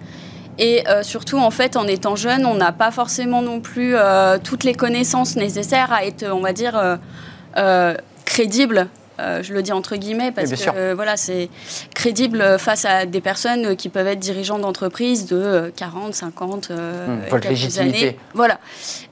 Et 0.59 0.89
euh, 0.89 1.03
surtout, 1.03 1.39
en 1.39 1.51
fait, 1.51 1.77
en 1.77 1.87
étant 1.87 2.17
jeune, 2.17 2.47
on 2.47 2.55
n'a 2.55 2.73
pas 2.73 2.91
forcément 2.91 3.43
non 3.43 3.61
plus 3.61 3.95
toutes 4.43 4.65
les 4.65 4.75
connaissances 4.75 5.37
nécessaires 5.37 5.93
à 5.93 6.05
être, 6.05 6.25
on 6.33 6.41
va 6.41 6.53
dire, 6.53 6.99
crédible. 8.25 8.89
Je 9.19 9.53
le 9.53 9.63
dis 9.63 9.73
entre 9.73 9.97
guillemets 9.97 10.33
parce 10.33 10.51
que 10.51 10.93
voilà, 10.95 11.17
c'est 11.17 11.49
crédible 11.95 12.59
face 12.59 12.85
à 12.85 13.07
des 13.07 13.21
personnes 13.21 13.77
qui 13.77 13.89
peuvent 13.89 14.07
être 14.07 14.19
dirigeants 14.19 14.59
d'entreprise 14.59 15.27
de 15.27 15.73
40, 15.77 16.15
50, 16.15 16.71
mmh, 16.71 17.41
quelques 17.41 17.79
années. 17.79 18.19
Voilà. 18.35 18.59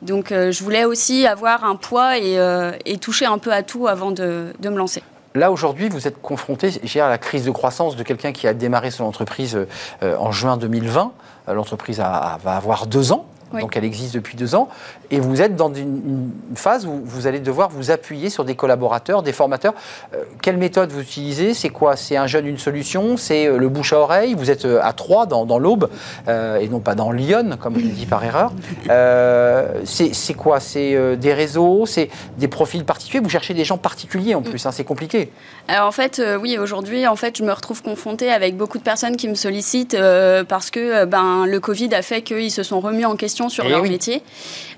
Donc, 0.03 0.29
je 0.31 0.65
voulais 0.65 0.85
aussi 0.85 1.27
avoir 1.27 1.65
un 1.65 1.77
poids 1.77 2.19
et, 2.19 2.99
toucher 3.01 3.27
un 3.27 3.39
peu 3.39 3.53
à 3.53 3.63
tout 3.63 3.87
avant 3.87 4.11
de 4.11 4.53
me 4.63 4.77
lancer. 4.77 5.03
Là, 5.37 5.53
aujourd'hui, 5.53 5.91
vous 5.91 6.09
êtes 6.09 6.21
confronté 6.23 6.71
à 6.99 7.09
la 7.11 7.19
crise 7.19 7.45
de 7.45 7.51
croissance 7.51 7.95
de 7.95 8.03
quelqu'un 8.03 8.33
qui 8.33 8.49
a 8.49 8.55
démarré 8.55 8.91
son 8.91 9.05
entreprise 9.05 9.67
euh, 10.03 10.17
en 10.17 10.33
juin 10.33 10.57
2020. 10.57 11.13
Euh, 11.49 11.53
l'entreprise 11.53 11.99
va 11.99 12.39
avoir 12.47 12.87
deux 12.87 13.13
ans. 13.13 13.27
Donc 13.53 13.77
elle 13.77 13.85
existe 13.85 14.15
depuis 14.15 14.37
deux 14.37 14.55
ans. 14.55 14.69
Et 15.11 15.21
vous 15.21 15.41
êtes 15.41 15.57
dans 15.57 15.73
une, 15.73 16.31
phase 16.55 16.87
où 16.87 17.01
vous 17.05 17.27
allez 17.27 17.39
devoir 17.39 17.71
vous 17.71 17.91
appuyer 17.91 18.31
sur 18.31 18.45
des 18.45 18.55
collaborateurs, 18.55 19.23
des 19.23 19.33
formateurs. 19.33 19.75
Euh, 20.15 20.25
quelle 20.43 20.57
méthode 20.57 20.91
vous 20.91 21.01
utilisez? 21.01 21.55
C'est 21.55 21.69
quoi? 21.69 21.97
C'est 21.97 22.17
un 22.17 22.27
jeune, 22.27 22.47
une 22.47 22.59
solution? 22.59 23.17
C'est 23.17 23.47
euh, 23.47 23.59
le 23.59 23.69
bouche 23.69 23.93
à 23.93 23.99
oreille? 23.99 24.35
Vous 24.35 24.51
êtes 24.51 24.65
euh, 24.65 24.81
à 24.83 24.93
Troyes, 24.93 25.27
dans, 25.27 25.45
dans 25.45 25.59
l'Aube, 25.59 25.89
et 26.29 26.69
non 26.69 26.81
pas 26.81 26.95
dans 26.95 27.13
Lyon, 27.13 27.57
comme 27.61 27.79
je 27.79 27.85
l'ai 27.85 27.91
dit 27.91 28.07
par 28.07 28.25
erreur. 28.25 28.53
c'est 29.85 30.35
quoi? 30.35 30.61
C'est 30.61 31.17
des 31.17 31.35
réseaux? 31.35 31.87
C'est 31.87 32.11
des 32.39 32.49
profils 32.49 32.85
particuliers? 32.85 33.23
Vous 33.23 33.31
cherchez 33.31 33.55
des 33.55 33.65
gens 33.65 33.79
particuliers 33.79 34.35
en 34.35 34.43
plus, 34.43 34.65
hein, 34.67 34.73
c'est 34.73 34.85
compliqué. 34.85 35.31
Alors 35.69 35.87
en 35.87 35.93
fait, 35.93 36.23
oui, 36.41 36.59
aujourd'hui, 36.59 37.07
en 37.07 37.17
fait, 37.17 37.37
je 37.37 37.43
me 37.43 37.53
retrouve 37.53 37.83
confrontée 37.83 38.31
avec 38.31 38.57
beaucoup 38.57 38.79
de 38.79 38.83
personnes 38.83 39.17
qui 39.17 39.29
me 39.29 39.35
sollicitent 39.35 39.97
parce 40.49 40.71
que 40.71 41.05
ben, 41.05 41.47
le 41.47 41.61
Covid 41.61 41.95
a 41.95 42.03
fait 42.03 42.23
qu'ils 42.23 42.51
se 42.51 42.63
sont 42.63 42.81
remis 42.81 43.05
en 43.05 43.17
question 43.17 43.36
sur 43.49 43.65
eh 43.67 43.69
leur 43.69 43.83
métier 43.83 44.23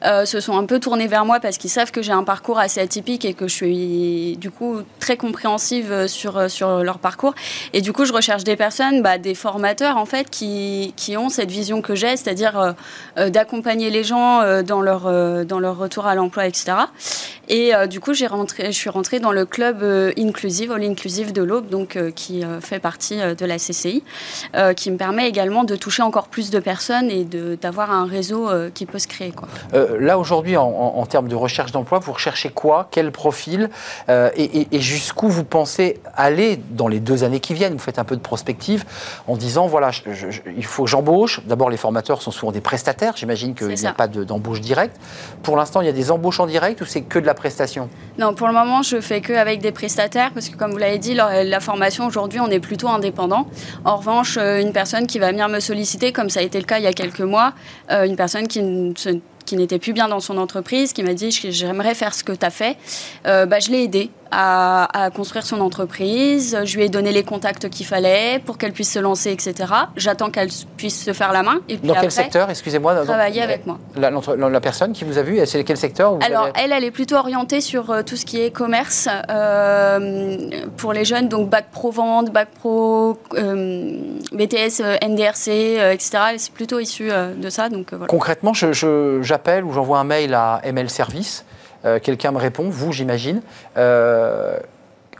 euh, 0.04 0.24
se 0.24 0.40
sont 0.40 0.56
un 0.56 0.64
peu 0.64 0.78
tournés 0.78 1.06
vers 1.06 1.24
moi 1.24 1.40
parce 1.40 1.58
qu'ils 1.58 1.70
savent 1.70 1.90
que 1.90 2.02
j'ai 2.02 2.12
un 2.12 2.24
parcours 2.24 2.58
assez 2.58 2.80
atypique 2.80 3.24
et 3.24 3.34
que 3.34 3.48
je 3.48 3.54
suis 3.54 4.36
du 4.36 4.50
coup 4.50 4.82
très 5.00 5.16
compréhensive 5.16 6.06
sur, 6.06 6.50
sur 6.50 6.82
leur 6.84 6.98
parcours. 6.98 7.34
Et 7.72 7.80
du 7.80 7.92
coup, 7.92 8.04
je 8.04 8.12
recherche 8.12 8.44
des 8.44 8.56
personnes, 8.56 9.02
bah, 9.02 9.18
des 9.18 9.34
formateurs 9.34 9.96
en 9.96 10.06
fait, 10.06 10.30
qui, 10.30 10.92
qui 10.96 11.16
ont 11.16 11.28
cette 11.28 11.50
vision 11.50 11.82
que 11.82 11.94
j'ai, 11.94 12.16
c'est-à-dire 12.16 12.58
euh, 12.58 12.72
euh, 13.18 13.30
d'accompagner 13.30 13.90
les 13.90 14.04
gens 14.04 14.62
dans, 14.62 14.80
leur, 14.80 15.44
dans 15.44 15.58
leur 15.58 15.78
retour 15.78 16.06
à 16.06 16.14
l'emploi, 16.14 16.46
etc. 16.46 16.72
Et 17.48 17.72
du 17.88 18.00
coup, 18.00 18.12
rentré, 18.28 18.66
je 18.66 18.76
suis 18.76 18.90
rentrée 18.90 19.20
dans 19.20 19.32
le 19.32 19.46
club 19.46 19.82
inclusive, 20.18 20.72
All 20.72 20.84
Inclusive 20.84 21.32
de 21.32 21.42
l'Aube, 21.42 21.68
donc 21.68 21.98
qui 22.14 22.42
fait 22.60 22.78
partie 22.78 23.16
de 23.16 23.46
la 23.46 23.56
CCI, 23.56 24.02
qui 24.76 24.90
me 24.90 24.96
permet 24.96 25.28
également 25.28 25.64
de 25.64 25.76
toucher 25.76 26.02
encore 26.02 26.28
plus 26.28 26.50
de 26.50 26.58
personnes 26.58 27.10
et 27.10 27.24
d'avoir 27.24 27.90
un 27.90 28.06
réseau 28.06 28.47
qui 28.74 28.86
peut 28.86 28.98
se 28.98 29.08
créer. 29.08 29.32
Quoi. 29.32 29.48
Euh, 29.74 29.98
là, 30.00 30.18
aujourd'hui, 30.18 30.56
en, 30.56 31.06
termes 31.06 31.28
de 31.28 31.34
recherche 31.34 31.72
d'emploi, 31.72 31.98
vous 31.98 32.12
recherchez 32.12 32.50
quoi? 32.50 32.88
Quel 32.90 33.12
profil? 33.12 33.70
Euh, 34.08 34.30
Et, 34.36 34.80
jusqu'où 34.80 35.28
vous 35.28 35.44
pensez 35.44 36.00
aller 36.14 36.58
dans 36.70 36.88
les 36.88 37.00
deux 37.00 37.24
années 37.24 37.40
qui 37.40 37.54
viennent? 37.54 37.74
Vous 37.74 37.78
faites 37.78 37.98
un 37.98 38.04
peu 38.04 38.16
de 38.16 38.20
prospective 38.20 38.84
en 39.26 39.36
disant, 39.36 39.66
voilà, 39.66 39.90
il 40.56 40.64
faut 40.64 40.84
que 40.84 40.90
j'embauche. 40.90 41.40
D'abord, 41.46 41.70
les 41.70 41.76
formateurs 41.76 42.22
sont 42.22 42.30
souvent 42.30 42.52
des 42.52 42.60
prestataires. 42.60 43.14
J'imagine 43.16 43.54
qu'il 43.54 43.68
n'y 43.68 43.86
a 43.86 43.92
pas 43.92 44.08
d'embauche 44.08 44.60
directe. 44.60 44.96
Pour 45.42 45.56
l'instant, 45.56 45.80
il 45.80 45.86
y 45.86 45.90
a 45.90 45.92
des 45.92 46.10
embauches 46.10 46.40
en 46.40 46.46
direct 46.46 46.80
ou 46.80 46.84
c'est 46.84 47.02
que 47.02 47.18
de 47.18 47.26
la 47.26 47.34
prestation? 47.34 47.88
Non, 48.18 48.34
pour 48.34 48.48
le 48.48 48.54
moment, 48.54 48.82
je 48.82 49.00
fais 49.00 49.20
que 49.20 49.32
avec 49.32 49.60
des 49.60 49.72
prestataires 49.72 50.30
parce 50.32 50.48
que, 50.48 50.56
comme 50.56 50.72
vous 50.72 50.78
l'avez 50.78 50.98
dit, 50.98 51.14
la, 51.14 51.60
formation 51.60 52.06
aujourd'hui, 52.06 52.40
on 52.40 52.48
est 52.48 52.60
plutôt 52.60 52.88
indépendant. 52.88 53.46
En 53.84 53.96
revanche, 53.96 54.36
euh, 54.36 54.60
une 54.60 54.72
personne 54.72 55.06
qui 55.06 55.18
va 55.18 55.30
venir 55.30 55.48
me 55.48 55.60
solliciter, 55.60 56.12
comme 56.12 56.30
ça 56.30 56.40
a 56.40 56.42
été 56.42 56.58
le 56.58 56.64
cas 56.64 56.78
il 56.78 56.84
y 56.84 56.86
a 56.86 56.92
quelques 56.92 57.20
mois, 57.20 57.52
une 57.90 58.16
personne 58.16 58.37
qui 58.46 59.56
n'était 59.56 59.78
plus 59.78 59.92
bien 59.92 60.08
dans 60.08 60.20
son 60.20 60.38
entreprise, 60.38 60.92
qui 60.92 61.02
m'a 61.02 61.14
dit 61.14 61.30
j'aimerais 61.50 61.94
faire 61.94 62.14
ce 62.14 62.22
que 62.22 62.32
tu 62.32 62.44
as 62.44 62.50
fait, 62.50 62.76
euh, 63.26 63.46
bah, 63.46 63.58
je 63.58 63.70
l'ai 63.70 63.82
aidé 63.82 64.10
à, 64.30 65.10
construire 65.14 65.46
son 65.46 65.60
entreprise. 65.60 66.58
Je 66.64 66.76
lui 66.76 66.84
ai 66.84 66.88
donné 66.88 67.12
les 67.12 67.22
contacts 67.22 67.68
qu'il 67.68 67.86
fallait 67.86 68.40
pour 68.44 68.58
qu'elle 68.58 68.72
puisse 68.72 68.92
se 68.92 68.98
lancer, 68.98 69.30
etc. 69.30 69.72
J'attends 69.96 70.30
qu'elle 70.30 70.50
puisse 70.76 71.04
se 71.04 71.12
faire 71.12 71.32
la 71.32 71.42
main. 71.42 71.60
Et 71.68 71.76
puis 71.76 71.88
dans 71.88 71.94
quel 71.94 72.10
secteur, 72.10 72.50
excusez-moi 72.50 72.94
Travailler 73.04 73.42
avec 73.42 73.66
moi. 73.66 73.78
La, 73.96 74.10
la, 74.10 74.60
personne 74.60 74.92
qui 74.92 75.04
vous 75.04 75.18
a 75.18 75.22
vu, 75.22 75.40
c'est 75.46 75.64
quel 75.64 75.76
secteur 75.76 76.18
Alors, 76.20 76.48
elle, 76.54 76.72
elle 76.72 76.84
est 76.84 76.90
plutôt 76.90 77.16
orientée 77.16 77.60
sur 77.60 77.90
euh, 77.90 78.02
tout 78.02 78.16
ce 78.16 78.24
qui 78.24 78.40
est 78.40 78.50
commerce 78.50 79.08
euh, 79.30 80.50
pour 80.76 80.92
les 80.92 81.04
jeunes, 81.04 81.28
donc 81.28 81.48
bac 81.48 81.66
pro 81.70 81.90
vente, 81.90 82.30
bac 82.30 82.48
pro 82.58 83.18
euh, 83.34 83.98
BTS, 84.32 84.82
NDRC, 85.02 85.48
etc. 85.92 86.10
C'est 86.36 86.52
plutôt 86.52 86.78
issu 86.78 87.10
de 87.36 87.50
ça. 87.50 87.68
Donc, 87.68 87.88
voilà. 87.90 88.06
Concrètement, 88.06 88.52
j'appelle 88.54 89.64
ou 89.64 89.72
j'envoie 89.72 89.98
un 89.98 90.04
mail 90.04 90.34
à 90.34 90.60
ML 90.64 90.90
Service. 90.90 91.44
Euh, 91.84 91.98
quelqu'un 92.00 92.32
me 92.32 92.38
répond, 92.38 92.68
vous 92.68 92.92
j'imagine. 92.92 93.42
Euh, 93.76 94.58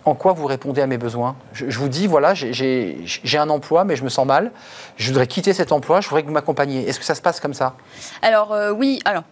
en 0.05 0.15
quoi 0.15 0.33
vous 0.33 0.47
répondez 0.47 0.81
à 0.81 0.87
mes 0.87 0.99
besoins? 0.99 1.37
Je, 1.53 1.79
vous 1.79 1.89
dis, 1.89 2.07
voilà, 2.07 2.33
j'ai 2.35 3.39
un 3.39 3.51
emploi, 3.51 3.85
mais 3.85 3.95
je 3.95 4.05
me 4.05 4.09
sens 4.09 4.27
mal. 4.27 4.53
Je 4.97 5.09
voudrais 5.09 5.27
quitter 5.27 5.53
cet 5.53 5.71
emploi, 5.71 6.01
je 6.01 6.09
voudrais 6.09 6.23
que 6.23 6.29
vous 6.29 6.33
m'accompagniez. 6.33 6.89
Est-ce 6.89 6.99
que 6.99 7.05
ça 7.05 7.15
se 7.15 7.21
passe 7.21 7.41
comme 7.41 7.55
ça? 7.55 7.75
Alors, 8.23 8.53
euh, 8.53 8.71
oui. 8.71 9.01
Alors, 9.05 9.25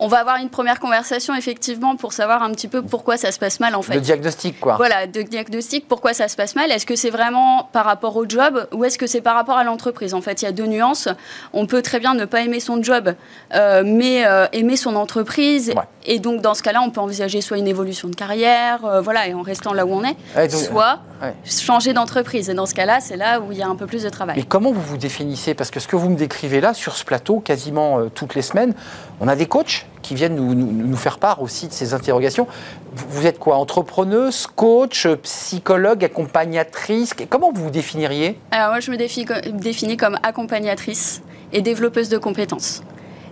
on 0.00 0.08
va 0.08 0.18
avoir 0.18 0.38
une 0.38 0.48
première 0.48 0.80
conversation 0.80 1.34
effectivement 1.34 1.94
pour 1.94 2.14
savoir 2.14 2.42
un 2.42 2.50
petit 2.52 2.68
peu 2.68 2.80
pourquoi 2.80 3.18
ça 3.18 3.30
se 3.32 3.38
passe 3.38 3.60
mal 3.60 3.74
en 3.74 3.82
fait. 3.82 3.94
Le 3.94 4.00
diagnostic 4.00 4.58
quoi. 4.58 4.76
Voilà, 4.76 5.06
de 5.06 5.20
diagnostic, 5.20 5.86
pourquoi 5.86 6.14
ça 6.14 6.26
se 6.26 6.36
passe 6.36 6.56
mal. 6.56 6.72
Est-ce 6.72 6.86
que 6.86 6.96
c'est 6.96 7.10
vraiment 7.10 7.68
par 7.70 7.84
rapport 7.84 8.16
au 8.16 8.26
job 8.26 8.66
ou 8.72 8.84
est-ce 8.84 8.96
que 8.96 9.06
c'est 9.06 9.20
par 9.20 9.34
rapport 9.34 9.58
à 9.58 9.64
l'entreprise? 9.64 10.14
En 10.14 10.22
fait, 10.22 10.40
il 10.40 10.46
y 10.46 10.48
a 10.48 10.52
deux 10.52 10.66
nuances. 10.66 11.08
On 11.52 11.66
peut 11.66 11.82
très 11.82 12.00
bien 12.00 12.14
ne 12.14 12.24
pas 12.24 12.40
aimer 12.40 12.60
son 12.60 12.82
job, 12.82 13.14
euh, 13.54 13.82
mais 13.84 14.24
euh, 14.24 14.46
aimer 14.52 14.76
son 14.76 14.96
entreprise. 14.96 15.74
Et 16.06 16.18
donc 16.18 16.40
dans 16.40 16.54
ce 16.54 16.62
cas-là, 16.62 16.80
on 16.82 16.90
peut 16.90 17.00
envisager 17.00 17.42
soit 17.42 17.58
une 17.58 17.68
évolution 17.68 18.08
de 18.08 18.14
carrière, 18.14 18.86
euh, 18.86 19.00
voilà, 19.02 19.28
et 19.28 19.34
en 19.34 19.42
restant 19.42 19.74
là 19.74 19.84
où 19.84 19.92
on 19.92 20.02
est, 20.02 20.48
soit 20.48 21.00
changer 21.44 21.92
d'entreprise. 21.92 22.48
Et 22.48 22.54
dans 22.54 22.64
ce 22.64 22.74
cas-là, 22.74 23.00
c'est 23.00 23.18
là 23.18 23.38
où 23.38 23.52
il 23.52 23.58
y 23.58 23.62
a 23.62 23.68
un 23.68 23.76
peu 23.76 23.86
plus 23.86 24.02
de 24.02 24.08
travail. 24.08 24.40
Et 24.40 24.44
comment 24.44 24.72
vous 24.72 24.80
vous 24.80 24.96
définissez? 24.96 25.52
Parce 25.52 25.70
que 25.70 25.78
ce 25.78 25.86
que 25.86 25.96
vous 25.96 26.08
me 26.08 26.16
décrivez 26.16 26.62
là, 26.62 26.72
sur 26.72 26.96
ce 26.96 27.04
plateau, 27.04 27.40
quasiment 27.40 28.08
toutes 28.14 28.34
les 28.34 28.42
semaines, 28.42 28.72
on 29.20 29.28
a 29.28 29.36
des 29.36 29.44
coachs? 29.44 29.84
Qui 30.02 30.14
viennent 30.14 30.36
nous, 30.36 30.96
faire 30.96 31.18
part 31.18 31.42
aussi 31.42 31.68
de 31.68 31.72
ces 31.72 31.94
interrogations. 31.94 32.46
Vous, 32.94 33.26
êtes 33.26 33.38
quoi 33.38 33.56
Entrepreneuse, 33.56 34.46
coach, 34.46 35.06
psychologue, 35.22 36.04
accompagnatrice? 36.04 37.14
Comment 37.28 37.52
vous 37.52 37.64
vous 37.64 37.70
définiriez? 37.70 38.38
Alors 38.50 38.70
moi, 38.70 38.80
je 38.80 38.90
me 38.90 38.96
définis, 38.96 39.96
comme 39.96 40.18
accompagnatrice 40.22 41.22
et 41.52 41.62
développeuse 41.62 42.08
de 42.08 42.18
compétences. 42.18 42.82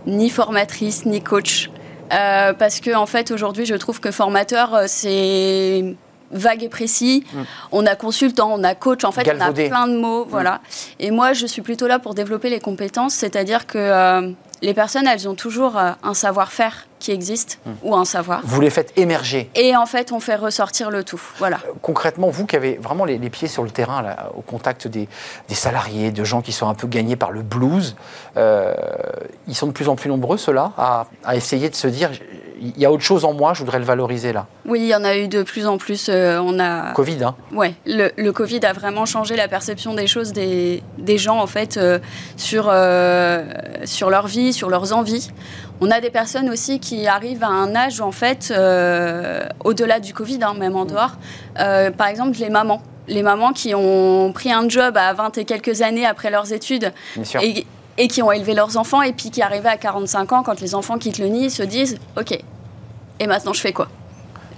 Ni 0.07 0.31
formatrice, 0.31 1.05
ni 1.07 1.23
coach. 1.23 1.71
Euh, 2.13 2.53
parce 2.55 2.81
que 2.81 2.95
en 2.95 3.07
fait, 3.07 3.31
aujourd'hui, 3.31 3.67
je 3.67 3.75
trouve 3.75 4.01
que 4.01 4.11
formateur, 4.11 4.75
euh, 4.75 4.85
c'est 4.87 5.95
vague 6.31 6.63
et 6.63 6.69
précis. 6.69 7.25
Mm. 7.33 7.39
On 7.73 7.87
a 7.87 7.95
consultant, 7.97 8.51
on 8.53 8.65
a 8.65 8.75
coach, 8.75 9.05
en 9.05 9.13
fait, 9.13 9.31
on 9.35 9.41
a 9.41 9.53
plein 9.53 9.89
de 9.89 9.99
mots, 9.99 10.25
mm. 10.25 10.29
voilà. 10.29 10.61
Et 11.01 11.11
moi, 11.11 11.33
je 11.33 11.47
suis 11.47 11.63
plutôt 11.63 11.87
là 11.87 11.99
pour 11.99 12.15
développer 12.15 12.51
les 12.51 12.61
compétences, 12.61 13.15
c'est-à-dire 13.15 13.67
que 13.67 13.79
euh, 13.79 14.31
les 14.63 14.75
personnes, 14.75 15.07
elles 15.07 15.29
ont 15.29 15.35
toujours 15.35 15.79
euh, 15.79 15.93
un 16.03 16.15
savoir-faire 16.15 16.88
qui 16.99 17.13
existe 17.13 17.59
hmm. 17.65 17.73
ou 17.83 17.95
un 17.95 18.05
savoir. 18.05 18.41
Vous 18.45 18.61
les 18.61 18.71
faites 18.71 18.93
émerger. 18.97 19.51
Et 19.55 19.77
en 19.77 19.87
fait, 19.87 20.13
on 20.13 20.21
fait 20.21 20.37
ressortir 20.37 20.91
le 20.91 21.05
tout. 21.05 21.21
Voilà. 21.39 21.59
Euh, 21.67 21.73
concrètement, 21.83 22.29
vous 22.29 22.47
qui 22.47 22.57
avez 22.57 22.77
vraiment 22.77 23.05
les, 23.05 23.19
pieds 23.31 23.49
sur 23.49 23.63
le 23.63 23.71
terrain, 23.71 24.17
au 24.37 24.41
contact 24.41 24.89
des, 24.89 25.09
salariés, 25.51 26.11
de 26.11 26.25
gens 26.25 26.41
qui 26.41 26.53
sont 26.53 26.69
un 26.69 26.75
peu 26.75 26.87
gagnés 26.87 27.17
par 27.17 27.31
le 27.31 27.43
blues, 27.43 27.97
euh, 28.37 28.75
ils 29.47 29.55
sont 29.55 29.67
de 29.67 29.73
plus 29.73 29.89
en 29.89 29.97
plus 29.97 30.09
nombreux, 30.09 30.39
ceux-là, 30.39 30.73
à, 30.79 31.07
essayer 31.37 31.69
de 31.69 31.75
se 31.75 31.89
dire 31.89 32.11
il 32.61 32.77
y 32.77 32.85
a 32.85 32.91
autre 32.91 33.05
chose 33.05 33.25
en 33.25 33.35
moi, 33.35 33.55
je 33.55 33.61
voudrais 33.61 33.79
le 33.79 33.85
valoriser 33.85 34.33
là. 34.33 34.47
Oui, 34.67 34.81
il 34.81 34.89
y 34.89 34.95
en 34.95 35.05
a 35.05 35.17
eu 35.17 35.29
de 35.29 35.45
plus 35.45 35.67
en 35.69 35.79
plus. 35.79 36.11
on 36.11 36.59
a. 36.59 36.93
Covid, 36.93 37.23
hein. 37.23 37.37
Ouais, 37.53 37.75
le, 37.87 38.31
Covid 38.33 38.61
a 38.65 38.73
vraiment 38.73 39.07
changé 39.07 39.37
la 39.37 39.47
perception 39.47 39.95
des 39.95 40.09
choses 40.09 40.33
des, 40.33 40.83
des 40.99 41.19
gens 41.19 41.39
en 41.39 41.47
fait 41.47 41.79
sur 42.37 42.73
sur 43.85 44.11
leur 44.11 44.27
vie 44.27 44.53
sur 44.53 44.71
leurs 44.71 44.93
envies. 44.93 45.31
On 45.81 45.91
a 45.91 46.01
des 46.01 46.11
personnes 46.11 46.49
aussi 46.51 46.81
qui 46.81 47.07
arrivent 47.07 47.45
à 47.45 47.49
un 47.49 47.75
âge 47.77 48.01
où, 48.01 48.05
en 48.05 48.13
fait, 48.13 48.51
euh, 48.51 49.47
au-delà 49.65 50.01
du 50.01 50.13
Covid, 50.13 50.41
hein, 50.43 50.55
même 50.55 50.77
en 50.77 50.85
dehors, 50.85 51.13
euh, 51.59 51.91
par 51.91 52.09
exemple, 52.09 52.39
les 52.39 52.51
mamans. 52.51 52.83
Les 53.07 53.23
mamans 53.23 53.53
qui 53.53 53.75
ont 53.75 54.33
pris 54.35 54.53
un 54.53 54.69
job 54.69 54.97
à 54.97 55.15
20 55.15 55.39
et 55.39 55.45
quelques 55.45 55.81
années 55.81 56.05
après 56.05 56.31
leurs 56.31 56.53
études 56.53 56.93
et, 57.41 57.67
et, 57.97 58.09
qui 58.09 58.23
ont 58.23 58.31
élevé 58.31 58.53
leurs 58.53 58.77
enfants 58.77 59.01
et 59.01 59.15
puis 59.15 59.31
qui 59.31 59.41
arrivaient 59.41 59.71
à 59.71 59.79
45 59.79 60.33
ans, 60.33 60.43
quand 60.43 60.61
les 60.61 60.75
enfants 60.75 60.99
quittent 60.99 61.19
le 61.19 61.29
nid, 61.29 61.49
se 61.49 61.63
disent 61.63 61.97
Ok, 62.19 62.39
et 63.19 63.27
maintenant 63.27 63.55
je 63.55 63.61
fais 63.61 63.73
quoi? 63.73 63.89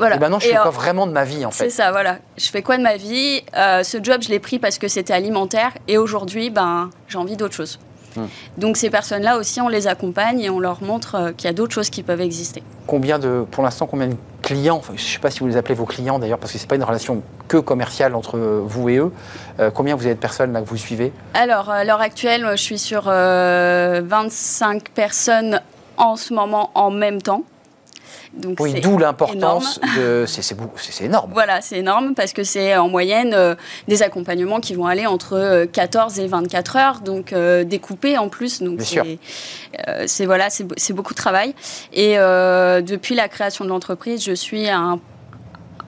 Voilà. 0.00 0.16
Et 0.16 0.18
maintenant, 0.18 0.40
je 0.40 0.48
fais 0.48 0.56
quoi 0.56 0.70
vraiment 0.70 1.06
de 1.06 1.12
ma 1.12 1.24
vie, 1.24 1.44
en 1.44 1.50
fait? 1.50 1.64
C'est 1.64 1.76
ça, 1.76 1.90
voilà. 1.90 2.18
Je 2.38 2.48
fais 2.48 2.62
quoi 2.62 2.78
de 2.78 2.82
ma 2.82 2.96
vie? 2.96 3.42
Euh, 3.54 3.82
Ce 3.82 4.02
job, 4.02 4.22
je 4.22 4.30
l'ai 4.30 4.38
pris 4.38 4.58
parce 4.58 4.78
que 4.78 4.88
c'était 4.88 5.12
alimentaire. 5.12 5.72
Et 5.88 5.98
aujourd'hui, 5.98 6.48
ben, 6.48 6.88
j'ai 7.06 7.18
envie 7.18 7.36
d'autre 7.36 7.54
chose. 7.54 7.78
Hmm. 8.16 8.26
Donc 8.58 8.76
ces 8.76 8.90
personnes-là 8.90 9.38
aussi, 9.38 9.60
on 9.60 9.68
les 9.68 9.86
accompagne 9.86 10.40
et 10.40 10.50
on 10.50 10.60
leur 10.60 10.82
montre 10.82 11.14
euh, 11.14 11.32
qu'il 11.32 11.46
y 11.46 11.50
a 11.50 11.52
d'autres 11.52 11.74
choses 11.74 11.90
qui 11.90 12.02
peuvent 12.02 12.20
exister. 12.20 12.62
Combien 12.86 13.18
de, 13.18 13.44
pour 13.50 13.62
l'instant, 13.62 13.86
combien 13.86 14.08
de 14.08 14.16
clients, 14.42 14.82
je 14.88 14.92
ne 14.92 14.98
sais 14.98 15.18
pas 15.18 15.30
si 15.30 15.40
vous 15.40 15.46
les 15.46 15.56
appelez 15.56 15.74
vos 15.74 15.84
clients 15.84 16.18
d'ailleurs, 16.18 16.38
parce 16.38 16.52
que 16.52 16.58
ce 16.58 16.64
n'est 16.64 16.68
pas 16.68 16.76
une 16.76 16.84
relation 16.84 17.22
que 17.48 17.58
commerciale 17.58 18.14
entre 18.14 18.38
vous 18.38 18.88
et 18.88 18.96
eux, 18.96 19.12
euh, 19.60 19.70
combien 19.70 19.94
vous 19.94 20.06
avez 20.06 20.14
de 20.14 20.20
personnes 20.20 20.52
là 20.52 20.60
que 20.60 20.68
vous 20.68 20.76
suivez? 20.76 21.12
Alors, 21.34 21.70
à 21.70 21.84
l'heure 21.84 22.00
actuelle, 22.00 22.46
je 22.52 22.62
suis 22.62 22.78
sur 22.78 23.02
25 23.04 23.10
euh, 23.10 24.80
personnes 24.94 25.60
en 25.96 26.16
ce 26.16 26.32
moment 26.32 26.70
en 26.74 26.90
même 26.90 27.20
temps 27.20 27.44
oui, 28.58 28.80
d'où 28.80 28.98
l'importance 28.98 29.80
de. 29.96 30.24
C'est 30.26 31.04
énorme. 31.04 31.30
Voilà, 31.32 31.60
c'est 31.60 31.78
énorme 31.78 32.14
parce 32.14 32.32
que 32.32 32.44
c'est 32.44 32.76
en 32.76 32.88
moyenne 32.88 33.34
euh, 33.34 33.54
des 33.88 34.02
accompagnements 34.02 34.60
qui 34.60 34.74
vont 34.74 34.86
aller 34.86 35.06
entre 35.06 35.66
14 35.72 36.18
euh, 36.18 36.22
et 36.22 36.26
24 36.26 36.76
heures, 36.76 37.00
donc 37.00 37.32
euh, 37.32 37.64
découpés 37.64 38.18
en 38.18 38.28
plus. 38.28 38.62
Donc 38.62 38.80
c'est 40.06 40.26
voilà, 40.26 40.48
c'est 40.50 40.92
beaucoup 40.92 41.14
de 41.14 41.18
travail. 41.18 41.54
Et 41.92 42.16
depuis 42.16 43.14
la 43.14 43.28
création 43.28 43.64
de 43.64 43.70
l'entreprise, 43.70 44.24
je 44.24 44.32
suis 44.32 44.68
à 44.68 44.78
un 44.78 45.00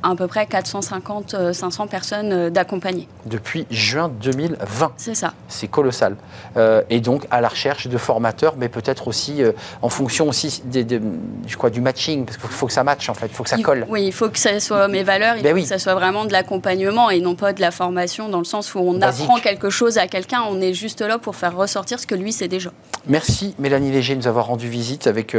à 0.02 0.14
peu 0.16 0.26
près 0.26 0.44
450-500 0.44 1.82
euh, 1.82 1.86
personnes 1.86 2.32
euh, 2.32 2.50
d'accompagner. 2.50 3.08
Depuis 3.26 3.66
juin 3.70 4.10
2020. 4.20 4.92
C'est 4.96 5.14
ça. 5.14 5.32
C'est 5.48 5.68
colossal. 5.68 6.16
Euh, 6.56 6.82
et 6.90 7.00
donc 7.00 7.26
à 7.30 7.40
la 7.40 7.48
recherche 7.48 7.86
de 7.86 7.98
formateurs, 7.98 8.54
mais 8.56 8.68
peut-être 8.68 9.08
aussi 9.08 9.42
en 9.80 9.88
fonction 9.88 10.28
aussi 10.28 10.62
des, 10.64 10.84
du, 10.84 11.80
matching, 11.80 12.24
parce 12.24 12.38
qu'il 12.38 12.48
faut 12.48 12.66
que 12.66 12.72
ça 12.72 12.84
matche 12.84 13.08
en 13.08 13.14
fait, 13.14 13.26
il 13.26 13.34
faut 13.34 13.42
que 13.42 13.48
ça 13.48 13.58
colle. 13.58 13.86
oui, 13.88 14.06
il 14.06 14.12
faut 14.12 14.28
que 14.28 14.38
ça 14.38 14.58
soit 14.60 14.88
mes 14.88 15.02
valeurs, 15.02 15.36
il 15.36 15.42
ben 15.42 15.54
faut 15.54 15.62
que 15.62 15.68
ça 15.68 15.78
soit 15.78 15.94
vraiment 15.94 16.24
de 16.24 16.32
l'accompagnement 16.32 17.10
et 17.10 17.20
non 17.20 17.34
pas 17.34 17.52
de 17.52 17.60
la 17.60 17.70
formation, 17.70 18.28
dans 18.28 18.38
le 18.38 18.44
sens 18.44 18.74
où 18.74 18.78
on 18.78 19.00
apprend 19.00 19.38
quelque 19.38 19.70
chose 19.70 19.98
à 19.98 20.06
quelqu'un, 20.06 20.42
on 20.48 20.60
est 20.60 20.74
juste 20.74 21.00
là 21.00 21.18
pour 21.18 21.36
faire 21.36 21.56
ressortir 21.56 21.98
ce 21.98 22.06
que 22.06 22.14
lui 22.14 22.32
sait 22.32 22.48
déjà. 22.48 22.70
Merci 23.06 23.54
Mélanie 23.58 23.90
Léger 23.90 24.14
de 24.14 24.20
nous 24.20 24.28
avoir 24.28 24.46
rendu 24.46 24.68
visite 24.68 25.06
avec, 25.06 25.36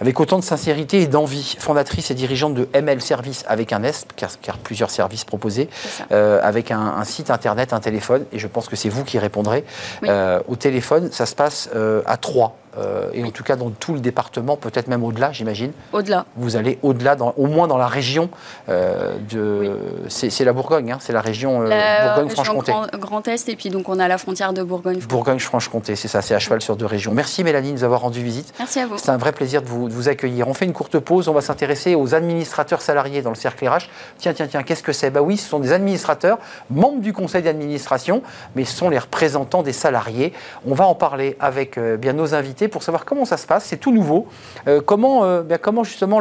avec 0.00 0.20
autant 0.20 0.38
de 0.38 0.44
sincérité 0.44 1.02
et 1.02 1.06
d'envie. 1.06 1.56
Fondatrice 1.58 2.10
et 2.10 2.14
dirigeante 2.14 2.54
de 2.54 2.68
ML 2.72 3.00
Service 3.00 3.44
avec 3.48 3.72
un 3.72 3.82
S 3.82 3.99
car, 4.16 4.58
plusieurs 4.58 4.90
services 4.90 5.24
proposés, 5.24 5.68
euh, 6.12 6.40
avec 6.42 6.70
un, 6.70 7.04
site 7.04 7.30
internet, 7.30 7.72
un 7.72 7.80
téléphone, 7.80 8.24
et 8.32 8.38
je 8.38 8.46
pense 8.46 8.68
que 8.68 8.76
c'est 8.76 8.88
vous 8.88 9.04
qui 9.04 9.18
répondrez. 9.18 9.64
Euh, 10.04 10.40
au 10.48 10.56
téléphone, 10.56 11.10
ça 11.12 11.26
se 11.26 11.34
passe 11.34 11.70
euh, 11.74 12.02
à 12.06 12.16
trois. 12.16 12.56
Euh, 12.78 13.10
et 13.12 13.24
en 13.24 13.30
tout 13.30 13.42
cas 13.42 13.56
dans 13.56 13.70
tout 13.70 13.94
le 13.94 14.00
département, 14.00 14.56
peut-être 14.56 14.86
même 14.86 15.02
au-delà, 15.02 15.32
j'imagine. 15.32 15.72
Au-delà. 15.92 16.26
Vous 16.36 16.56
allez 16.56 16.78
au-delà, 16.82 17.16
au 17.36 17.46
moins 17.46 17.66
dans 17.66 17.78
la 17.78 17.88
région 17.88 18.30
euh, 18.68 19.16
de. 19.28 19.76
C'est 20.08 20.44
la 20.44 20.52
Bourgogne, 20.52 20.92
hein, 20.92 20.98
c'est 21.00 21.12
la 21.12 21.20
région 21.20 21.62
euh, 21.62 22.14
Bourgogne-Franche-Comté. 22.14 22.72
Grand, 22.72 22.86
Grand, 22.98 23.28
Est, 23.28 23.48
et 23.48 23.56
puis 23.56 23.70
donc 23.70 23.88
on 23.88 23.98
a 23.98 24.06
la 24.06 24.18
frontière 24.18 24.52
de 24.52 24.62
Bourgogne. 24.62 25.00
Bourgogne-Franche-Comté, 25.00 25.96
c'est 25.96 26.08
ça, 26.08 26.22
c'est 26.22 26.34
à 26.34 26.38
cheval 26.38 26.60
sur 26.60 26.76
deux 26.76 26.86
régions. 26.86 27.12
Merci 27.12 27.42
Mélanie 27.42 27.70
de 27.70 27.74
nous 27.74 27.84
avoir 27.84 28.02
rendu 28.02 28.22
visite. 28.22 28.52
Merci 28.58 28.80
à 28.80 28.86
vous. 28.86 28.98
C'est 28.98 29.10
un 29.10 29.16
vrai 29.16 29.32
plaisir 29.32 29.62
de 29.62 29.66
vous, 29.66 29.88
de 29.88 29.94
vous, 29.94 30.08
accueillir. 30.08 30.46
On 30.48 30.54
fait 30.54 30.64
une 30.64 30.72
courte 30.72 30.98
pause, 30.98 31.28
on 31.28 31.34
va 31.34 31.40
s'intéresser 31.40 31.94
aux 31.94 32.14
administrateurs 32.14 32.82
salariés 32.82 33.22
dans 33.22 33.30
le 33.30 33.36
cercle 33.36 33.66
RH. 33.66 33.88
Tiens, 34.18 34.32
tiens, 34.32 34.46
tiens, 34.46 34.62
qu'est-ce 34.62 34.82
que 34.82 34.92
c'est? 34.92 35.10
Bah 35.10 35.22
oui, 35.22 35.36
ce 35.36 35.48
sont 35.48 35.58
des 35.58 35.72
administrateurs, 35.72 36.38
membres 36.70 37.00
du 37.00 37.12
conseil 37.12 37.42
d'administration, 37.42 38.22
mais 38.54 38.64
ce 38.64 38.76
sont 38.76 38.90
les 38.90 38.98
représentants 38.98 39.62
des 39.62 39.72
salariés. 39.72 40.32
On 40.66 40.74
va 40.74 40.86
en 40.86 40.94
parler 40.94 41.36
avec 41.40 41.78
bien 41.78 42.12
nos 42.12 42.34
invités 42.34 42.59
pour 42.68 42.82
savoir 42.82 43.04
comment 43.04 43.24
ça 43.24 43.36
se 43.36 43.46
passe. 43.46 43.64
C'est 43.64 43.78
tout 43.78 43.92
nouveau. 43.92 44.28
Euh, 44.68 44.80
comment, 44.80 45.24
euh, 45.24 45.42
comment 45.60 45.84
justement 45.84 46.20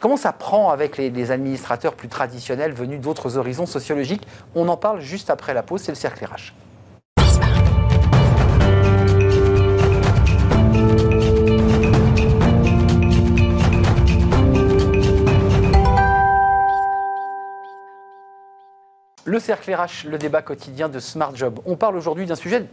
comment 0.00 0.16
ça 0.16 0.32
prend 0.32 0.70
avec 0.70 0.96
les, 0.96 1.30
administrateurs 1.30 1.94
plus 1.94 2.08
traditionnels 2.08 2.72
venus 2.72 3.00
d'autres 3.00 3.36
horizons 3.36 3.66
sociologiques? 3.66 4.26
On 4.54 4.68
en 4.68 4.76
parle 4.76 5.00
juste 5.00 5.30
après 5.30 5.54
la 5.54 5.62
pause. 5.62 5.80
C'est 5.82 5.92
le 5.92 5.96
cercle. 5.96 6.20
Le 19.24 19.38
cercle 19.38 19.74
RH, 19.74 20.06
le 20.08 20.18
débat 20.18 20.42
quotidien 20.42 20.88
de 20.88 20.98
Smart 20.98 21.34
Job. 21.34 21.60
On 21.66 21.76
parle 21.76 21.96
aujourd'hui 21.96 22.26
d'un 22.26 22.36
sujet 22.36 22.66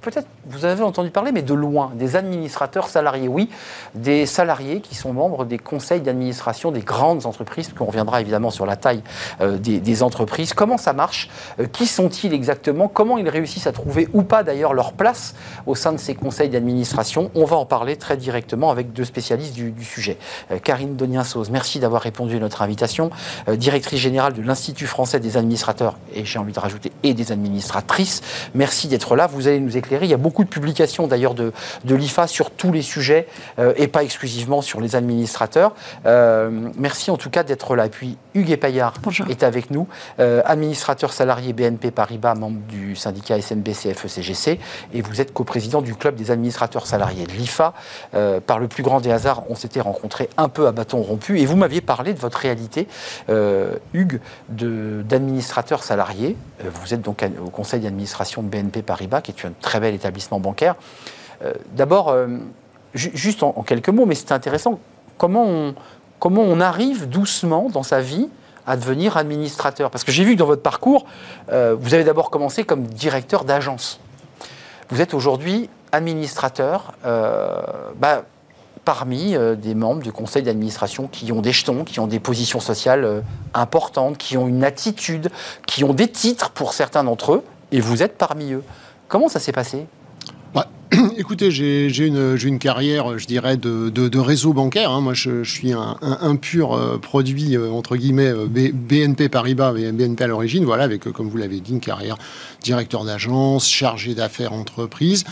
peut-être 0.00 0.26
vous 0.46 0.64
avez 0.64 0.82
entendu 0.82 1.10
parler, 1.10 1.32
mais 1.32 1.42
de 1.42 1.54
loin, 1.54 1.92
des 1.94 2.16
administrateurs 2.16 2.88
salariés, 2.88 3.28
oui, 3.28 3.48
des 3.94 4.26
salariés 4.26 4.80
qui 4.80 4.94
sont 4.94 5.12
membres 5.12 5.44
des 5.44 5.58
conseils 5.58 6.00
d'administration 6.00 6.70
des 6.70 6.80
grandes 6.80 7.26
entreprises, 7.26 7.72
qu'on 7.72 7.86
reviendra 7.86 8.20
évidemment 8.20 8.50
sur 8.50 8.66
la 8.66 8.76
taille 8.76 9.02
euh, 9.40 9.56
des, 9.58 10.02
entreprises. 10.02 10.52
Comment 10.52 10.76
ça 10.76 10.92
marche? 10.92 11.30
Euh, 11.60 11.66
Qui 11.66 11.86
sont-ils 11.86 12.34
exactement? 12.34 12.88
Comment 12.88 13.16
ils 13.16 13.28
réussissent 13.28 13.66
à 13.66 13.72
trouver 13.72 14.08
ou 14.12 14.22
pas 14.22 14.42
d'ailleurs 14.42 14.74
leur 14.74 14.92
place 14.92 15.34
au 15.66 15.74
sein 15.74 15.92
de 15.92 15.98
ces 15.98 16.14
conseils 16.14 16.48
d'administration? 16.48 17.30
On 17.34 17.44
va 17.44 17.56
en 17.56 17.64
parler 17.64 17.96
très 17.96 18.16
directement 18.16 18.70
avec 18.70 18.92
deux 18.92 19.04
spécialistes 19.04 19.54
du, 19.54 19.72
sujet. 19.84 20.18
Euh, 20.50 20.58
Karine 20.58 20.96
Donien-Sauze, 20.96 21.50
merci 21.50 21.78
d'avoir 21.78 22.02
répondu 22.02 22.36
à 22.36 22.40
notre 22.40 22.62
invitation, 22.62 23.10
directrice 23.48 24.00
générale 24.00 24.32
de 24.32 24.42
l'Institut 24.42 24.86
français 24.86 25.20
des 25.20 25.36
administrateurs 25.36 25.83
administrateurs 25.84 25.98
et 26.14 26.24
j'ai 26.24 26.38
envie 26.38 26.52
de 26.52 26.60
rajouter 26.60 26.92
et 27.02 27.14
des 27.14 27.32
administratrices. 27.32 28.22
Merci 28.54 28.88
d'être 28.88 29.16
là. 29.16 29.26
Vous 29.26 29.48
allez 29.48 29.60
nous 29.60 29.76
éclairer. 29.76 30.06
Il 30.06 30.10
y 30.10 30.14
a 30.14 30.18
beaucoup 30.18 30.44
de 30.44 30.48
publications 30.48 31.06
d'ailleurs 31.06 31.34
de, 31.34 31.52
de 31.84 31.94
l'IFA 31.94 32.26
sur 32.26 32.50
tous 32.50 32.72
les 32.72 32.82
sujets 32.82 33.26
et 33.76 33.88
pas 33.88 34.02
exclusivement 34.02 34.62
sur 34.62 34.80
les 34.80 34.96
administrateurs. 34.96 35.74
merci 36.04 37.10
en 37.10 37.16
tout 37.16 37.30
cas 37.30 37.42
d'être 37.42 37.76
là. 37.76 37.86
Et 37.86 37.90
puis 37.90 38.16
Hugues 38.34 38.56
Payard 38.56 38.94
est 39.28 39.42
avec 39.42 39.70
nous, 39.70 39.86
administrateur 40.18 41.12
salarié 41.12 41.52
BNP 41.52 41.90
Paribas, 41.90 42.34
membre 42.34 42.60
du 42.68 42.96
syndicat 42.96 43.40
SNBC 43.40 43.94
FECGC, 43.94 44.58
et 44.92 45.02
vous 45.02 45.20
êtes 45.20 45.32
coprésident 45.32 45.82
du 45.82 45.94
club 45.94 46.14
des 46.14 46.30
administrateurs 46.30 46.86
salariés 46.86 47.26
de 47.26 47.32
l'IFA. 47.32 47.74
par 48.46 48.58
le 48.58 48.68
plus 48.68 48.82
grand 48.82 49.00
des 49.00 49.10
hasards, 49.10 49.44
on 49.48 49.54
s'était 49.54 49.80
rencontrés 49.80 50.28
un 50.36 50.48
peu 50.48 50.66
à 50.66 50.72
bâton 50.72 51.02
rompu 51.02 51.38
et 51.38 51.46
vous 51.46 51.56
m'aviez 51.56 51.80
parlé 51.80 52.14
de 52.14 52.18
votre 52.18 52.38
réalité, 52.38 52.88
euh, 53.28 53.76
Hugues, 53.92 54.20
d'administrateur 54.48 55.63
salarié. 55.82 56.36
Euh, 56.60 56.70
vous 56.72 56.94
êtes 56.94 57.02
donc 57.02 57.24
au 57.44 57.50
conseil 57.50 57.80
d'administration 57.80 58.42
de 58.42 58.48
BNP 58.48 58.82
Paribas, 58.82 59.20
qui 59.20 59.32
est 59.32 59.46
un 59.46 59.52
très 59.60 59.80
bel 59.80 59.94
établissement 59.94 60.40
bancaire. 60.40 60.76
Euh, 61.44 61.52
d'abord, 61.72 62.14
juste 62.94 63.42
en, 63.42 63.52
quelques 63.62 63.88
mots, 63.88 64.06
mais 64.06 64.14
c'est 64.14 64.32
intéressant, 64.32 64.78
comment 65.18 65.44
on, 65.44 65.74
comment 66.18 66.42
on 66.42 66.60
arrive 66.60 67.08
doucement 67.08 67.68
dans 67.70 67.82
sa 67.82 68.00
vie 68.00 68.28
à 68.66 68.76
devenir 68.76 69.16
administrateur? 69.16 69.90
Parce 69.90 70.04
que 70.04 70.12
j'ai 70.12 70.24
vu 70.24 70.34
que 70.34 70.38
dans 70.38 70.46
votre 70.46 70.62
parcours, 70.62 71.06
vous 71.48 71.94
avez 71.94 72.04
d'abord 72.04 72.30
commencé 72.30 72.64
comme 72.64 72.84
directeur 72.84 73.44
d'agence. 73.44 74.00
Vous 74.90 75.00
êtes 75.00 75.12
aujourd'hui 75.12 75.68
administrateur. 75.92 76.94
Bah, 77.02 78.24
parmi 78.84 79.34
euh, 79.34 79.54
des 79.54 79.74
membres 79.74 80.02
du 80.02 80.12
conseil 80.12 80.42
d'administration 80.42 81.08
qui 81.08 81.32
ont 81.32 81.40
des 81.40 81.52
jetons, 81.52 81.84
qui 81.84 82.00
ont 82.00 82.06
des 82.06 82.20
positions 82.20 82.60
sociales 82.60 83.04
euh, 83.04 83.20
importantes, 83.54 84.18
qui 84.18 84.36
ont 84.36 84.46
une 84.46 84.64
attitude, 84.64 85.30
qui 85.66 85.84
ont 85.84 85.94
des 85.94 86.08
titres 86.08 86.50
pour 86.50 86.72
certains 86.72 87.04
d'entre 87.04 87.32
eux, 87.32 87.44
et 87.72 87.80
vous 87.80 88.02
êtes 88.02 88.16
parmi 88.18 88.52
eux. 88.52 88.62
Comment 89.08 89.28
ça 89.28 89.40
s'est 89.40 89.52
passé? 89.52 89.86
Bah, 90.54 90.68
Écoutez, 91.16 91.50
j'ai 91.50 92.06
une, 92.06 92.58
carrière, 92.58 93.18
je 93.18 93.26
dirais, 93.26 93.56
de, 93.56 94.18
réseau 94.18 94.52
bancaire. 94.52 94.90
Hein. 94.90 95.00
Moi, 95.00 95.14
je, 95.14 95.42
suis 95.42 95.72
un, 95.72 96.36
pur 96.36 96.74
euh, 96.74 96.98
produit, 96.98 97.56
entre 97.56 97.96
guillemets, 97.96 98.32
BNP 98.34 99.28
Paribas, 99.28 99.72
BNP 99.72 100.24
à 100.24 100.26
l'origine. 100.26 100.64
Voilà, 100.64 100.84
avec, 100.84 101.04
comme 101.04 101.28
vous 101.28 101.38
l'avez 101.38 101.60
dit, 101.60 101.72
une 101.72 101.80
carrière 101.80 102.16
directeur 102.62 103.04
d'agence, 103.04 103.68
chargé 103.68 104.14
d'affaires 104.14 104.52
entreprise. 104.52 105.24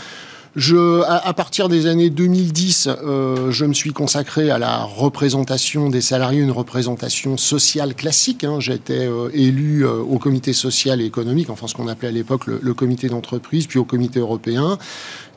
Je, 0.55 1.01
à, 1.07 1.33
partir 1.33 1.67
des 1.67 1.87
années 1.87 2.11
2010, 2.11 2.87
euh, 2.87 3.49
je 3.49 3.65
me 3.65 3.73
suis 3.73 3.91
consacré 3.91 4.51
à 4.51 4.59
la 4.59 4.83
représentation 4.83 5.89
des 5.89 6.01
salariés, 6.01 6.41
une 6.41 6.51
représentation 6.51 7.37
sociale 7.37 7.95
classique. 7.95 8.43
Hein. 8.43 8.59
J'étais 8.59 9.07
euh, 9.07 9.29
élu 9.33 9.83
euh, 9.83 9.95
au 9.95 10.19
comité 10.19 10.53
social 10.53 11.01
et 11.01 11.05
économique, 11.05 11.49
enfin 11.49 11.65
ce 11.65 11.73
qu'on 11.73 11.87
appelait 11.87 12.09
à 12.09 12.11
l'époque 12.11 12.45
le, 12.45 12.59
le, 12.61 12.73
comité 12.75 13.09
d'entreprise, 13.09 13.65
puis 13.65 13.79
au 13.79 13.83
comité 13.83 14.19
européen. 14.19 14.77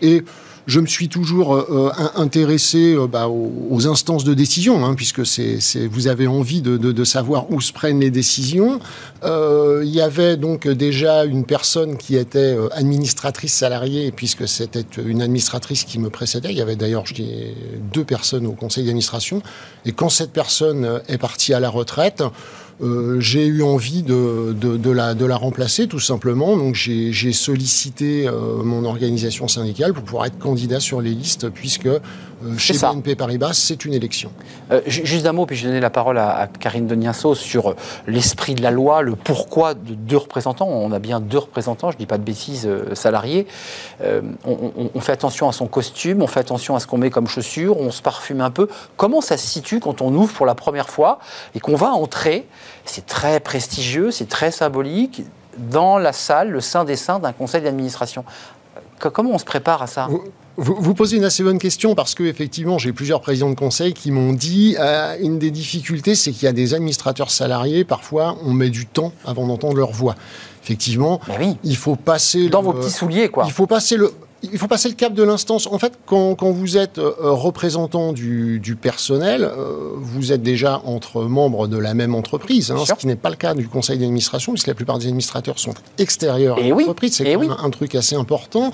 Et 0.02 0.22
je 0.66 0.80
me 0.80 0.86
suis 0.86 1.08
toujours 1.08 1.54
euh, 1.54 1.66
euh, 1.70 1.90
intéressé 2.16 2.94
euh, 2.94 3.06
bah, 3.06 3.28
aux, 3.28 3.86
instances 3.86 4.24
de 4.24 4.34
décision, 4.34 4.84
hein, 4.84 4.94
puisque 4.94 5.20
vous 5.20 6.08
avez 6.08 6.26
envie 6.26 6.60
de, 6.60 6.76
de, 6.76 7.04
savoir 7.04 7.50
où 7.52 7.60
se 7.60 7.72
prennent 7.72 8.00
les 8.00 8.10
décisions. 8.10 8.80
Il 9.22 9.88
y 9.88 10.00
avait 10.00 10.36
donc 10.36 10.66
déjà 10.66 11.24
une 11.24 11.44
personne 11.44 11.96
qui 11.96 12.16
était 12.16 12.56
administratrice 12.72 13.54
salariée, 13.54 14.10
puisque 14.10 14.48
c'était 14.48 14.84
une 14.98 15.22
administratrice 15.22 15.84
qui 15.84 15.98
me 15.98 16.10
précédait. 16.10 16.50
Il 16.50 16.56
y 16.56 16.62
avait 16.62 16.76
d'ailleurs, 16.76 17.04
deux 17.92 18.04
personnes 18.04 18.46
au 18.46 18.52
conseil 18.52 18.84
d'administration. 18.84 19.42
Et 19.84 19.92
quand 19.92 20.08
cette 20.08 20.32
personne 20.32 21.00
est 21.08 21.18
partie 21.18 21.54
à 21.54 21.60
la 21.60 21.68
retraite, 21.68 22.22
euh, 22.82 23.20
j'ai 23.20 23.46
eu 23.46 23.62
envie 23.62 24.02
de, 24.02 24.90
la 24.90 25.36
remplacer 25.36 25.86
tout 25.86 26.00
simplement. 26.00 26.56
Donc 26.56 26.74
j'ai 26.74 27.32
sollicité 27.32 28.28
euh, 28.28 28.62
mon 28.62 28.84
organisation 28.84 29.48
syndicale 29.48 29.92
pour 29.92 30.02
pouvoir 30.02 30.26
être 30.26 30.38
candidat 30.38 30.80
sur 30.80 31.00
les 31.00 31.14
listes 31.14 31.48
puisque 31.48 31.88
euh, 32.44 32.58
chez 32.58 32.74
BNP 32.74 33.16
Paribas, 33.16 33.54
c'est 33.54 33.84
une 33.84 33.94
élection. 33.94 34.30
juste 34.86 35.26
un 35.26 35.32
mot, 35.32 35.46
puis 35.46 35.56
je 35.56 35.62
vais 35.62 35.68
donner 35.68 35.80
la 35.80 35.90
parole 35.90 36.18
à, 36.18 36.48
Karine 36.60 36.86
Deniasso 36.86 37.34
sur 37.34 37.74
l'esprit 38.06 38.54
de 38.54 38.62
la 38.62 38.70
loi, 38.70 39.02
le 39.02 39.16
pourquoi 39.16 39.74
de 39.74 39.94
deux 39.94 40.16
représentants. 40.16 40.68
On 40.68 40.92
a 40.92 40.98
bien 40.98 41.20
deux 41.20 41.38
représentants, 41.38 41.90
je 41.90 41.96
ne 41.96 42.00
dis 42.00 42.06
pas 42.06 42.18
de 42.18 42.24
bêtises, 42.24 42.68
salariés. 42.94 43.46
On, 44.02 44.88
on, 44.94 45.00
fait 45.00 45.12
attention 45.12 45.48
à 45.48 45.52
son 45.52 45.66
costume, 45.66 46.22
on 46.22 46.26
fait 46.26 46.40
attention 46.40 46.76
à 46.76 46.80
ce 46.80 46.86
qu'on 46.86 46.98
met 46.98 47.10
comme 47.10 47.28
chaussures, 47.28 47.78
on 47.78 47.90
se 47.90 48.02
parfume 48.02 48.40
un 48.40 48.50
peu. 48.50 48.68
Comment 48.96 49.20
ça 49.20 49.36
se 49.36 49.46
situe 49.46 49.80
quand 49.80 50.02
on 50.02 50.14
ouvre 50.14 50.32
pour 50.34 50.46
la 50.46 50.54
première 50.54 50.88
fois 50.88 51.18
et 51.54 51.60
qu'on 51.60 51.76
va 51.76 51.92
entrer? 51.92 52.46
C'est 52.84 53.06
très 53.06 53.40
prestigieux, 53.40 54.10
c'est 54.10 54.28
très 54.28 54.50
symbolique, 54.50 55.22
dans 55.58 55.98
la 55.98 56.12
salle, 56.12 56.50
le 56.50 56.60
sein 56.60 56.84
des 56.84 56.96
saints 56.96 57.18
d'un 57.18 57.32
conseil 57.32 57.62
d'administration. 57.62 58.24
Comment 58.98 59.30
on 59.30 59.38
se 59.38 59.44
prépare 59.44 59.82
à 59.82 59.86
ça? 59.86 60.08
Vous, 60.56 60.94
posez 60.94 61.16
une 61.16 61.24
assez 61.24 61.42
bonne 61.42 61.58
question 61.58 61.94
parce 61.94 62.14
que 62.14 62.22
effectivement, 62.24 62.78
j'ai 62.78 62.92
plusieurs 62.92 63.20
présidents 63.20 63.50
de 63.50 63.54
conseil 63.54 63.92
qui 63.92 64.10
m'ont 64.10 64.32
dit 64.32 64.76
euh, 64.78 65.16
une 65.20 65.38
des 65.38 65.50
difficultés, 65.50 66.14
c'est 66.14 66.32
qu'il 66.32 66.44
y 66.44 66.48
a 66.48 66.52
des 66.52 66.74
administrateurs 66.74 67.30
salariés. 67.30 67.84
Parfois, 67.84 68.36
on 68.44 68.52
met 68.52 68.70
du 68.70 68.86
temps 68.86 69.12
avant 69.24 69.46
d'entendre 69.46 69.76
leur 69.76 69.92
voix. 69.92 70.14
Effectivement, 70.62 71.20
oui. 71.38 71.56
il 71.62 71.76
faut 71.76 71.94
passer 71.94 72.48
dans 72.48 72.62
vos 72.62 72.72
petits 72.72 72.90
souliers, 72.90 73.28
quoi. 73.28 73.44
Il 73.46 73.52
faut 73.52 73.66
passer 73.66 73.96
le 73.96 74.12
il 74.42 74.58
faut 74.58 74.68
passer 74.68 74.88
le 74.88 74.94
cap 74.94 75.12
de 75.12 75.22
l'instance. 75.22 75.66
En 75.66 75.78
fait, 75.78 75.94
quand, 76.06 76.36
vous 76.40 76.76
êtes 76.76 76.98
euh, 76.98 77.14
représentant 77.20 78.12
du, 78.12 78.78
personnel, 78.80 79.44
euh, 79.44 79.92
vous 79.96 80.32
êtes 80.32 80.42
déjà 80.42 80.82
entre 80.84 81.22
membres 81.22 81.68
de 81.68 81.78
la 81.78 81.94
même 81.94 82.14
entreprise, 82.14 82.70
hein, 82.70 82.76
ce 82.84 82.92
qui 82.94 83.06
n'est 83.06 83.16
pas 83.16 83.30
le 83.30 83.36
cas 83.36 83.54
du 83.54 83.68
conseil 83.68 83.98
d'administration, 83.98 84.52
puisque 84.52 84.68
la 84.68 84.74
plupart 84.74 84.98
des 84.98 85.06
administrateurs 85.06 85.58
sont 85.58 85.74
extérieurs 85.98 86.58
à 86.58 86.60
l'entreprise. 86.60 87.16
C'est 87.16 87.26
eh 87.26 87.36
un 87.36 87.70
truc 87.70 87.94
assez 87.94 88.14
important. 88.14 88.72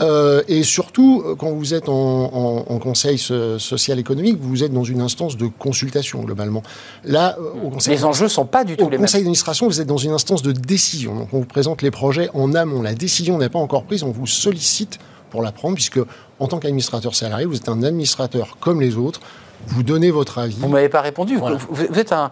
Euh, 0.00 0.42
et 0.48 0.62
surtout, 0.62 1.22
euh, 1.24 1.34
quand 1.34 1.50
vous 1.50 1.74
êtes 1.74 1.88
en, 1.88 2.78
conseil 2.80 3.18
social 3.18 3.98
économique, 3.98 4.38
vous 4.40 4.64
êtes 4.64 4.72
dans 4.72 4.84
une 4.84 5.00
instance 5.00 5.36
de 5.36 5.46
consultation 5.46 6.22
globalement. 6.22 6.62
Là, 7.04 7.36
euh, 7.38 7.66
au 7.66 7.70
conseil 7.70 7.94
les 7.94 8.04
enjeux 8.04 8.28
sont 8.28 8.46
pas 8.46 8.64
du 8.64 8.76
tout 8.76 8.84
les 8.84 8.90
mêmes. 8.92 9.00
Au 9.00 9.02
conseil 9.02 9.20
d'administration, 9.20 9.66
vous 9.66 9.80
êtes 9.80 9.86
dans 9.86 9.98
une 9.98 10.12
instance 10.12 10.42
de 10.42 10.52
décision. 10.52 11.14
Donc, 11.14 11.28
on 11.32 11.38
vous 11.40 11.44
présente 11.44 11.82
les 11.82 11.90
projets 11.90 12.30
en 12.34 12.54
amont. 12.54 12.82
La 12.82 12.94
décision 12.94 13.38
n'est 13.38 13.48
pas 13.48 13.58
encore 13.58 13.84
prise, 13.84 14.02
on 14.02 14.10
vous 14.10 14.26
sollicite 14.26 14.98
pour 15.30 15.42
la 15.42 15.52
prendre, 15.52 15.74
puisque 15.74 16.00
en 16.38 16.48
tant 16.48 16.58
qu'administrateur 16.58 17.14
salarié, 17.14 17.44
vous 17.44 17.56
êtes 17.56 17.68
un 17.68 17.82
administrateur 17.82 18.56
comme 18.60 18.80
les 18.80 18.96
autres 18.96 19.20
vous 19.66 19.82
donnez 19.82 20.10
votre 20.10 20.38
avis. 20.38 20.56
Vous 20.58 20.68
ne 20.68 20.72
m'avez 20.72 20.88
pas 20.88 21.00
répondu. 21.00 21.36
Vous, 21.36 21.98
êtes 21.98 22.12
un, 22.12 22.30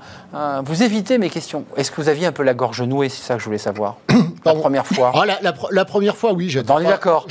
vous 0.65 0.83
évitez 0.83 1.19
mes 1.19 1.31
questions. 1.31 1.65
Est-ce 1.77 1.91
que 1.91 2.01
vous 2.01 2.09
aviez 2.09 2.27
un 2.27 2.33
peu 2.33 2.43
la 2.43 2.55
gorge 2.55 2.83
nouée 2.83 3.09
C'est 3.09 3.23
ça 3.23 3.35
que 3.35 3.41
je 3.41 3.45
voulais 3.45 3.59
savoir. 3.59 3.97
la 4.45 4.55
première 4.55 4.87
fois. 4.87 5.13
Ah, 5.15 5.25
la, 5.71 5.85
première 5.85 6.17
fois, 6.17 6.33
oui. 6.33 6.55
On 6.69 6.79
est 6.81 6.85
d'accord. 6.85 7.27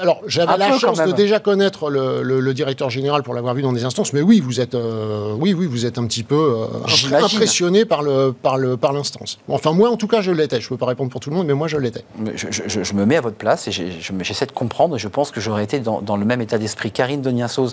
Alors, 0.00 0.20
j'avais 0.26 0.56
la 0.56 0.78
chance 0.78 0.98
de 0.98 1.12
déjà 1.12 1.40
connaître 1.40 1.90
le, 1.90 2.54
directeur 2.54 2.88
général 2.88 3.22
pour 3.22 3.34
l'avoir 3.34 3.54
vu 3.54 3.62
dans 3.62 3.72
des 3.72 3.84
instances, 3.84 4.12
mais 4.12 4.20
oui, 4.20 4.40
vous 4.40 4.60
êtes, 4.60 4.74
euh, 4.74 5.34
oui, 5.38 5.54
oui, 5.54 5.66
vous 5.66 5.86
êtes 5.86 5.98
un 5.98 6.06
petit 6.06 6.22
peu 6.22 6.66
euh, 6.70 7.16
impressionné 7.16 7.84
par 7.84 8.02
le, 8.02 8.32
par 8.32 8.58
le, 8.58 8.76
par 8.76 8.92
l'instance. 8.92 9.38
Enfin, 9.48 9.72
moi, 9.72 9.90
en 9.90 9.96
tout 9.96 10.06
cas, 10.06 10.20
je 10.20 10.30
l'étais. 10.30 10.60
Je 10.60 10.66
ne 10.66 10.68
peux 10.68 10.76
pas 10.76 10.86
répondre 10.86 11.10
pour 11.10 11.20
tout 11.20 11.30
le 11.30 11.36
monde, 11.36 11.46
mais 11.46 11.54
moi, 11.54 11.66
je 11.66 11.76
l'étais. 11.76 12.04
Je, 12.34 12.94
me 12.94 13.04
mets 13.04 13.16
à 13.16 13.20
votre 13.20 13.36
place 13.36 13.66
et 13.66 13.72
j'essaie 13.72 14.46
de 14.46 14.52
comprendre. 14.52 14.98
Je 14.98 15.08
pense 15.08 15.30
que 15.30 15.40
j'aurais 15.40 15.64
été 15.64 15.80
dans, 15.80 16.16
le 16.16 16.24
même 16.24 16.40
état 16.40 16.58
d'esprit. 16.58 16.92
Karine 16.92 17.22
Doniasos, 17.22 17.72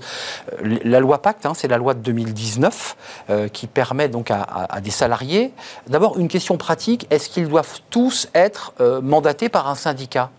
euh, 0.63 0.77
la 0.83 0.99
loi 0.99 1.21
Pacte. 1.21 1.45
Hein, 1.45 1.50
c'est 1.53 1.67
la 1.67 1.77
loi 1.77 1.93
de 1.93 1.99
2019 1.99 2.95
euh, 3.29 3.47
qui 3.47 3.67
permet 3.67 4.09
donc 4.09 4.31
à, 4.31 4.81
des 4.81 4.91
salariés. 4.91 5.51
D'abord, 5.87 6.19
une 6.19 6.27
question 6.27 6.57
pratique 6.57 7.07
est-ce 7.09 7.29
qu'ils 7.29 7.47
doivent 7.47 7.79
tous 7.89 8.27
être 8.33 8.73
euh, 8.79 9.01
mandatés 9.01 9.49
par 9.49 9.69
un 9.69 9.75
syndicat? 9.75 10.29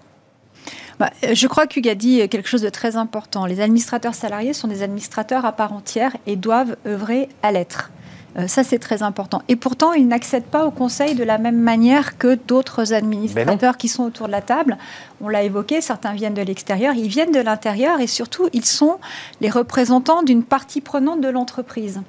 Bah, 0.98 1.10
je 1.32 1.46
crois 1.46 1.66
qu'Hugues 1.66 1.88
a 1.88 1.94
dit 1.94 2.28
quelque 2.28 2.48
chose 2.48 2.62
de 2.62 2.68
très 2.68 2.96
important. 2.96 3.46
Les 3.46 3.60
administrateurs 3.60 4.14
salariés 4.14 4.52
sont 4.52 4.68
des 4.68 4.82
administrateurs 4.82 5.44
à 5.44 5.52
part 5.52 5.72
entière 5.72 6.16
et 6.26 6.36
doivent 6.36 6.76
œuvrer 6.86 7.28
à 7.42 7.50
l'être. 7.50 7.90
Euh, 8.38 8.46
ça, 8.46 8.64
c'est 8.64 8.78
très 8.78 9.02
important. 9.02 9.42
Et 9.48 9.56
pourtant, 9.56 9.92
ils 9.92 10.06
n'accèdent 10.06 10.44
pas 10.44 10.64
au 10.64 10.70
Conseil 10.70 11.14
de 11.14 11.24
la 11.24 11.38
même 11.38 11.58
manière 11.58 12.18
que 12.18 12.34
d'autres 12.34 12.92
administrateurs 12.92 13.76
qui 13.76 13.88
sont 13.88 14.04
autour 14.04 14.26
de 14.26 14.32
la 14.32 14.42
table. 14.42 14.78
On 15.20 15.28
l'a 15.28 15.42
évoqué, 15.42 15.80
certains 15.80 16.12
viennent 16.12 16.34
de 16.34 16.42
l'extérieur, 16.42 16.94
ils 16.94 17.08
viennent 17.08 17.32
de 17.32 17.40
l'intérieur 17.40 18.00
et 18.00 18.06
surtout, 18.06 18.48
ils 18.52 18.64
sont 18.64 18.98
les 19.40 19.50
représentants 19.50 20.22
d'une 20.22 20.44
partie 20.44 20.80
prenante 20.80 21.20
de 21.20 21.28
l'entreprise. 21.28 22.00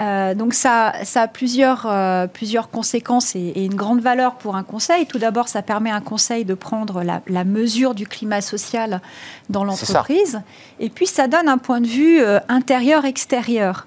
Euh, 0.00 0.34
donc 0.34 0.54
ça, 0.54 0.94
ça 1.04 1.22
a 1.22 1.28
plusieurs, 1.28 1.86
euh, 1.86 2.26
plusieurs 2.26 2.70
conséquences 2.70 3.36
et, 3.36 3.64
une 3.64 3.74
grande 3.74 4.00
valeur 4.00 4.34
pour 4.34 4.56
un 4.56 4.62
conseil. 4.62 5.06
Tout 5.06 5.18
d'abord, 5.18 5.48
ça 5.48 5.62
permet 5.62 5.90
à 5.90 5.96
un 5.96 6.00
conseil 6.00 6.44
de 6.44 6.54
prendre 6.54 7.02
la, 7.02 7.44
mesure 7.44 7.94
du 7.94 8.06
climat 8.06 8.40
social 8.40 9.00
dans 9.50 9.64
l'entreprise. 9.64 10.40
Et 10.80 10.88
puis, 10.88 11.06
ça 11.06 11.28
donne 11.28 11.48
un 11.48 11.58
point 11.58 11.80
de 11.80 11.86
vue 11.86 12.20
euh, 12.20 12.40
intérieur-extérieur. 12.48 13.86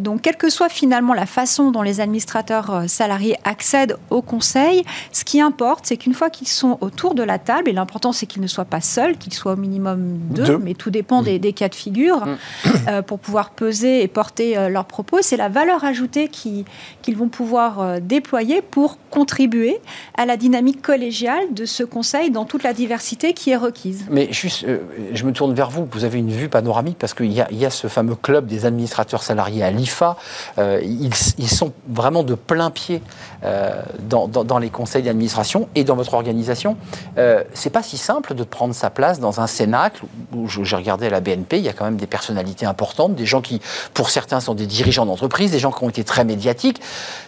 donc, 0.00 0.22
quelle 0.22 0.36
que 0.36 0.50
soit 0.50 0.68
finalement 0.68 1.14
la 1.14 1.26
façon 1.26 1.70
dont 1.70 1.82
les 1.82 2.00
administrateurs 2.00 2.84
salariés 2.86 3.36
accèdent 3.44 3.96
au 4.10 4.22
conseil, 4.22 4.84
ce 5.12 5.24
qui 5.24 5.40
importe, 5.40 5.86
c'est 5.86 5.96
qu'une 5.96 6.14
fois 6.14 6.30
qu'ils 6.30 6.48
sont 6.48 6.76
autour 6.80 7.14
de 7.14 7.22
la 7.22 7.38
table, 7.38 7.70
et 7.70 7.72
l'important 7.72 8.12
c'est 8.12 8.26
qu'ils 8.26 8.42
ne 8.42 8.46
soient 8.46 8.66
pas 8.66 8.80
seuls, 8.80 9.16
qu'ils 9.16 9.32
soient 9.32 9.52
au 9.52 9.56
minimum 9.56 10.18
deux, 10.30 10.58
mais 10.58 10.74
tout 10.74 10.90
dépend 10.90 11.22
des, 11.22 11.52
cas 11.52 11.68
de 11.68 11.74
figure, 11.74 12.26
mm. 12.26 13.02
pour 13.06 13.18
pouvoir 13.18 13.50
peser 13.50 14.02
et 14.02 14.08
porter 14.08 14.68
leurs 14.68 14.84
propos 14.84 15.07
c'est 15.22 15.36
la 15.36 15.48
valeur 15.48 15.84
ajoutée 15.84 16.28
qu'ils 16.28 17.16
vont 17.16 17.28
pouvoir 17.28 17.80
euh, 17.80 17.98
déployer 18.00 18.62
pour 18.62 18.98
contribuer 19.10 19.78
à 20.16 20.26
la 20.26 20.36
dynamique 20.36 20.82
collégiale 20.82 21.52
de 21.52 21.64
ce 21.64 21.82
conseil 21.82 22.30
dans 22.30 22.44
toute 22.44 22.62
la 22.62 22.72
diversité 22.72 23.32
qui 23.32 23.50
est 23.50 23.56
requise. 23.56 24.06
Mais 24.10 24.32
juste, 24.32 24.64
euh, 24.64 24.78
je 25.12 25.24
me 25.24 25.32
tourne 25.32 25.54
vers 25.54 25.70
vous, 25.70 25.88
vous 25.90 26.04
avez 26.04 26.18
une 26.18 26.30
vue 26.30 26.48
panoramique 26.48 26.98
parce 26.98 27.14
qu'il 27.14 27.32
y, 27.32 27.40
a 27.40 27.70
ce 27.70 27.86
fameux 27.86 28.14
club 28.14 28.46
des 28.46 28.66
administrateurs 28.66 29.22
salariés 29.22 29.62
à 29.62 29.70
l'IFA. 29.70 30.16
Euh, 30.58 30.80
ils, 30.82 31.48
sont 31.48 31.72
vraiment 31.88 32.22
de 32.22 32.34
plein 32.34 32.70
pied 32.70 33.00
dans, 33.42 34.26
dans, 34.28 34.44
dans, 34.44 34.58
les 34.58 34.70
conseils 34.70 35.02
d'administration 35.02 35.68
et 35.74 35.84
dans 35.84 35.94
votre 35.94 36.14
organisation. 36.14 36.76
Euh, 37.18 37.44
c'est 37.54 37.70
pas 37.70 37.82
si 37.82 37.96
simple 37.96 38.34
de 38.34 38.44
prendre 38.44 38.74
sa 38.74 38.90
place 38.90 39.20
dans 39.20 39.40
un 39.40 39.46
cénacle 39.46 40.04
où 40.34 40.48
j'ai 40.48 40.76
regardé 40.76 41.06
à 41.06 41.10
la 41.10 41.20
BNP, 41.20 41.58
il 41.58 41.64
y 41.64 41.68
a 41.68 41.72
quand 41.72 41.84
même 41.84 41.96
des 41.96 42.06
personnalités 42.06 42.66
importantes, 42.66 43.14
des 43.14 43.26
gens 43.26 43.40
qui, 43.40 43.60
pour 43.94 44.10
certains, 44.10 44.40
sont 44.40 44.54
des 44.54 44.66
dirigeants 44.66 45.06
d'entreprise, 45.06 45.50
des 45.50 45.58
gens 45.58 45.72
qui 45.72 45.84
ont 45.84 45.88
été 45.88 46.04
très 46.04 46.24
médiatiques. 46.24 46.80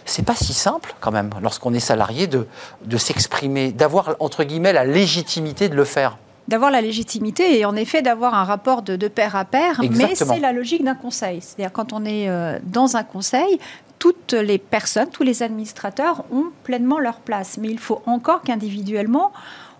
C'est 0.05 0.25
pas 0.25 0.35
si 0.35 0.53
simple 0.53 0.95
quand 0.99 1.11
même, 1.11 1.29
lorsqu'on 1.41 1.73
est 1.73 1.79
salarié, 1.79 2.27
de, 2.27 2.47
de 2.85 2.97
s'exprimer, 2.97 3.71
d'avoir 3.71 4.15
entre 4.19 4.43
guillemets 4.43 4.73
la 4.73 4.85
légitimité 4.85 5.69
de 5.69 5.75
le 5.75 5.85
faire 5.85 6.17
d'avoir 6.47 6.71
la 6.71 6.81
légitimité 6.81 7.59
et 7.59 7.65
en 7.65 7.75
effet 7.77 8.01
d'avoir 8.01 8.33
un 8.33 8.43
rapport 8.43 8.81
de, 8.81 8.97
de 8.97 9.07
pair 9.07 9.37
à 9.37 9.45
pair, 9.45 9.79
Exactement. 9.81 10.09
mais 10.09 10.15
c'est 10.15 10.39
la 10.41 10.51
logique 10.51 10.83
d'un 10.83 10.95
conseil. 10.95 11.39
C'est-à-dire 11.39 11.71
quand 11.71 11.93
on 11.93 12.03
est 12.03 12.27
euh, 12.27 12.59
dans 12.65 12.97
un 12.97 13.03
conseil, 13.03 13.59
toutes 14.01 14.33
les 14.33 14.57
personnes, 14.57 15.09
tous 15.11 15.21
les 15.21 15.43
administrateurs 15.43 16.23
ont 16.31 16.45
pleinement 16.63 16.97
leur 16.97 17.19
place, 17.19 17.59
mais 17.61 17.67
il 17.67 17.77
faut 17.77 18.01
encore 18.07 18.41
qu'individuellement, 18.41 19.31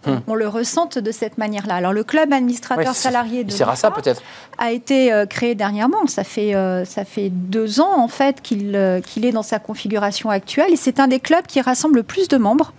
on, 0.05 0.21
on, 0.27 0.35
le 0.35 0.47
ressente 0.47 0.99
de 0.99 1.11
cette 1.11 1.39
manière-là. 1.39 1.73
Alors 1.73 1.91
le 1.91 2.03
club 2.03 2.31
administrateur 2.31 2.89
ouais, 2.89 2.93
salarié 2.93 3.43
de 3.43 3.49
ça, 3.49 3.89
peut-être. 3.89 4.21
a 4.59 4.71
été 4.71 5.11
euh, 5.11 5.25
créé 5.25 5.55
dernièrement. 5.55 6.05
Ça 6.05 6.23
fait 6.23 6.53
euh, 6.53 6.85
ça 6.85 7.03
fait 7.03 7.31
deux 7.31 7.81
ans 7.81 7.99
en 7.99 8.07
fait 8.07 8.41
qu'il 8.43 8.75
euh, 8.75 9.01
qu'il 9.01 9.25
est 9.25 9.31
dans 9.31 9.41
sa 9.41 9.57
configuration 9.57 10.29
actuelle 10.29 10.71
et 10.71 10.75
c'est 10.75 10.99
un 10.99 11.07
des 11.07 11.19
clubs 11.19 11.47
qui 11.47 11.59
rassemble 11.59 11.95
le 11.95 12.03
plus 12.03 12.27
de 12.27 12.37
membres 12.37 12.73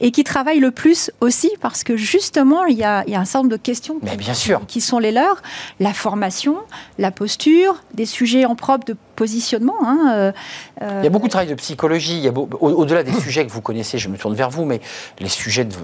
et 0.00 0.10
qui 0.10 0.24
travaille 0.24 0.60
le 0.60 0.70
plus 0.70 1.10
aussi 1.20 1.50
parce 1.60 1.84
que 1.84 1.96
justement 1.96 2.64
il 2.66 2.76
y 2.76 2.84
a, 2.84 3.04
il 3.06 3.12
y 3.12 3.16
a 3.16 3.20
un 3.20 3.24
certain 3.24 3.40
nombre 3.40 3.52
de 3.52 3.62
questions 3.62 3.98
Mais 4.02 4.12
qui, 4.12 4.16
bien 4.16 4.34
sûr. 4.34 4.60
qui 4.66 4.80
sont 4.80 4.98
les 4.98 5.12
leurs 5.12 5.42
la 5.80 5.92
formation, 5.92 6.56
la 6.98 7.10
posture, 7.10 7.82
des 7.94 8.06
sujets 8.06 8.44
en 8.44 8.54
propre 8.54 8.84
de 8.84 8.96
positionnement. 9.16 9.76
Hein, 9.82 10.32
euh, 10.82 11.00
il 11.00 11.04
y 11.04 11.06
a 11.06 11.10
beaucoup 11.10 11.26
de 11.26 11.32
travail 11.32 11.48
de 11.48 11.54
psychologie. 11.54 12.18
Il 12.18 12.24
y 12.24 12.28
a 12.28 12.32
au-delà 12.32 13.02
des 13.02 13.12
sujets 13.12 13.46
que 13.46 13.52
vous 13.52 13.60
connaissez, 13.60 13.98
je 13.98 14.08
me 14.08 14.16
tourne 14.16 14.34
vers 14.34 14.50
vous, 14.50 14.64
mais 14.64 14.80
les 15.18 15.28
sujets 15.28 15.64
de, 15.64 15.74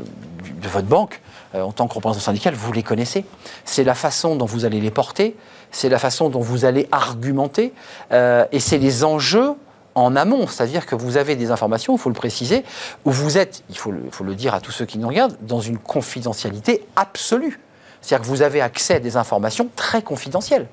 de 0.61 0.69
votre 0.69 0.87
banque, 0.87 1.21
euh, 1.55 1.63
en 1.63 1.73
tant 1.73 1.89
que 1.89 1.95
représentant 1.95 2.21
syndical, 2.21 2.55
vous 2.55 2.73
les 2.73 2.83
connaissez. 2.83 3.25
C'est 3.65 3.85
la 3.85 3.95
façon 3.95 4.37
dont 4.37 4.47
vous 4.47 4.65
allez 4.65 4.81
les 4.81 4.91
porter, 4.91 5.37
c'est 5.71 5.89
la 5.89 5.99
façon 5.99 6.29
dont 6.29 6.41
vous 6.41 6.65
allez 6.65 6.89
argumenter, 6.93 7.73
euh, 8.13 8.45
et 8.53 8.61
c'est 8.61 8.79
les 8.79 9.05
enjeux 9.05 9.55
en 9.95 10.17
amont, 10.17 10.47
c'est-à-dire 10.47 10.87
que 10.87 10.95
vous 10.95 11.17
avez 11.17 11.37
des 11.37 11.51
informations, 11.51 11.95
il 11.95 11.99
faut 11.99 12.11
le 12.11 12.15
préciser, 12.15 12.65
où 13.05 13.11
vous 13.11 13.39
êtes, 13.39 13.63
il 13.69 13.77
faut 13.77 13.91
le, 13.91 14.03
faut 14.11 14.25
le 14.25 14.35
dire 14.35 14.55
à 14.55 14.61
tous 14.61 14.73
ceux 14.73 14.87
qui 14.87 14.99
nous 14.99 15.09
regardent, 15.09 15.37
dans 15.41 15.61
une 15.61 15.79
confidentialité 15.79 16.85
absolue. 16.97 17.61
C'est-à-dire 18.01 18.27
que 18.27 18.31
vous 18.31 18.43
avez 18.43 18.61
accès 18.61 18.95
à 18.95 19.01
des 19.01 19.17
informations 19.17 19.69
très 19.77 20.03
confidentielles. 20.03 20.67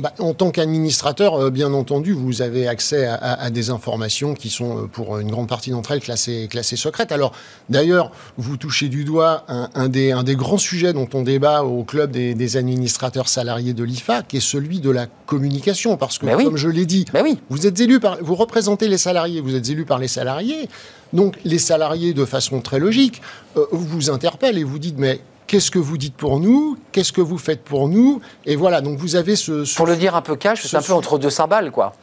Bah, 0.00 0.12
en 0.20 0.32
tant 0.32 0.52
qu'administrateur, 0.52 1.34
euh, 1.34 1.50
bien 1.50 1.72
entendu, 1.72 2.12
vous 2.12 2.40
avez 2.40 2.68
accès 2.68 3.04
à, 3.06 3.14
à, 3.14 3.44
à, 3.44 3.50
des 3.50 3.70
informations 3.70 4.34
qui 4.34 4.48
sont, 4.48 4.84
euh, 4.84 4.86
pour 4.86 5.18
une 5.18 5.28
grande 5.28 5.48
partie 5.48 5.70
d'entre 5.70 5.90
elles, 5.90 6.00
classées, 6.00 6.46
classées 6.48 6.76
secrètes. 6.76 7.10
Alors, 7.10 7.32
d'ailleurs, 7.68 8.12
vous 8.36 8.56
touchez 8.56 8.88
du 8.88 9.04
doigt 9.04 9.44
un, 9.48 9.70
un, 9.74 9.88
des, 9.88 10.12
un, 10.12 10.22
des, 10.22 10.36
grands 10.36 10.58
sujets 10.58 10.92
dont 10.92 11.08
on 11.14 11.22
débat 11.22 11.64
au 11.64 11.82
club 11.82 12.12
des, 12.12 12.34
des 12.34 12.56
administrateurs 12.56 13.28
salariés 13.28 13.72
de 13.72 13.82
l'IFA, 13.82 14.22
qui 14.22 14.36
est 14.36 14.40
celui 14.40 14.78
de 14.78 14.90
la 14.90 15.06
communication. 15.26 15.96
Parce 15.96 16.18
que, 16.18 16.26
oui. 16.26 16.44
comme 16.44 16.56
je 16.56 16.68
l'ai 16.68 16.86
dit, 16.86 17.04
oui. 17.20 17.40
vous 17.50 17.66
êtes 17.66 17.80
élu 17.80 17.98
par, 17.98 18.18
vous 18.22 18.36
représentez 18.36 18.86
les 18.86 18.98
salariés, 18.98 19.40
vous 19.40 19.56
êtes 19.56 19.68
élu 19.68 19.84
par 19.84 19.98
les 19.98 20.08
salariés. 20.08 20.68
Donc, 21.12 21.38
les 21.44 21.58
salariés, 21.58 22.12
de 22.14 22.24
façon 22.24 22.60
très 22.60 22.78
logique, 22.78 23.20
euh, 23.56 23.64
vous 23.72 24.10
interpellent 24.10 24.58
et 24.58 24.64
vous 24.64 24.78
dites, 24.78 24.98
mais 24.98 25.20
qu'est-ce 25.48 25.72
que 25.72 25.80
vous 25.80 25.98
dites 25.98 26.14
pour 26.14 26.38
nous, 26.38 26.78
qu'est-ce 26.92 27.12
que 27.12 27.20
vous 27.20 27.38
faites 27.38 27.64
pour 27.64 27.88
nous, 27.88 28.20
et 28.46 28.54
voilà, 28.54 28.80
donc 28.80 28.98
vous 28.98 29.16
avez 29.16 29.34
ce... 29.34 29.64
ce 29.64 29.76
pour 29.76 29.86
le 29.86 29.96
dire 29.96 30.14
un 30.14 30.22
peu 30.22 30.36
cash, 30.36 30.64
c'est 30.64 30.76
un 30.76 30.82
peu 30.82 30.92
entre 30.92 31.18
deux 31.18 31.30
cymbales, 31.30 31.72
quoi. 31.72 31.94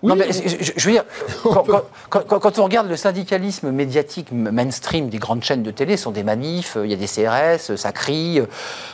Oui, 0.00 0.10
non, 0.10 0.16
mais 0.16 0.32
je, 0.32 0.72
je 0.76 0.86
veux 0.86 0.92
dire, 0.92 1.04
quand, 1.42 1.64
quand, 2.08 2.22
quand, 2.28 2.38
quand, 2.38 2.58
on 2.60 2.64
regarde 2.64 2.88
le 2.88 2.96
syndicalisme 2.96 3.72
médiatique 3.72 4.30
mainstream 4.30 5.08
des 5.08 5.18
grandes 5.18 5.42
chaînes 5.42 5.64
de 5.64 5.72
télé, 5.72 5.96
ce 5.96 6.04
sont 6.04 6.12
des 6.12 6.22
manifs, 6.22 6.78
il 6.82 6.88
y 6.88 6.94
a 6.94 6.96
des 6.96 7.08
CRS, 7.08 7.76
ça 7.76 7.90
crie. 7.90 8.40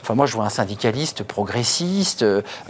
Enfin, 0.01 0.15
moi, 0.15 0.25
je 0.25 0.33
vois 0.33 0.47
un 0.47 0.51
syndicaliste 0.51 1.23
progressiste 1.23 2.25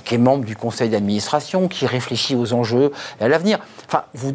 qui 0.05 0.17
est 0.17 0.19
membre 0.19 0.45
du 0.45 0.57
conseil 0.57 0.89
d'administration, 0.89 1.69
qui 1.69 1.87
réfléchit 1.87 2.35
aux 2.35 2.53
enjeux 2.55 2.91
et 3.21 3.25
à 3.25 3.29
l'avenir. 3.29 3.61
Enfin, 3.87 4.03
vous, 4.15 4.35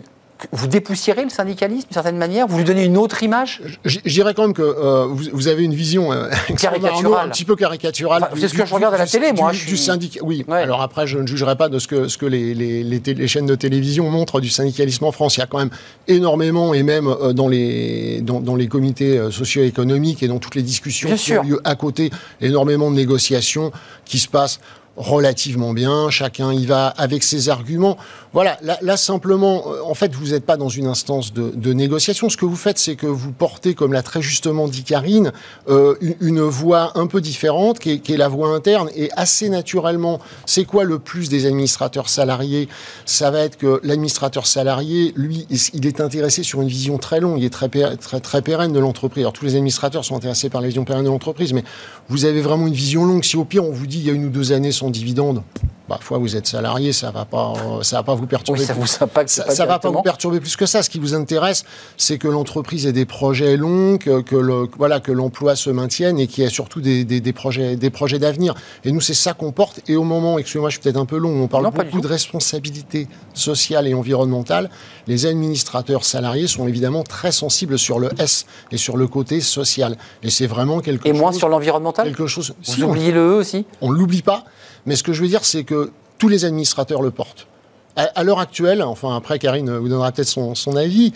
vous 0.52 0.68
dépoussiérez 0.68 1.24
le 1.24 1.30
syndicalisme 1.30 1.88
d'une 1.88 1.94
certaine 1.94 2.18
manière 2.18 2.48
Vous 2.48 2.58
lui 2.58 2.64
donnez 2.64 2.86
une 2.86 2.98
autre 2.98 3.24
image 3.24 3.62
Je 3.84 4.00
dirais 4.08 4.34
quand 4.34 4.44
même 4.44 4.54
que 4.54 4.62
euh, 4.62 5.06
vous, 5.06 5.26
vous, 5.34 5.48
avez 5.48 5.64
une 5.64 5.74
vision 5.74 6.12
euh, 6.12 6.30
caricaturale, 6.58 7.28
un 7.28 7.30
petit 7.30 7.46
peu 7.46 7.56
caricaturale. 7.56 8.24
Enfin, 8.24 8.36
c'est 8.40 8.48
ce 8.48 8.54
que 8.54 8.66
je 8.66 8.74
regarde 8.74 8.94
à 8.94 8.98
la 8.98 9.06
télé, 9.08 9.34
moi. 9.34 9.52
Du, 9.52 9.58
je 9.58 9.68
suis... 9.68 9.78
syndic... 9.78 10.20
Oui. 10.22 10.46
Ouais. 10.48 10.60
Alors 10.60 10.82
après, 10.82 11.08
je 11.08 11.18
ne 11.18 11.28
jugerai 11.28 11.56
pas 11.56 11.70
de 11.70 11.80
ce 11.80 11.88
que, 11.88 12.08
ce 12.08 12.18
que 12.18 12.26
les, 12.26 12.54
les, 12.54 12.84
les, 12.84 13.00
les, 13.00 13.28
chaînes 13.28 13.46
de 13.46 13.56
télévision 13.56 14.10
montrent 14.10 14.40
du 14.40 14.50
syndicalisme 14.50 15.06
en 15.06 15.12
France. 15.12 15.38
Il 15.38 15.42
y 15.42 15.44
a 15.44 15.48
quand 15.48 15.60
même 15.60 15.72
énormément, 16.08 16.74
et 16.74 16.84
même 16.84 17.08
euh, 17.08 17.34
dans 17.34 17.48
les, 17.48 18.22
dans, 18.22 18.40
dans 18.40 18.56
les 18.56 18.68
comités 18.68 19.20
socio-économiques 19.32 20.24
et 20.24 20.28
dans 20.28 20.40
toutes 20.40 20.56
les 20.56 20.64
discussions 20.64 21.10
Bien 21.10 21.18
qui 21.18 21.24
sûr. 21.24 21.42
ont 21.42 21.48
lieu 21.48 21.62
à 21.64 21.76
côté, 21.76 22.12
énormément 22.42 22.90
de 22.92 22.96
négociations 22.96 23.72
qui 24.06 24.20
se 24.20 24.28
passent 24.28 24.60
relativement 25.00 25.74
bien, 25.74 26.10
chacun 26.10 26.52
y 26.52 26.66
va 26.66 26.88
avec 26.88 27.24
ses 27.24 27.48
arguments. 27.48 27.98
Voilà, 28.32 28.60
là, 28.62 28.96
simplement, 28.96 29.64
euh, 29.66 29.82
en 29.84 29.96
fait, 29.96 30.14
vous 30.14 30.28
n'êtes 30.28 30.46
pas 30.46 30.56
dans 30.56 30.70
une 30.70 30.86
instance 30.86 31.34
de, 31.34 31.74
négociation. 31.74 32.30
Ce 32.30 32.38
que 32.38 32.46
vous 32.46 32.56
faites, 32.56 32.78
c'est 32.78 32.96
que 32.96 33.08
vous 33.08 33.32
portez, 33.32 33.74
comme 33.74 33.92
l'a 33.92 34.04
très 34.04 34.22
justement 34.22 34.68
dit 34.68 34.84
Karine, 34.84 35.32
euh, 35.68 35.96
une, 36.22 36.42
voix 36.42 36.92
un 36.94 37.08
peu 37.08 37.22
différente, 37.22 37.80
qui 37.80 37.92
est, 37.92 38.18
la 38.18 38.28
voix 38.28 38.50
interne, 38.50 38.90
et 38.96 39.10
assez 39.16 39.50
naturellement, 39.50 40.20
c'est 40.46 40.64
quoi 40.64 40.84
le 40.84 41.00
plus 41.00 41.30
des 41.30 41.48
administrateurs 41.48 42.08
salariés? 42.08 42.70
Ça 43.06 43.32
va 43.32 43.40
être 43.40 43.58
que 43.58 43.80
l'administrateur 43.84 44.46
salarié, 44.46 45.12
lui, 45.16 45.48
il 45.74 45.88
est 45.88 46.00
intéressé 46.00 46.44
sur 46.44 46.62
une 46.62 46.68
vision 46.68 47.00
très 47.00 47.20
longue, 47.20 47.44
est 47.44 47.50
très, 47.50 47.68
très, 47.68 48.42
pérenne 48.44 48.74
de 48.74 48.80
l'entreprise. 48.80 49.24
Alors, 49.24 49.34
tous 49.34 49.46
les 49.46 49.56
administrateurs 49.56 50.06
sont 50.06 50.16
intéressés 50.16 50.50
par 50.50 50.62
la 50.62 50.68
vision 50.68 50.86
pérenne 50.86 51.06
de 51.06 51.10
l'entreprise, 51.10 51.54
mais 51.54 51.64
vous 52.10 52.26
avez 52.26 52.42
vraiment 52.42 52.68
une 52.68 52.74
vision 52.74 53.06
longue. 53.06 53.24
Si 53.24 53.38
au 53.38 53.46
pire, 53.46 53.66
on 53.66 53.72
vous 53.72 53.88
dit, 53.88 53.98
il 53.98 54.06
y 54.06 54.10
a 54.12 54.14
une 54.14 54.26
ou 54.26 54.30
deux 54.30 54.52
années 54.52 54.72
sans 54.72 54.92
dividende, 54.92 55.42
parfois 55.88 56.20
vous 56.20 56.36
êtes 56.36 56.48
salarié, 56.48 56.94
ça 56.94 57.10
va 57.10 57.26
pas, 57.26 57.54
ça 57.82 57.98
va 57.98 58.04
pas 58.04 58.19
vous 58.20 58.28
perturber. 58.28 58.60
Oui, 58.60 58.66
ça 58.66 58.74
vous 58.74 58.88
impacte 59.02 59.30
ça, 59.30 59.44
pas 59.44 59.56
ça 59.56 59.66
va 59.66 59.80
pas 59.80 59.90
vous 59.90 60.02
perturber 60.02 60.40
plus 60.40 60.56
que 60.56 60.66
ça. 60.66 60.84
Ce 60.84 60.90
qui 60.90 61.00
vous 61.00 61.14
intéresse, 61.14 61.64
c'est 61.98 62.18
que 62.18 62.28
l'entreprise 62.28 62.86
ait 62.86 62.94
des 62.94 63.06
projets 63.06 63.58
longs, 63.58 63.98
que, 63.98 64.22
que 64.22 64.36
le, 64.36 64.68
voilà, 64.78 65.00
que 65.00 65.12
l'emploi 65.12 65.56
se 65.56 65.70
maintienne 65.70 66.20
et 66.20 66.28
qu'il 66.28 66.44
y 66.44 66.48
ait 66.48 66.50
surtout 66.50 66.82
des, 66.82 67.06
des, 67.06 67.22
des 67.22 67.34
projets, 67.34 67.76
des 67.76 67.90
projets 67.90 68.20
d'avenir. 68.20 68.54
Et 68.84 68.92
nous, 68.92 69.02
c'est 69.02 69.14
ça 69.14 69.34
qu'on 69.34 69.52
porte. 69.52 69.82
Et 69.88 69.96
au 69.96 70.04
moment, 70.04 70.38
excusez-moi, 70.38 70.70
je 70.70 70.76
suis 70.76 70.82
peut-être 70.82 70.98
un 70.98 71.06
peu 71.06 71.18
long, 71.18 71.42
on 71.44 71.48
parle 71.48 71.64
non, 71.64 71.72
beaucoup 71.72 72.02
de 72.02 72.08
responsabilité 72.08 73.08
sociale 73.34 73.88
et 73.88 73.94
environnementale. 73.94 74.70
Les 75.08 75.26
administrateurs 75.26 76.06
salariés 76.06 76.48
sont 76.48 76.68
évidemment 76.68 77.04
très 77.04 77.32
sensibles 77.32 77.80
sur 77.80 78.00
le 78.00 78.10
S 78.20 78.46
et 78.72 78.78
sur 78.78 78.98
le 78.98 79.08
côté 79.08 79.42
social. 79.42 79.98
Et 80.24 80.30
c'est 80.30 80.48
vraiment 80.48 80.80
quelque 80.82 81.08
et 81.08 81.10
chose. 81.10 81.18
Et 81.18 81.20
moins 81.20 81.32
sur 81.32 81.50
l'environnemental? 81.50 82.06
Quelque 82.06 82.28
chose. 82.28 82.54
Vous 82.66 82.74
si 82.74 82.84
oubliez 82.84 83.12
on, 83.12 83.16
le 83.16 83.22
E 83.32 83.36
aussi? 83.36 83.66
On 83.82 83.90
l'oublie 83.90 84.22
pas. 84.22 84.44
Mais 84.86 84.96
ce 84.96 85.04
que 85.04 85.14
je 85.14 85.22
veux 85.22 85.28
dire, 85.28 85.46
c'est 85.46 85.64
que 85.64 85.92
tous 86.18 86.28
les 86.28 86.46
administrateurs 86.46 87.02
le 87.02 87.12
portent. 87.12 87.48
À, 87.96 88.04
à 88.04 88.24
l'heure 88.24 88.40
actuelle, 88.40 88.82
enfin 88.82 89.16
après 89.16 89.40
Karine 89.40 89.78
vous 89.78 89.90
donnera 89.90 90.12
peut-être 90.12 90.28
son, 90.28 90.56
son, 90.56 90.76
avis, 90.76 91.12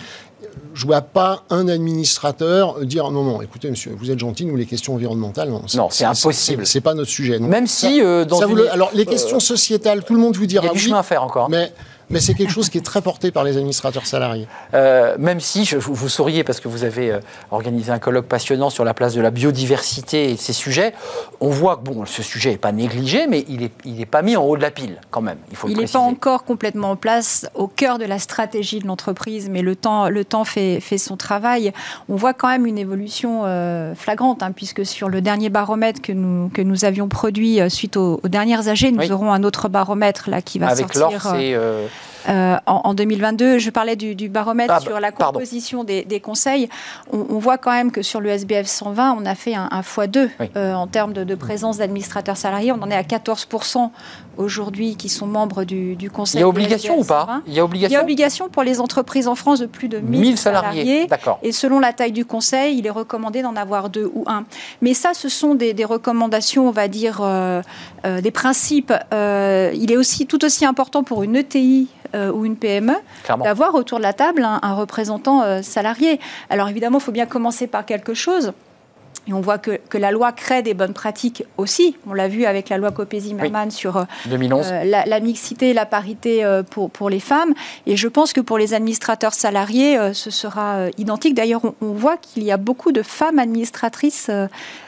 je 0.73 0.85
vois 0.85 1.01
pas 1.01 1.43
un 1.49 1.67
administrateur 1.67 2.83
dire 2.85 3.09
non 3.11 3.23
non 3.23 3.41
écoutez 3.41 3.69
monsieur 3.69 3.95
vous 3.97 4.11
êtes 4.11 4.19
gentil 4.19 4.45
nous 4.45 4.55
les 4.55 4.65
questions 4.65 4.95
environnementales 4.95 5.49
non 5.49 5.61
non 5.75 5.89
c'est 5.89 6.05
impossible. 6.05 6.65
c'est 6.65 6.81
pas 6.81 6.93
notre 6.93 7.09
sujet. 7.09 7.39
Donc, 7.39 7.49
même 7.49 7.67
si 7.67 8.01
euh, 8.01 8.25
dans 8.25 8.39
ça 8.39 8.47
une... 8.47 8.55
le, 8.55 8.71
alors 8.71 8.91
les 8.93 9.05
questions 9.05 9.37
euh, 9.37 9.39
sociétales 9.39 10.03
tout 10.03 10.13
le 10.13 10.19
monde 10.19 10.35
vous 10.35 10.45
dira 10.45 10.65
il 10.65 10.67
y 10.67 10.69
a 10.69 10.73
du 10.73 10.79
oui, 10.79 10.85
chemin 10.85 10.99
à 10.99 11.03
faire 11.03 11.23
encore. 11.23 11.49
mais 11.49 11.71
mais 12.09 12.19
c'est 12.19 12.33
quelque 12.33 12.51
chose 12.51 12.69
qui 12.69 12.77
est 12.77 12.81
très 12.81 13.01
porté 13.01 13.31
par 13.31 13.43
les 13.43 13.57
administrateurs 13.57 14.05
salariés. 14.05 14.47
Euh, 14.73 15.15
même 15.17 15.39
si, 15.39 15.65
je, 15.65 15.77
vous, 15.77 15.93
vous, 15.93 16.09
souriez 16.09 16.43
parce 16.43 16.59
que 16.59 16.67
vous 16.67 16.83
avez 16.83 17.11
euh, 17.11 17.19
organisé 17.51 17.91
un 17.91 17.99
colloque 17.99 18.25
passionnant 18.25 18.69
sur 18.69 18.83
la 18.83 18.93
place 18.93 19.13
de 19.13 19.21
la 19.21 19.31
biodiversité 19.31 20.31
et 20.31 20.33
de 20.33 20.39
ces 20.39 20.53
sujets, 20.53 20.93
on 21.39 21.49
voit 21.49 21.77
que 21.77 21.83
bon, 21.83 22.05
ce 22.05 22.23
sujet 22.23 22.51
n'est 22.51 22.57
pas 22.57 22.71
négligé, 22.71 23.27
mais 23.27 23.45
il 23.47 23.61
n'est 23.61 23.71
il 23.85 24.01
est 24.01 24.05
pas 24.05 24.21
mis 24.21 24.35
en 24.35 24.43
haut 24.43 24.57
de 24.57 24.61
la 24.61 24.71
pile 24.71 24.99
quand 25.11 25.21
même. 25.21 25.37
Il 25.51 25.57
faut 25.57 25.67
Il 25.67 25.77
n'est 25.77 25.87
pas 25.87 25.99
encore 25.99 26.43
complètement 26.43 26.91
en 26.91 26.95
place 26.95 27.47
au 27.53 27.67
cœur 27.67 27.97
de 27.99 28.05
la 28.05 28.19
stratégie 28.19 28.79
de 28.79 28.87
l'entreprise, 28.87 29.49
mais 29.49 29.61
le 29.61 29.75
temps, 29.75 30.09
le 30.09 30.25
temps 30.25 30.43
fait, 30.43 30.79
fait, 30.79 30.97
son 30.97 31.17
travail. 31.17 31.73
On 32.09 32.15
voit 32.15 32.33
quand 32.33 32.47
même 32.47 32.65
une 32.65 32.77
évolution 32.77 33.43
euh, 33.45 33.95
flagrante, 33.95 34.43
hein, 34.43 34.51
puisque 34.51 34.85
sur 34.85 35.09
le 35.09 35.21
dernier 35.21 35.49
baromètre 35.49 36.01
que 36.01 36.11
nous, 36.11 36.49
que 36.49 36.61
nous 36.61 36.85
avions 36.85 37.07
produit 37.07 37.61
euh, 37.61 37.69
suite 37.69 37.97
aux, 37.97 38.19
aux 38.23 38.27
dernières 38.27 38.67
AG, 38.67 38.91
nous 38.91 38.99
oui. 38.99 39.11
aurons 39.11 39.31
un 39.31 39.43
autre 39.43 39.69
baromètre 39.69 40.29
là, 40.29 40.41
qui 40.41 40.59
va 40.59 40.67
Avec 40.67 40.93
sortir. 40.93 41.27
Avec 41.27 41.53
l'ORS, 41.53 41.89
Euh, 42.29 42.57
en, 42.65 42.93
2022, 42.93 43.57
je 43.57 43.69
parlais 43.69 43.95
du, 43.95 44.29
baromètre 44.29 44.73
ah, 44.77 44.79
sur 44.79 44.99
la 44.99 45.11
composition 45.11 45.83
des, 45.83 46.19
conseils. 46.21 46.69
On, 47.11 47.39
voit 47.39 47.57
quand 47.57 47.71
même 47.71 47.91
que 47.91 48.01
sur 48.01 48.21
le 48.21 48.29
SBF 48.29 48.67
120, 48.67 49.17
on 49.19 49.25
a 49.25 49.35
fait 49.35 49.55
un, 49.55 49.67
x2 49.67 50.29
euh, 50.55 50.73
en 50.73 50.87
termes 50.87 51.13
de, 51.13 51.35
présence 51.35 51.77
d'administrateurs 51.77 52.37
salariés. 52.37 52.71
On 52.71 52.81
en 52.81 52.89
est 52.89 52.95
à 52.95 53.03
14% 53.03 53.89
aujourd'hui 54.37 54.95
qui 54.95 55.09
sont 55.09 55.27
membres 55.27 55.63
du, 55.63 56.09
conseil. 56.11 56.39
Il 56.39 56.41
y 56.41 56.43
a 56.43 56.47
obligation 56.47 56.99
ou 56.99 57.03
pas 57.03 57.41
Il 57.47 57.53
y 57.53 57.59
a 57.59 57.63
obligation. 57.63 57.93
Il 57.93 57.93
y 57.93 57.97
a 57.97 58.01
obligation 58.01 58.49
pour 58.49 58.63
les 58.63 58.79
entreprises 58.79 59.27
en 59.27 59.35
France 59.35 59.59
de 59.59 59.65
plus 59.65 59.89
de 59.89 59.99
1000, 59.99 60.37
salariés. 60.37 61.07
Et 61.41 61.51
selon 61.51 61.79
la 61.79 61.93
taille 61.93 62.11
du 62.11 62.25
conseil, 62.25 62.77
il 62.77 62.87
est 62.87 62.91
recommandé 62.91 63.41
d'en 63.41 63.55
avoir 63.55 63.89
deux 63.89 64.09
ou 64.13 64.23
un. 64.27 64.45
Mais 64.81 64.93
ça, 64.93 65.13
ce 65.13 65.29
sont 65.29 65.55
des, 65.55 65.73
recommandations, 65.83 66.67
on 66.67 66.71
va 66.71 66.87
dire, 66.87 67.19
euh, 67.21 67.61
des 68.21 68.31
principes. 68.31 68.93
il 69.11 69.91
est 69.91 69.97
aussi 69.97 70.25
tout 70.27 70.43
aussi 70.45 70.65
important 70.65 71.03
pour 71.03 71.23
une 71.23 71.35
ETI 71.35 71.87
euh, 72.15 72.31
ou 72.31 72.45
une 72.45 72.55
PME 72.55 72.93
d'avoir 73.43 73.75
autour 73.75 73.97
de 73.97 74.03
la 74.03 74.13
table 74.13 74.43
un, 74.43 74.73
représentant 74.73 75.41
euh, 75.41 75.61
salarié. 75.61 76.19
Alors 76.49 76.69
évidemment, 76.69 76.99
il 76.99 77.03
faut 77.03 77.11
bien 77.11 77.25
commencer 77.25 77.67
par 77.67 77.85
quelque 77.85 78.13
chose. 78.13 78.53
Et 79.27 79.33
on 79.33 79.41
voit 79.41 79.57
que, 79.57 79.79
que, 79.89 79.97
la 79.97 80.11
loi 80.11 80.31
crée 80.31 80.61
des 80.61 80.73
bonnes 80.73 80.93
pratiques 80.93 81.43
aussi. 81.57 81.95
On 82.07 82.13
l'a 82.13 82.27
vu 82.27 82.45
avec 82.45 82.69
la 82.69 82.77
loi 82.77 82.91
Copé-Zimmermann 82.91 83.71
sur 83.71 84.05
2011. 84.25 84.65
Euh, 84.71 84.83
la, 85.05 85.19
mixité 85.19 85.69
et 85.69 85.73
la 85.73 85.85
parité 85.85 86.45
pour, 86.69 86.89
pour, 86.89 87.09
les 87.09 87.19
femmes. 87.19 87.53
Et 87.85 87.95
je 87.95 88.07
pense 88.07 88.33
que 88.33 88.41
pour 88.41 88.57
les 88.57 88.73
administrateurs 88.73 89.33
salariés, 89.33 89.97
ce 90.13 90.29
sera 90.29 90.87
identique. 90.97 91.35
D'ailleurs, 91.35 91.63
on, 91.63 91.73
on, 91.81 91.93
voit 91.93 92.17
qu'il 92.17 92.43
y 92.43 92.51
a 92.51 92.57
beaucoup 92.57 92.91
de 92.91 93.01
femmes 93.01 93.39
administratrices 93.39 94.29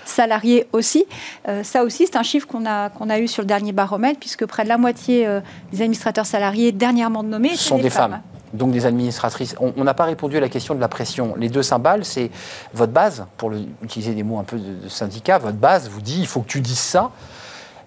salariés 0.05 0.67
aussi. 0.71 1.05
Euh, 1.47 1.63
ça 1.63 1.83
aussi, 1.83 2.05
c'est 2.05 2.15
un 2.15 2.23
chiffre 2.23 2.47
qu'on 2.47 2.65
a, 2.65 2.89
qu'on 2.89 3.09
a 3.09 3.19
eu 3.19 3.27
sur 3.27 3.41
le 3.41 3.47
dernier 3.47 3.71
baromètre, 3.71 4.19
puisque 4.19 4.45
près 4.45 4.63
de 4.63 4.69
la 4.69 4.77
moitié 4.77 5.27
euh, 5.27 5.41
des 5.71 5.81
administrateurs 5.81 6.25
salariés 6.25 6.71
dernièrement 6.71 7.23
nommés 7.23 7.55
sont 7.55 7.77
des, 7.77 7.89
femmes. 7.89 8.21
Donc 8.55 8.71
des 8.71 8.85
administratrices. 8.85 9.55
On 9.59 9.83
n'a 9.83 9.93
pas 9.93 10.05
répondu 10.05 10.37
à 10.37 10.39
la 10.39 10.49
question 10.49 10.75
de 10.75 10.79
la 10.79 10.87
pression. 10.87 11.35
Les 11.37 11.49
deux 11.49 11.63
cymbales, 11.63 12.05
c'est 12.05 12.31
votre 12.73 12.91
base, 12.91 13.25
pour 13.37 13.51
utiliser 13.83 14.13
des 14.13 14.23
mots 14.23 14.39
un 14.39 14.43
peu 14.43 14.57
de, 14.57 14.89
syndicat, 14.89 15.37
votre 15.37 15.57
base 15.57 15.89
vous 15.89 16.01
dit 16.01 16.19
il 16.19 16.27
faut 16.27 16.41
que 16.41 16.47
tu 16.47 16.61
dises 16.61 16.79
ça. 16.79 17.11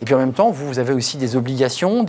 Et 0.00 0.04
puis 0.04 0.14
en 0.14 0.18
même 0.18 0.32
temps, 0.32 0.50
vous, 0.50 0.78
avez 0.78 0.92
aussi 0.92 1.16
des 1.16 1.34
obligations. 1.34 2.06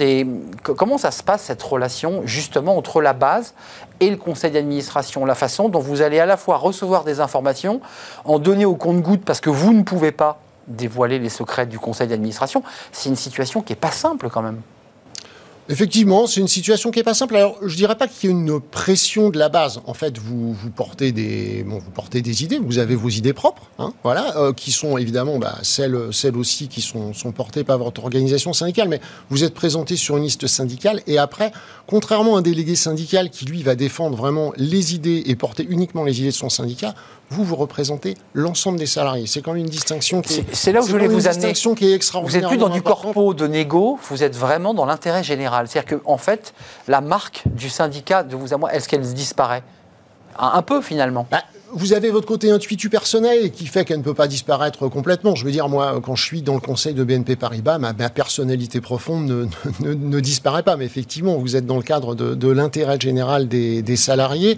Comment 0.64 1.00
ça 1.00 1.10
se 1.10 1.24
passe 1.24 1.44
cette 1.44 1.64
relation 1.64 2.22
justement 2.26 2.78
entre 2.78 3.02
la 3.02 3.14
base 3.14 3.56
et 4.00 4.12
le 4.12 4.18
conseil 4.18 4.52
d'administration? 4.52 5.26
La 5.26 5.34
façon 5.34 5.70
dont 5.70 5.80
vous 5.80 6.04
allez 6.04 6.20
à 6.20 6.28
la 6.28 6.38
fois 6.38 6.58
recevoir 6.58 7.04
des 7.04 7.20
informations, 7.20 7.82
en 8.26 8.38
donner 8.38 8.66
au 8.66 8.76
compte-goutte 8.76 9.26
parce 9.26 9.42
que 9.42 9.50
vous 9.50 9.74
ne 9.74 9.82
pouvez 9.82 10.12
pas 10.12 10.40
dévoiler 10.68 11.18
les 11.18 11.30
secrets 11.30 11.66
du 11.66 11.80
conseil 11.80 12.08
d'administration, 12.08 12.62
c'est 12.92 13.10
une 13.10 13.16
situation 13.16 13.64
qui 13.64 13.72
n'est 13.72 13.80
pas 13.80 13.92
simple 13.92 14.30
quand 14.30 14.44
même. 14.44 14.62
Effectivement, 15.72 16.26
c'est 16.26 16.40
une 16.42 16.48
situation 16.48 16.90
qui 16.90 16.98
n'est 16.98 17.04
pas 17.04 17.14
simple. 17.14 17.36
Alors, 17.36 17.56
je 17.64 17.76
dirais 17.76 17.96
pas 17.96 18.08
qu'il 18.08 18.28
y 18.28 18.34
ait 18.34 18.36
une 18.36 18.60
pression 18.60 19.30
de 19.30 19.38
la 19.38 19.50
base. 19.50 19.82
En 19.86 19.94
fait, 19.94 20.18
vous, 20.18 20.52
vous, 20.52 20.72
portez, 20.72 21.12
des, 21.12 21.64
bon, 21.64 21.78
vous 21.78 21.92
portez 21.92 22.24
des 22.24 22.44
idées, 22.44 22.58
vous 22.58 22.80
avez 22.80 22.96
vos 22.96 23.10
idées 23.10 23.34
propres, 23.34 23.70
hein, 23.78 23.94
voilà, 24.02 24.36
euh, 24.38 24.52
qui 24.52 24.72
sont 24.72 24.98
évidemment 24.98 25.38
bah, 25.38 25.60
celles, 25.62 26.12
celles 26.12 26.38
aussi 26.38 26.70
qui 26.70 26.82
sont, 26.82 27.14
sont 27.14 27.32
portées 27.32 27.64
par 27.64 27.78
votre 27.78 28.04
organisation 28.04 28.52
syndicale, 28.52 28.88
mais 28.90 29.00
vous 29.30 29.44
êtes 29.44 29.54
présenté 29.54 29.96
sur 29.96 30.18
une 30.18 30.24
liste 30.24 30.48
syndicale 30.48 31.04
et 31.06 31.20
après, 31.20 31.52
contrairement 31.86 32.36
à 32.36 32.40
un 32.40 32.42
délégué 32.42 32.76
syndical 32.76 33.30
qui, 33.30 33.46
lui, 33.46 33.62
va 33.62 33.76
défendre 33.76 34.18
vraiment 34.18 34.52
les 34.58 34.96
idées 34.96 35.22
et 35.28 35.36
porter 35.36 35.68
uniquement 35.70 36.04
les 36.04 36.20
idées 36.20 36.30
de 36.30 36.34
son 36.34 36.50
syndicat, 36.50 36.96
vous, 37.30 37.44
vous 37.44 37.56
représentez 37.56 38.16
l'ensemble 38.34 38.80
des 38.80 38.86
salariés. 38.86 39.28
C'est 39.28 39.42
quand 39.42 39.54
même 39.54 39.64
une 39.64 39.70
distinction 39.70 40.22
qui 40.22 40.40
est, 40.40 40.56
c'est 40.56 40.72
là 40.72 40.82
où 40.82 40.88
je 40.88 40.92
voulais 40.92 41.08
vous 41.08 41.28
amener. 41.28 41.54
Qui 41.54 41.86
est 41.86 41.94
extraordinaire. 41.94 42.42
Vous 42.42 42.42
n'êtes 42.42 42.50
plus 42.50 42.58
dans 42.58 42.74
du 42.74 42.82
corpo 42.82 43.34
de 43.34 43.46
négo, 43.46 44.00
vous 44.10 44.24
êtes 44.24 44.36
vraiment 44.36 44.74
dans 44.74 44.86
l'intérêt 44.86 45.24
général. 45.24 45.68
C'est-à-dire 45.68 46.00
qu'en 46.00 46.14
en 46.14 46.18
fait, 46.18 46.54
la 46.88 47.02
marque 47.02 47.44
du 47.46 47.70
syndicat 47.70 48.24
de 48.24 48.36
vous 48.36 48.54
à 48.54 48.58
moi, 48.58 48.74
est-ce 48.74 48.90
qu'elle 48.90 49.02
disparaît? 49.02 49.64
Un, 50.42 50.62
peu 50.62 50.82
finalement 50.82 51.28
bah, 51.30 51.44
vous 51.74 51.92
avez 51.92 52.12
votre 52.12 52.26
côté 52.26 52.50
intuitu 52.50 52.90
personnel 52.90 53.52
qui 53.52 53.68
fait 53.68 53.84
qu'elle 53.84 53.98
ne 53.98 54.04
peut 54.04 54.14
pas 54.14 54.28
disparaître 54.28 54.88
complètement. 54.88 55.36
Je 55.36 55.46
veux 55.46 55.52
dire, 55.52 55.70
moi, 55.70 56.00
quand 56.02 56.16
je 56.16 56.24
suis 56.24 56.42
dans 56.42 56.54
le 56.54 56.60
conseil 56.60 56.94
de 56.94 57.04
BNP 57.04 57.36
Paribas, 57.36 57.78
ma, 57.78 57.94
personnalité 57.94 58.82
profonde 58.82 59.50
ne, 59.82 60.20
disparaît 60.20 60.64
pas. 60.64 60.78
Mais 60.78 60.86
effectivement, 60.86 61.38
vous 61.38 61.56
êtes 61.56 61.66
dans 61.66 61.78
le 61.78 61.84
cadre 61.84 62.16
de, 62.16 62.50
l'intérêt 62.50 63.00
général 63.00 63.48
des, 63.48 63.82
des 63.82 63.98
salariés. 63.98 64.58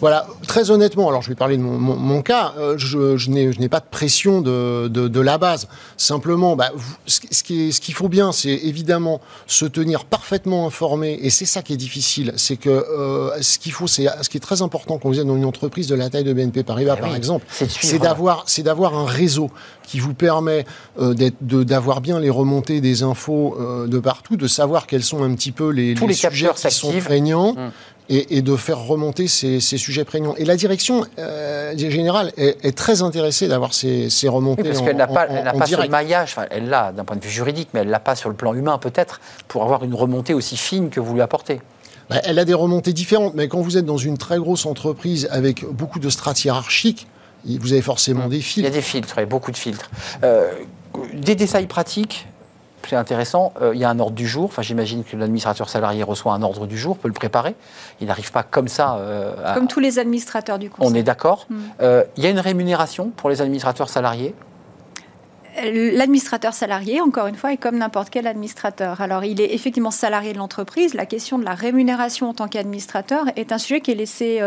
Voilà, 0.00 0.26
très 0.46 0.70
honnêtement, 0.70 1.08
alors 1.08 1.20
je 1.20 1.28
vais 1.28 1.34
parler 1.34 1.58
de 1.58 1.62
mon, 1.62 2.22
cas, 2.22 2.54
euh, 2.58 2.74
je, 2.78 3.18
je 3.18 3.30
n'ai 3.30 3.68
pas 3.68 3.80
de 3.80 3.86
pression 3.90 4.40
de, 4.40 4.88
de, 4.88 5.20
la 5.20 5.36
base. 5.36 5.68
Simplement, 5.98 6.56
bah, 6.56 6.72
ce, 7.06 7.20
ce 7.30 7.42
qu'il 7.42 7.94
faut 7.94 8.08
bien, 8.08 8.32
c'est 8.32 8.48
évidemment 8.48 9.20
se 9.46 9.66
tenir 9.66 10.06
parfaitement 10.06 10.66
informé, 10.66 11.18
et 11.22 11.28
c'est 11.28 11.44
ça 11.44 11.62
qui 11.62 11.74
est 11.74 11.78
difficile. 11.78 12.32
C'est 12.36 12.56
que 12.56 12.70
euh, 12.70 13.42
ce 13.42 13.58
qu'il 13.58 13.72
faut, 13.72 13.86
c'est 13.86 14.06
ce 14.22 14.30
qui 14.30 14.38
est 14.38 14.40
très 14.40 14.62
important 14.62 14.98
quand 14.98 15.10
vous 15.10 15.20
êtes 15.20 15.26
dans 15.26 15.36
une 15.36 15.44
entreprise 15.44 15.86
de 15.86 15.94
la 15.94 16.08
taille 16.08 16.24
de 16.24 16.32
BNP 16.32 16.62
Paribas, 16.62 16.96
eh 16.96 17.00
par 17.00 17.14
exemple, 17.14 17.44
c'est 17.50 17.98
d'avoir, 17.98 18.44
c'est 18.46 18.62
d'avoir 18.62 18.94
un 18.96 19.06
réseau 19.06 19.50
qui 19.82 20.00
vous 20.00 20.14
permet 20.14 20.64
euh, 20.98 21.14
d'avoir 21.40 22.00
bien 22.00 22.20
les 22.20 22.30
remontées 22.30 22.80
des 22.80 23.02
infos 23.02 23.58
de 23.86 23.98
partout, 23.98 24.36
de 24.36 24.46
savoir 24.46 24.86
quels 24.86 25.02
sont 25.02 25.22
un 25.22 25.34
petit 25.34 25.52
peu 25.52 25.70
les, 25.70 25.94
les, 25.94 26.14
sujets 26.14 26.50
qui 26.54 26.70
sont 26.70 26.92
prégnants. 27.00 27.50
Hum 27.50 27.70
et, 28.12 28.42
de 28.42 28.56
faire 28.56 28.78
remonter 28.80 29.28
ces, 29.28 29.60
sujets 29.60 30.04
prégnants. 30.04 30.34
Et 30.36 30.44
la 30.44 30.56
direction 30.56 31.06
euh, 31.18 31.72
générale 31.76 32.32
est, 32.36 32.76
très 32.76 33.02
intéressée 33.02 33.46
d'avoir 33.46 33.72
ces, 33.72 34.08
remontées. 34.24 34.64
parce 34.64 34.82
qu'elle 34.82 34.96
n'a 34.96 35.06
pas, 35.06 35.26
pas 35.26 35.66
ce 35.66 35.88
maillage, 35.88 36.32
enfin, 36.32 36.46
elle 36.50 36.68
l'a 36.68 36.90
d'un 36.90 37.04
point 37.04 37.16
de 37.16 37.22
vue 37.22 37.30
juridique, 37.30 37.68
mais 37.72 37.80
elle 37.80 37.88
l'a 37.88 38.00
pas 38.00 38.16
sur 38.16 38.28
le 38.28 38.34
plan 38.34 38.52
humain 38.52 38.78
peut-être, 38.78 39.20
pour 39.46 39.62
avoir 39.62 39.84
une 39.84 39.94
remontée 39.94 40.34
aussi 40.34 40.56
fine 40.56 40.90
que 40.90 40.98
vous 40.98 41.14
lui 41.14 41.22
apportez. 41.22 41.60
Bah, 42.08 42.16
elle 42.24 42.40
a 42.40 42.44
des 42.44 42.54
remontées 42.54 42.92
différentes, 42.92 43.34
mais 43.34 43.46
quand 43.46 43.60
vous 43.60 43.78
êtes 43.78 43.86
dans 43.86 43.96
une 43.96 44.18
très 44.18 44.38
grosse 44.38 44.66
entreprise 44.66 45.28
avec 45.30 45.64
beaucoup 45.64 46.00
de 46.00 46.10
strates 46.10 46.44
hiérarchiques, 46.44 47.06
vous 47.44 47.72
avez 47.72 47.82
forcément 47.82 48.26
mmh. 48.26 48.30
des 48.30 48.40
filtres. 48.40 48.58
Il 48.58 48.64
y 48.64 48.66
a 48.66 48.76
des 48.76 48.82
filtres, 48.82 49.14
il 49.18 49.20
y 49.20 49.22
a 49.22 49.26
beaucoup 49.26 49.52
de 49.52 49.56
filtres. 49.56 49.88
Euh, 50.24 50.50
des 51.14 51.36
détails 51.36 51.66
pratiques 51.66 52.26
c'est 52.88 52.96
intéressant. 52.96 53.52
Euh, 53.60 53.72
il 53.74 53.80
y 53.80 53.84
a 53.84 53.90
un 53.90 53.98
ordre 53.98 54.14
du 54.14 54.26
jour. 54.26 54.44
Enfin, 54.44 54.62
j'imagine 54.62 55.04
que 55.04 55.16
l'administrateur 55.16 55.68
salarié 55.68 56.02
reçoit 56.02 56.32
un 56.32 56.42
ordre 56.42 56.66
du 56.66 56.78
jour, 56.78 56.96
peut 56.96 57.08
le 57.08 57.14
préparer. 57.14 57.54
Il 58.00 58.06
n'arrive 58.06 58.32
pas 58.32 58.42
comme 58.42 58.68
ça. 58.68 58.96
Euh, 58.96 59.54
comme 59.54 59.68
tous 59.68 59.80
les 59.80 59.98
administrateurs 59.98 60.58
du 60.58 60.70
conseil. 60.70 60.90
On 60.90 60.94
est 60.94 61.02
d'accord. 61.02 61.46
Hmm. 61.50 61.60
Euh, 61.80 62.04
il 62.16 62.24
y 62.24 62.26
a 62.26 62.30
une 62.30 62.40
rémunération 62.40 63.10
pour 63.16 63.30
les 63.30 63.40
administrateurs 63.40 63.88
salariés? 63.88 64.34
L'administrateur 65.62 66.54
salarié, 66.54 67.00
encore 67.00 67.26
une 67.26 67.34
fois, 67.34 67.52
est 67.52 67.56
comme 67.56 67.76
n'importe 67.76 68.08
quel 68.08 68.26
administrateur. 68.26 69.00
Alors, 69.00 69.24
il 69.24 69.40
est 69.40 69.52
effectivement 69.52 69.90
salarié 69.90 70.32
de 70.32 70.38
l'entreprise. 70.38 70.94
La 70.94 71.06
question 71.06 71.38
de 71.38 71.44
la 71.44 71.54
rémunération 71.54 72.28
en 72.30 72.34
tant 72.34 72.46
qu'administrateur 72.46 73.26
est 73.36 73.52
un 73.52 73.58
sujet 73.58 73.80
qui 73.80 73.90
est 73.90 73.96
laissé 73.96 74.40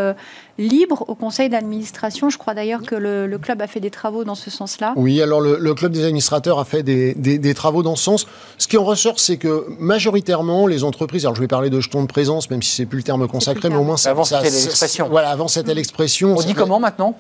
libre 0.58 1.06
au 1.08 1.16
conseil 1.16 1.50
d'administration. 1.50 2.30
Je 2.30 2.38
crois 2.38 2.54
d'ailleurs 2.54 2.84
que 2.84 2.96
le, 2.96 3.38
club 3.38 3.62
a 3.62 3.68
fait 3.68 3.80
des 3.80 3.90
travaux 3.90 4.24
dans 4.24 4.36
ce 4.36 4.50
sens-là. 4.50 4.94
Oui, 4.96 5.22
alors 5.22 5.42
le, 5.42 5.74
club 5.74 5.92
des 5.92 6.04
administrateurs 6.04 6.60
a 6.60 6.66
fait 6.66 6.84
des, 6.84 7.54
travaux 7.54 7.84
dans 7.84 7.96
ce 7.96 8.04
sens. 8.04 8.28
Ce 8.58 8.68
qui 8.68 8.78
en 8.78 8.84
ressort, 8.84 9.20
c'est 9.20 9.38
que 9.38 9.66
majoritairement, 9.80 10.68
les 10.68 10.84
entreprises, 10.84 11.26
alors 11.26 11.36
je 11.36 11.42
vais 11.42 11.48
parler 11.48 11.70
de 11.70 11.80
jetons 11.80 12.04
de 12.04 12.08
présence, 12.08 12.50
même 12.50 12.62
si 12.62 12.72
c'est 12.76 12.86
plus 12.86 12.98
le 12.98 13.04
terme 13.04 13.28
consacré, 13.28 13.70
mais 13.70 13.76
au 13.76 13.84
moins 13.84 13.98
ça. 13.98 14.12
Avant, 14.12 14.24
c'était 14.24 14.50
l'expression. 14.50 15.10
Voilà, 15.10 15.30
avant, 15.30 15.48
c'était 15.48 15.74
l'expression. 15.74 16.36
On 16.38 16.42
dit 16.42 16.54
comment 16.54 16.80
maintenant 16.80 17.16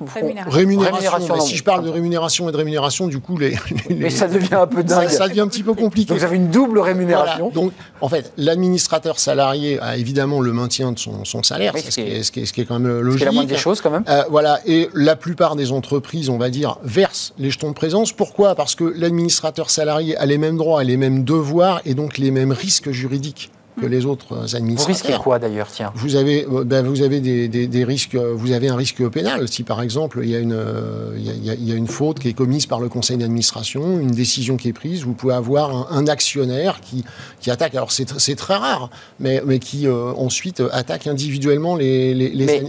Rémunération. 0.47 1.39
Si 1.41 1.57
je 1.57 1.63
parle 1.63 1.85
de 1.85 1.89
rémunération 1.89 2.49
et 2.49 2.51
de 2.51 2.57
rémunération, 2.57 3.07
du 3.07 3.19
coup, 3.19 3.37
les. 3.37 3.55
Mais 3.89 4.09
ça 4.09 4.27
devient 4.27 4.55
un 4.55 4.67
peu 4.67 4.83
dingue. 4.83 5.09
Ça, 5.09 5.27
devient 5.27 5.41
un 5.41 5.47
petit 5.47 5.63
peu 5.63 5.73
compliqué. 5.73 6.09
Donc, 6.09 6.19
vous 6.19 6.23
avez 6.23 6.35
une 6.35 6.49
double 6.49 6.79
rémunération. 6.79 7.49
Donc, 7.49 7.71
en 8.01 8.09
fait, 8.09 8.31
l'administrateur 8.37 9.19
salarié 9.19 9.79
a 9.79 9.97
évidemment 9.97 10.41
le 10.41 10.53
maintien 10.53 10.91
de 10.91 10.99
son, 10.99 11.43
salaire, 11.43 11.73
ce, 11.77 11.89
qui 11.89 12.01
est, 12.01 12.23
ce, 12.23 12.31
qui 12.31 12.61
est, 12.61 12.65
quand 12.65 12.79
même 12.79 12.99
logique 12.99 13.22
la 13.25 13.31
moindre 13.31 13.49
des 13.49 13.57
choses 13.57 13.81
quand 13.81 13.91
même. 13.91 14.03
Euh, 14.07 14.23
voilà, 14.29 14.59
et 14.65 14.89
la 14.93 15.15
plupart 15.15 15.55
des 15.55 15.71
entreprises, 15.71 16.29
on 16.29 16.37
va 16.37 16.49
dire, 16.49 16.77
versent 16.83 17.33
les 17.37 17.49
jetons 17.49 17.69
de 17.69 17.75
présence. 17.75 18.11
Pourquoi? 18.11 18.55
Parce 18.55 18.75
que 18.75 18.83
l'administrateur 18.83 19.69
salarié 19.69 20.15
a 20.17 20.25
les 20.25 20.37
mêmes 20.37 20.57
droits 20.57 20.83
et 20.83 20.85
les 20.85 20.97
mêmes 20.97 21.23
devoirs 21.23 21.81
et 21.85 21.93
donc 21.93 22.17
les 22.17 22.31
mêmes 22.31 22.51
risques 22.51 22.91
juridiques 22.91 23.51
que 23.79 23.85
les 23.85 24.05
autres 24.05 24.55
administrateurs. 24.55 24.95
Vous 24.95 25.03
risquez 25.03 25.23
quoi 25.23 25.39
d'ailleurs, 25.39 25.67
tiens 25.71 25.91
Vous 25.95 26.15
avez, 26.15 26.45
euh, 26.45 26.63
ben, 26.63 26.85
vous 26.85 27.01
avez 27.01 27.19
des, 27.19 27.47
des, 27.47 27.83
risques, 27.83 28.15
vous 28.15 28.51
avez 28.51 28.69
un 28.69 28.75
risque 28.75 29.07
pénal. 29.09 29.47
Si 29.47 29.63
par 29.63 29.81
exemple 29.81 30.19
il 30.23 30.29
y, 30.29 30.35
a 30.35 30.39
une, 30.39 30.53
euh, 30.53 31.15
il, 31.17 31.45
y 31.45 31.49
a, 31.49 31.53
il 31.53 31.67
y 31.67 31.71
a 31.71 31.75
une 31.75 31.87
faute 31.87 32.19
qui 32.19 32.29
est 32.29 32.33
commise 32.33 32.65
par 32.65 32.79
le 32.79 32.89
conseil 32.89 33.17
d'administration, 33.17 33.99
une 33.99 34.11
décision 34.11 34.57
qui 34.57 34.69
est 34.69 34.73
prise, 34.73 35.03
vous 35.03 35.13
pouvez 35.13 35.33
avoir 35.33 35.91
un, 35.91 36.03
actionnaire 36.07 36.81
qui, 36.81 37.05
qui 37.39 37.49
attaque. 37.49 37.75
Alors 37.75 37.91
c'est 37.91 38.35
très 38.35 38.55
rare, 38.55 38.89
mais, 39.19 39.41
mais 39.45 39.59
qui 39.59 39.87
euh, 39.87 40.11
ensuite 40.17 40.61
attaque 40.71 41.07
individuellement 41.07 41.75
les, 41.75 42.13
les, 42.13 42.29
les, 42.29 42.61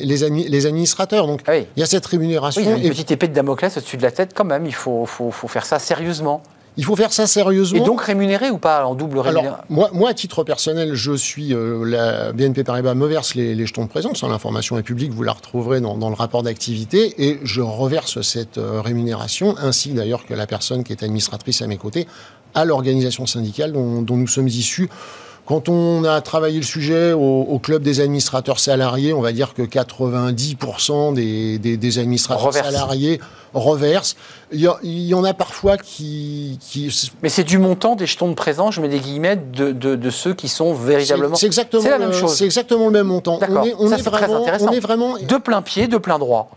les, 0.48 0.66
administrateurs. 0.66 1.26
Donc 1.26 1.40
ah 1.46 1.56
il 1.56 1.66
y 1.76 1.82
a 1.82 1.86
cette 1.86 2.06
rémunération. 2.06 2.62
Oui, 2.62 2.68
il 2.76 2.82
y 2.82 2.84
a 2.84 2.86
une 2.86 2.92
petite 2.92 3.10
épée 3.10 3.28
de 3.28 3.34
Damoclès 3.34 3.76
au-dessus 3.76 3.96
de 3.96 4.02
la 4.02 4.12
tête 4.12 4.32
quand 4.34 4.44
même. 4.44 4.66
Il 4.66 4.74
faut, 4.74 5.04
faut, 5.04 5.30
faut 5.30 5.48
faire 5.48 5.66
ça 5.66 5.78
sérieusement. 5.78 6.42
Il 6.76 6.84
faut 6.84 6.96
faire 6.96 7.12
ça 7.12 7.26
sérieusement. 7.26 7.78
Et 7.78 7.86
donc 7.86 8.00
rémunéré 8.00 8.50
ou 8.50 8.58
pas 8.58 8.84
en 8.84 8.94
double 8.94 9.20
rémunération 9.20 9.64
moi, 9.68 9.90
moi, 9.92 10.10
à 10.10 10.14
titre 10.14 10.42
personnel, 10.42 10.94
je 10.94 11.12
suis. 11.12 11.54
Euh, 11.54 11.84
la 11.84 12.32
BNP 12.32 12.64
Paribas 12.64 12.94
me 12.94 13.06
verse 13.06 13.34
les, 13.34 13.66
jetons 13.66 13.84
de 13.84 13.88
présence. 13.88 14.24
Hein, 14.24 14.28
L'information 14.28 14.76
est 14.78 14.82
publique, 14.82 15.12
vous 15.12 15.22
la 15.22 15.32
retrouverez 15.32 15.80
dans, 15.80 15.96
le 15.96 16.14
rapport 16.14 16.42
d'activité. 16.42 17.14
Et 17.24 17.38
je 17.44 17.60
reverse 17.60 18.20
cette 18.22 18.58
euh, 18.58 18.80
rémunération, 18.80 19.54
ainsi 19.58 19.90
d'ailleurs 19.90 20.26
que 20.26 20.34
la 20.34 20.46
personne 20.46 20.82
qui 20.82 20.92
est 20.92 21.02
administratrice 21.02 21.62
à 21.62 21.66
mes 21.66 21.76
côtés, 21.76 22.06
à 22.54 22.64
l'organisation 22.64 23.26
syndicale 23.26 23.72
dont, 23.72 24.04
nous 24.16 24.26
sommes 24.26 24.48
issus 24.48 24.88
Quand 25.46 25.68
on 25.68 26.04
a 26.04 26.20
travaillé 26.20 26.58
le 26.58 26.64
sujet 26.64 27.12
au, 27.12 27.58
club 27.62 27.82
des 27.82 28.00
administrateurs 28.00 28.58
salariés, 28.58 29.12
on 29.12 29.20
va 29.20 29.32
dire 29.32 29.54
que 29.54 29.62
90% 29.62 31.14
des, 31.14 31.58
des, 31.58 31.98
administrateurs 31.98 32.52
salariés 32.52 33.20
reversent. 33.54 34.16
Il 34.52 34.60
y, 34.60 35.14
en 35.14 35.24
a 35.24 35.34
parfois 35.34 35.76
qui... 35.76 36.58
Mais 37.22 37.28
c'est 37.28 37.44
du 37.44 37.58
montant 37.58 37.96
des 37.96 38.06
jetons 38.06 38.28
de 38.28 38.34
présent, 38.34 38.70
je 38.70 38.80
mets 38.80 38.88
des 38.88 39.00
guillemets, 39.00 39.36
de, 39.36 39.72
de, 39.72 40.10
ceux 40.10 40.34
qui 40.34 40.48
sont 40.48 40.74
véritablement... 40.74 41.36
C'est 41.36 41.46
exactement, 41.46 41.88
la 41.88 41.98
même 41.98 42.12
chose. 42.12 42.34
C'est 42.34 42.44
exactement 42.44 42.86
le 42.86 42.92
même 42.92 43.06
montant. 43.06 43.38
On 43.40 43.64
est, 43.64 43.74
on 43.78 43.90
est 43.90 44.02
vraiment, 44.02 44.44
on 44.60 44.72
est 44.72 44.80
vraiment... 44.80 45.16
De 45.18 45.36
plein 45.36 45.62
pied, 45.62 45.86
de 45.86 45.98
plein 45.98 46.18
droit. 46.18 46.50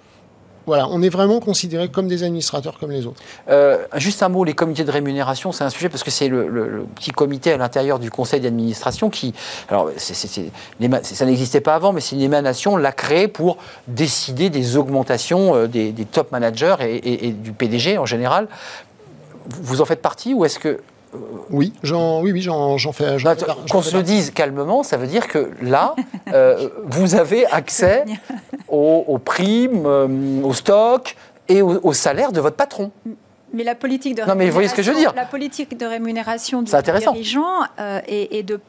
Voilà, 0.68 0.90
on 0.90 1.02
est 1.02 1.10
vraiment 1.10 1.40
considérés 1.40 1.88
comme 1.88 2.10
des 2.10 2.24
administrateurs 2.24 2.78
comme 2.78 2.92
les 2.92 3.06
autres. 3.06 3.22
Euh, 3.50 3.86
juste 3.96 4.22
un 4.22 4.28
mot, 4.28 4.44
les 4.44 4.54
comités 4.54 4.84
de 4.84 4.92
rémunération, 4.92 5.54
c'est 5.54 5.64
un 5.64 5.70
sujet 5.70 5.88
parce 5.88 6.04
que 6.04 6.12
c'est 6.12 6.28
le, 6.28 6.86
petit 6.94 7.12
comité 7.12 7.54
à 7.54 7.58
l'intérieur 7.58 8.00
du 8.00 8.12
conseil 8.12 8.42
d'administration 8.42 9.10
qui, 9.10 9.34
alors 9.70 9.90
ça 9.96 11.26
n'existait 11.26 11.62
pas 11.62 11.74
avant, 11.74 11.94
mais 11.94 12.02
c'est 12.02 12.18
une 12.18 12.22
émanation, 12.22 12.76
l'a 12.76 12.92
créé 12.92 13.30
pour 13.30 13.58
décider 13.88 14.50
des 14.50 14.76
augmentations 14.76 15.56
euh, 15.56 15.68
des, 15.68 15.94
top 16.12 16.34
managers 16.34 16.76
et, 16.82 17.32
du 17.32 17.54
PDG 17.54 17.98
en 17.98 18.06
général. 18.06 18.50
Vous 19.48 19.80
en 19.80 19.86
faites 19.86 20.02
partie 20.02 20.34
ou 20.34 20.44
est-ce 20.44 20.60
que 20.60 20.82
oui, 21.50 21.74
j'en, 21.84 22.22
oui, 22.22 22.32
oui, 22.32 22.42
j'en, 22.42 22.78
fais. 22.92 23.18
Bah, 23.24 23.36
qu'on 23.70 23.82
se 23.82 23.96
le 23.96 24.04
dise 24.04 24.32
calmement, 24.32 24.84
ça 24.84 24.98
veut 24.98 25.08
dire 25.08 25.28
que 25.28 25.52
là, 25.62 25.96
euh, 26.34 26.70
vous 26.86 27.16
avez 27.16 27.46
accès 27.46 28.06
aux, 28.68 29.20
primes, 29.24 29.86
euh, 29.86 30.42
aux 30.44 30.54
stocks 30.54 31.16
et 31.48 31.62
au, 31.62 31.94
salaire 31.94 32.32
de 32.32 32.42
votre 32.42 32.56
patron. 32.56 32.92
Mais 33.54 33.64
la 33.64 33.76
politique 33.76 34.16
de 34.16 34.24
non, 34.24 34.36
mais 34.36 34.48
vous 34.48 34.54
voyez 34.54 34.68
ce 34.68 34.76
que 34.76 34.82
je 34.82 34.92
veux 34.92 34.98
dire. 34.98 35.14
La 35.16 35.26
politique 35.26 35.78
de 35.78 35.86
rémunération 35.86 36.62
du 36.62 36.72
dirigeant 36.84 37.62
euh, 37.80 38.02
est, 38.08 38.44
de 38.44 38.56
et 38.56 38.60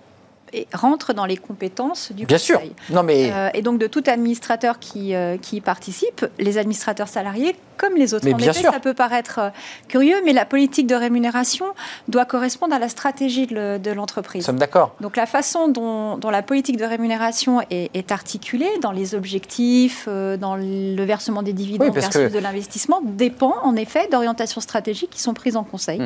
rentre 0.72 1.12
dans 1.14 1.26
les 1.26 1.36
compétences 1.36 2.12
du 2.12 2.26
Bien 2.26 2.36
Conseil. 2.36 2.56
sûr. 2.56 2.60
Non, 2.90 3.02
mais... 3.02 3.32
Euh, 3.32 3.50
et 3.54 3.62
donc 3.62 3.78
de 3.78 3.86
tout 3.86 4.02
administrateur 4.06 4.78
qui, 4.78 5.14
euh, 5.14 5.36
qui 5.36 5.56
y 5.56 5.60
participe, 5.60 6.26
les 6.38 6.58
administrateurs 6.58 7.08
salariés 7.08 7.56
comme 7.76 7.94
les 7.94 8.12
autres. 8.12 8.24
Mais 8.24 8.34
bien 8.34 8.50
effet, 8.50 8.62
ça 8.62 8.80
peut 8.80 8.94
paraître 8.94 9.38
euh, 9.38 9.50
curieux, 9.86 10.16
mais 10.24 10.32
la 10.32 10.44
politique 10.44 10.86
de 10.88 10.96
rémunération 10.96 11.66
doit 12.08 12.24
correspondre 12.24 12.74
à 12.74 12.78
la 12.80 12.88
stratégie 12.88 13.46
de 13.46 13.90
l'entreprise. 13.92 14.42
Nous 14.42 14.46
sommes 14.46 14.58
d'accord. 14.58 14.96
Donc 15.00 15.16
la 15.16 15.26
façon 15.26 15.68
dont, 15.68 16.16
dont, 16.16 16.30
la 16.30 16.42
politique 16.42 16.76
de 16.76 16.84
rémunération 16.84 17.60
est, 17.70 17.90
est, 17.94 18.10
articulée 18.10 18.70
dans 18.82 18.90
les 18.90 19.14
objectifs, 19.14 20.08
dans 20.08 20.56
le 20.56 21.04
versement 21.04 21.42
des 21.42 21.52
dividendes 21.52 21.94
versus 21.94 22.32
de 22.32 22.38
l'investissement 22.38 23.00
dépend 23.04 23.54
en 23.62 23.76
effet 23.76 24.08
d'orientations 24.10 24.60
stratégiques 24.60 25.10
qui 25.10 25.20
sont 25.20 25.34
prises 25.34 25.56
en 25.56 25.64
Conseil. 25.64 26.00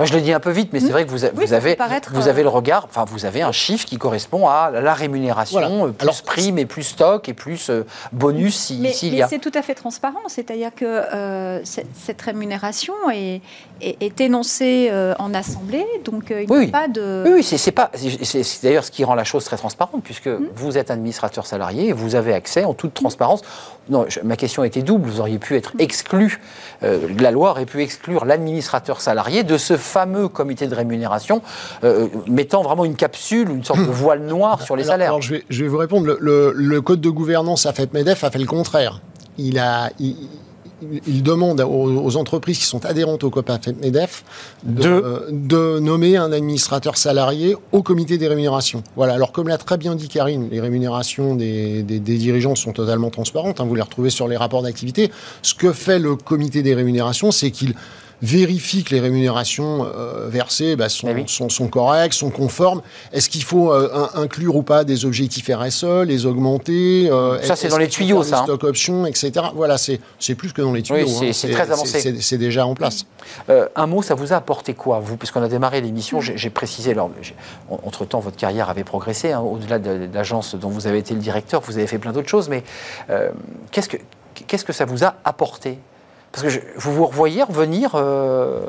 Je 0.00 0.14
le 0.14 0.20
dis 0.20 0.32
un 0.32 0.40
peu 0.40 0.50
vite, 0.50 0.70
mais 0.72 0.80
c'est 0.80 0.86
hmm. 0.86 0.90
vrai 0.90 1.04
que 1.04 1.10
vous, 1.10 1.24
avez, 1.24 1.76
vous 2.12 2.28
avez 2.28 2.42
le 2.42 2.48
regard, 2.48 2.86
enfin, 2.86 3.04
vous 3.04 3.24
avez 3.24 3.42
un 3.42 3.52
chiffre 3.52 3.84
qui 3.84 3.98
correspond 3.98 4.48
à 4.48 4.70
la 4.70 4.94
rémunération, 4.94 5.86
euh, 5.86 5.90
plus 5.90 6.22
prime 6.22 6.58
et 6.58 6.66
plus 6.66 6.82
stock 6.82 7.28
et 7.28 7.34
plus 7.34 7.70
euh, 7.70 7.84
bonus 8.10 8.56
s'il 8.56 8.80
mais, 8.80 8.90
y 8.90 9.22
a. 9.22 9.28
c'est 9.28 9.38
tout 9.38 9.52
à 9.54 9.62
fait 9.62 9.74
transparent, 9.74 10.22
c'est-à-dire 10.28 10.74
que 10.74 10.84
euh, 10.84 11.60
cette, 11.64 12.22
rémunération 12.22 12.94
est, 13.12 13.42
est, 13.82 14.20
énoncée 14.20 14.90
en 15.18 15.34
assemblée, 15.34 15.86
donc 16.04 16.30
il 16.30 16.48
n'y 16.48 16.66
a 16.66 16.68
pas 16.68 16.88
de. 16.88 17.24
Oui, 17.26 17.42
c'est 17.42 17.72
pas. 17.72 17.90
C'est 17.94 18.62
d'ailleurs 18.62 18.84
ce 18.84 18.90
qui 18.90 19.04
rend 19.04 19.14
la 19.14 19.24
chose 19.24 19.44
très 19.44 19.56
transparente, 19.56 20.02
puisque 20.04 20.28
hmm. 20.28 20.48
vous 20.54 20.78
êtes 20.78 20.90
administrateur 20.90 21.46
salarié 21.46 21.88
et 21.88 21.92
vous 21.92 22.14
avez 22.14 22.32
accès 22.32 22.64
en 22.64 22.74
toute 22.74 22.94
transparence. 22.94 23.42
Non, 23.88 24.06
ma 24.22 24.36
question 24.36 24.64
était 24.64 24.82
double. 24.82 25.08
Vous 25.08 25.20
auriez 25.20 25.38
pu 25.38 25.56
être 25.56 25.72
exclu. 25.78 26.40
la 26.80 27.30
loi 27.30 27.50
aurait 27.50 27.66
pu 27.66 27.82
exclure 27.82 28.24
l'administrateur 28.24 29.00
salarié 29.00 29.42
de 29.42 29.56
ce 29.58 29.76
fameux 29.76 30.28
comité 30.28 30.66
de 30.66 30.74
rémunération, 30.74 31.42
euh, 31.84 32.08
mettant 32.28 32.62
vraiment 32.62 32.84
une 32.84 32.96
capsule, 32.96 33.50
une 33.50 33.64
sorte 33.64 33.80
de 33.80 33.84
voile 33.90 34.22
noir 34.22 34.62
sur 34.62 34.76
les 34.76 34.84
salaires. 34.84 35.08
Alors 35.08 35.22
je 35.22 35.34
vais, 35.34 35.44
je 35.48 35.62
vais 35.62 35.68
vous 35.68 35.78
répondre. 35.78 36.16
Le, 36.18 36.80
code 36.80 37.00
de 37.00 37.10
gouvernance 37.10 37.66
AFEP-MEDEF 37.66 38.24
a 38.24 38.30
fait 38.30 38.38
le 38.38 38.46
contraire. 38.46 39.00
Il 39.38 39.58
a, 39.58 39.90
il, 40.00 40.16
demande 41.06 41.60
aux, 41.60 42.16
entreprises 42.16 42.58
qui 42.58 42.66
sont 42.66 42.84
adhérentes 42.84 43.24
au 43.24 43.30
COPA 43.30 43.58
MEDEF 43.80 44.24
de, 44.64 44.88
euh, 44.88 45.20
de, 45.30 45.78
nommer 45.80 46.16
un 46.16 46.32
administrateur 46.32 46.96
salarié 46.96 47.56
au 47.72 47.82
comité 47.82 48.18
des 48.18 48.28
rémunérations. 48.28 48.82
Voilà. 48.96 49.14
Alors, 49.14 49.32
comme 49.32 49.48
l'a 49.48 49.58
très 49.58 49.78
bien 49.78 49.94
dit 49.94 50.08
Karine, 50.08 50.48
les 50.50 50.60
rémunérations 50.60 51.34
des, 51.34 51.82
des, 51.82 52.00
dirigeants 52.00 52.54
sont 52.54 52.72
totalement 52.72 53.10
transparentes. 53.10 53.60
Hein, 53.60 53.64
vous 53.64 53.74
les 53.74 53.82
retrouvez 53.82 54.10
sur 54.10 54.28
les 54.28 54.36
rapports 54.36 54.62
d'activité. 54.62 55.10
Ce 55.42 55.54
que 55.54 55.72
fait 55.72 55.98
le 55.98 56.16
comité 56.16 56.62
des 56.62 56.74
rémunérations, 56.74 57.30
c'est 57.30 57.50
qu'il 57.50 57.74
vérifie 58.22 58.84
que 58.84 58.94
les 58.94 59.00
rémunérations 59.00 59.84
euh, 59.84 60.28
versées 60.28 60.76
bah, 60.76 60.86
eh 60.86 61.26
sont, 61.26 61.48
sont, 61.48 61.68
correctes, 61.68 62.14
sont 62.14 62.30
conformes. 62.30 62.80
Est-ce 63.12 63.28
qu'il 63.28 63.42
faut 63.42 63.72
euh, 63.72 64.06
inclure 64.14 64.56
ou 64.56 64.62
pas 64.62 64.84
des 64.84 65.04
objectifs 65.04 65.50
RSE, 65.52 66.04
les 66.06 66.24
augmenter 66.24 67.10
euh, 67.10 67.42
Ça, 67.42 67.56
c'est 67.56 67.68
dans 67.68 67.78
les 67.78 67.88
tuyaux, 67.88 68.22
ça. 68.22 68.40
Hein. 68.40 68.42
Stock 68.44 68.62
options, 68.64 69.06
etc. 69.06 69.32
Voilà, 69.54 69.76
c'est 69.76 70.34
plus 70.36 70.52
que 70.52 70.62
dans 70.62 70.72
les 70.72 70.82
tuyaux. 70.82 71.06
Oui, 71.20 71.34
c'est 71.34 71.48
hein. 71.48 71.52
très 71.52 71.70
avancé. 71.70 72.16
C'est 72.20 72.38
déjà 72.38 72.64
en 72.64 72.74
place. 72.74 73.06
un 73.48 73.86
mot, 73.86 74.02
ça 74.02 74.14
vous 74.14 74.32
a 74.32 74.36
apporté 74.36 74.74
quoi, 74.74 75.00
vous? 75.00 75.16
Puisqu'on 75.16 75.42
a 75.42 75.48
démarré 75.48 75.80
l'émission, 75.80 76.20
j'ai 76.20 76.50
précisé, 76.50 76.94
entre-temps, 77.68 78.20
votre 78.20 78.36
carrière 78.36 78.70
avait 78.70 78.84
progressé. 78.84 79.32
Hein, 79.32 79.40
au-delà 79.40 79.78
de, 79.78 80.08
l'agence 80.12 80.54
dont 80.54 80.68
vous 80.68 80.86
avez 80.86 80.98
été 80.98 81.14
le 81.14 81.20
directeur, 81.20 81.60
vous 81.62 81.76
avez 81.76 81.86
fait 81.86 81.98
plein 81.98 82.12
d'autres 82.12 82.28
choses. 82.28 82.48
Mais 82.48 82.62
qu'est-ce 83.72 83.88
que 83.88 83.96
qu'est-ce 84.46 84.64
que 84.64 84.72
ça 84.72 84.84
vous 84.84 85.04
a 85.04 85.16
apporté? 85.24 85.78
Parce 86.32 86.44
que 86.44 86.60
vous 86.76 86.92
vous 86.92 87.06
revoyez 87.06 87.42
revenir 87.42 87.92
euh, 87.94 88.60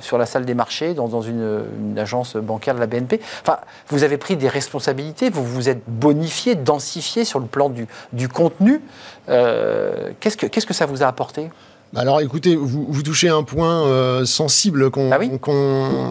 sur 0.00 0.18
la 0.18 0.26
salle 0.26 0.44
des 0.44 0.54
marchés 0.54 0.92
dans, 0.92 1.22
une, 1.22 1.64
agence 1.96 2.36
bancaire 2.36 2.74
de 2.74 2.80
la 2.80 2.86
BNP. 2.86 3.20
Enfin, 3.40 3.58
vous 3.88 4.04
avez 4.04 4.18
pris 4.18 4.36
des 4.36 4.48
responsabilités, 4.48 5.30
vous 5.30 5.44
vous 5.44 5.70
êtes 5.70 5.82
bonifié, 5.86 6.54
densifié 6.54 7.24
sur 7.24 7.38
le 7.38 7.46
plan 7.46 7.70
du, 7.70 7.86
du 8.12 8.28
contenu. 8.28 8.82
Euh, 9.30 10.10
qu'est-ce, 10.20 10.36
que, 10.36 10.74
ça 10.74 10.84
vous 10.84 11.02
a 11.02 11.06
apporté? 11.06 11.50
Alors 11.94 12.20
écoutez, 12.20 12.56
vous, 12.56 12.86
vous 12.88 13.02
touchez 13.02 13.28
un 13.28 13.42
point 13.42 13.86
euh, 13.86 14.24
sensible 14.24 14.90
qu'on, 14.90 15.12
ah 15.12 15.18
oui. 15.20 15.30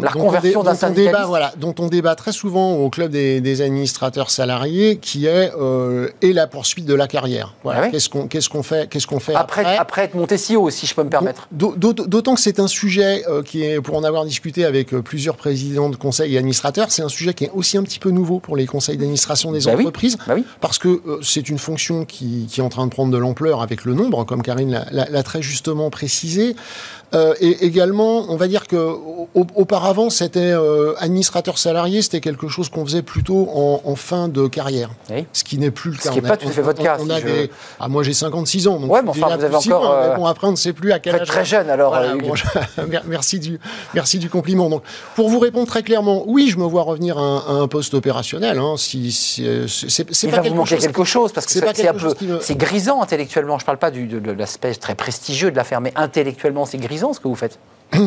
la 0.02 0.10
reconversion 0.10 0.64
d'un 0.64 0.76
voilà, 1.26 1.54
dont 1.58 1.76
on 1.80 1.88
débat 1.88 2.16
très 2.16 2.32
souvent 2.32 2.74
au 2.74 2.90
club 2.90 3.12
des, 3.12 3.62
administrateurs 3.62 4.32
salariés, 4.32 4.98
qui 4.98 5.28
est 5.28 5.52
euh, 5.58 6.10
et 6.22 6.34
la 6.34 6.48
poursuite 6.48 6.86
de 6.86 6.94
la 6.94 7.08
carrière. 7.08 7.54
Voilà, 7.64 7.84
ah 7.86 7.90
qu'est-ce 7.90 8.50
qu'on 8.50 8.64
fait, 8.64 8.90
qu'est-ce 8.90 9.08
qu'on 9.08 9.20
fait 9.20 9.36
après, 9.36 9.78
après, 9.78 10.04
être 10.04 10.16
monté 10.16 10.38
si 10.38 10.56
haut, 10.56 10.70
si 10.70 10.86
je 10.86 10.96
peux 10.96 11.04
me 11.04 11.10
permettre. 11.10 11.48
D'autant 11.52 12.36
que 12.36 12.42
c'est 12.42 12.60
un 12.60 12.68
sujet 12.68 13.24
euh, 13.28 13.44
qui 13.44 13.64
est, 13.64 13.82
pour 13.82 13.96
en 13.96 14.04
avoir 14.04 14.26
discuté 14.26 14.66
avec 14.66 14.90
plusieurs 14.90 15.36
présidents 15.36 15.90
de 15.90 15.96
conseils 15.96 16.36
et 16.36 16.38
administrateurs, 16.38 16.92
c'est 16.92 17.02
un 17.02 17.10
sujet 17.10 17.34
qui 17.34 17.46
est 17.46 17.52
aussi 17.54 17.78
un 17.78 17.84
petit 17.84 18.00
peu 18.00 18.10
nouveau 18.10 18.40
pour 18.40 18.56
les 18.56 18.66
conseils 18.66 18.98
d'administration 18.98 19.52
des 19.52 19.66
bah 19.66 19.74
entreprises, 19.74 20.18
bah 20.28 20.36
parce 20.62 20.78
que 20.78 21.02
c'est 21.22 21.50
une 21.50 21.60
fonction 21.60 22.06
qui, 22.06 22.48
qui, 22.50 22.60
est 22.60 22.64
en 22.64 22.70
train 22.70 22.86
de 22.86 22.92
prendre 22.92 23.12
de 23.12 23.18
l'ampleur 23.18 23.62
avec 23.62 23.86
le 23.86 23.94
nombre, 23.94 24.24
comme 24.26 24.42
Karine 24.42 24.86
l'a 24.92 25.24
très 25.24 25.42
justement 25.42 25.65
précisé. 25.90 26.56
Euh, 27.16 27.34
et 27.40 27.66
également, 27.66 28.26
on 28.30 28.36
va 28.36 28.48
dire 28.48 28.68
que 28.68 28.96
auparavant, 29.34 30.10
c'était 30.10 30.40
euh, 30.40 30.94
administrateur 30.98 31.58
salarié, 31.58 32.02
c'était 32.02 32.20
quelque 32.20 32.48
chose 32.48 32.70
qu'on 32.70 32.86
faisait 32.86 33.02
plutôt 33.02 33.50
en, 33.54 33.96
fin 33.96 34.28
de 34.28 34.48
carrière. 34.48 34.90
Ce 35.32 35.44
qui 35.44 35.58
n'est 35.58 35.72
plus 35.72 35.92
le 35.92 35.98
cas. 35.98 36.04
Ce 36.04 36.10
qui 36.10 36.22
n'est 36.22 36.28
pas 36.28 36.38
tout 36.38 36.48
à 36.48 36.52
fait 36.52 36.62
votre 36.62 36.82
cas. 36.82 36.98
ah, 37.80 37.88
moi, 37.88 38.04
j'ai 38.04 38.14
56 38.14 38.68
ans. 38.68 38.80
Donc 38.80 38.92
ouais, 38.92 39.02
mais 39.02 39.10
enfin, 39.10 39.36
vous 39.36 39.44
avez 39.44 39.56
encore. 39.56 39.92
Euh, 39.92 40.16
bon, 40.16 40.26
après, 40.26 40.48
on 40.48 40.52
ne 40.52 40.56
sait 40.56 40.74
plus 40.74 40.92
à 40.92 41.00
quel 41.00 41.16
âge. 41.16 41.28
très 41.28 41.46
jeune, 41.46 41.70
alors. 41.70 41.96
merci, 43.08 43.40
du, 43.40 43.60
merci 43.94 44.20
du 44.20 44.30
compliment. 44.30 44.70
Donc, 44.70 44.84
pour 45.16 45.30
vous 45.30 45.40
répondre 45.40 45.68
très 45.68 45.84
clairement, 45.84 46.24
oui, 46.28 46.50
je 46.50 46.58
me 46.58 46.66
vois 46.66 46.84
revenir 46.84 47.18
à 47.18 47.52
un, 47.52 47.68
poste 47.68 47.94
opérationnel. 47.94 48.58
Hein, 48.58 48.76
si, 48.78 49.12
c'est, 49.12 50.24
Il 50.24 50.32
va 50.32 50.42
vous 50.42 50.54
manquer 50.54 50.78
quelque 50.78 51.04
chose, 51.04 51.32
parce 51.32 51.46
que 51.46 51.54
c'est, 51.54 51.88
un 51.88 51.94
peu. 51.94 52.14
C'est 52.42 52.56
grisant 52.56 53.02
intellectuellement. 53.02 53.58
Je 53.58 53.64
ne 53.64 53.66
parle 53.66 53.78
pas 53.78 53.92
du, 53.92 54.08
de, 54.08 54.32
l'aspect 54.32 54.74
très 54.76 54.96
prestigieux 54.96 55.52
de 55.52 55.56
l'affaire, 55.56 55.82
mais 55.82 55.94
intellectuellement, 55.96 56.66
c'est 56.66 56.78
grisant 56.78 57.05
ce 57.14 57.20
que 57.20 57.28
vous 57.28 57.36
faites 57.36 57.60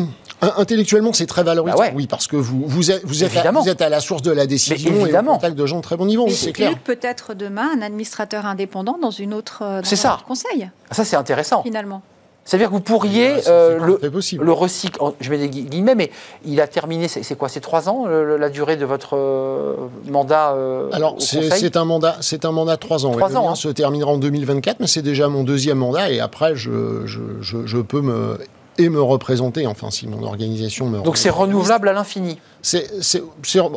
Intellectuellement, 0.41 1.11
c'est 1.11 1.25
très 1.25 1.43
valorisant, 1.43 1.77
bah 1.77 1.89
oui, 1.93 2.07
parce 2.07 2.27
que 2.27 2.37
vous, 2.37 2.63
vous, 2.65 2.91
êtes, 2.91 3.03
vous, 3.03 3.25
êtes 3.25 3.35
à, 3.35 3.51
vous 3.51 3.67
êtes 3.67 3.81
à 3.81 3.89
la 3.89 3.99
source 3.99 4.21
de 4.21 4.31
la 4.31 4.47
décision 4.47 5.05
et 5.05 5.13
au 5.13 5.23
contact 5.23 5.55
de 5.55 5.65
gens 5.65 5.77
de 5.77 5.81
très 5.81 5.97
bon 5.97 6.05
niveau, 6.05 6.29
c'est 6.29 6.53
clair. 6.53 6.77
peut-être 6.79 7.33
demain 7.33 7.69
un 7.77 7.81
administrateur 7.81 8.45
indépendant 8.45 8.97
dans 9.01 9.11
une 9.11 9.33
autre 9.33 9.59
dans 9.61 9.81
C'est 9.83 9.97
ça. 9.97 10.19
conseil. 10.25 10.69
Ça, 10.91 11.03
c'est 11.03 11.17
intéressant. 11.17 11.63
Finalement. 11.63 12.01
C'est-à-dire 12.49 12.69
que 12.69 12.73
vous 12.73 12.81
pourriez 12.81 13.47
euh, 13.47 13.77
le, 13.77 13.99
le 14.01 14.51
recycle, 14.51 14.99
je 15.19 15.29
mets 15.29 15.37
des 15.37 15.49
guillemets, 15.49 15.93
mais 15.93 16.09
il 16.45 16.59
a 16.61 16.67
terminé, 16.67 17.07
c'est 17.07 17.37
quoi, 17.37 17.47
c'est 17.47 17.59
trois 17.59 17.89
ans 17.89 18.07
la 18.07 18.49
durée 18.49 18.75
de 18.75 18.85
votre 18.85 19.15
euh, 19.15 19.75
mandat 20.07 20.53
euh, 20.53 20.89
Alors 20.91 21.17
c'est 21.19 21.77
un 21.77 21.85
mandat, 21.85 22.17
c'est 22.21 22.45
un 22.45 22.51
mandat 22.51 22.77
de 22.77 22.79
trois 22.79 23.05
ans. 23.05 23.11
Trois 23.11 23.37
ans. 23.37 23.51
Hein. 23.51 23.55
se 23.55 23.67
terminera 23.67 24.11
en 24.11 24.17
2024, 24.17 24.79
mais 24.79 24.87
c'est 24.87 25.03
déjà 25.03 25.27
mon 25.27 25.43
deuxième 25.43 25.77
mandat 25.77 26.09
et 26.09 26.21
après 26.21 26.55
je, 26.55 27.05
je, 27.05 27.19
je 27.41 27.77
peux 27.77 28.01
me 28.01 28.39
et 28.79 28.89
me 28.89 29.01
représenter, 29.01 29.67
enfin 29.67 29.91
si 29.91 30.07
mon 30.07 30.23
organisation 30.23 30.87
me 30.87 31.01
Donc 31.01 31.17
c'est 31.17 31.29
renouvelable 31.29 31.89
à 31.89 31.93
l'infini 31.93 32.39
c'est, 32.61 32.89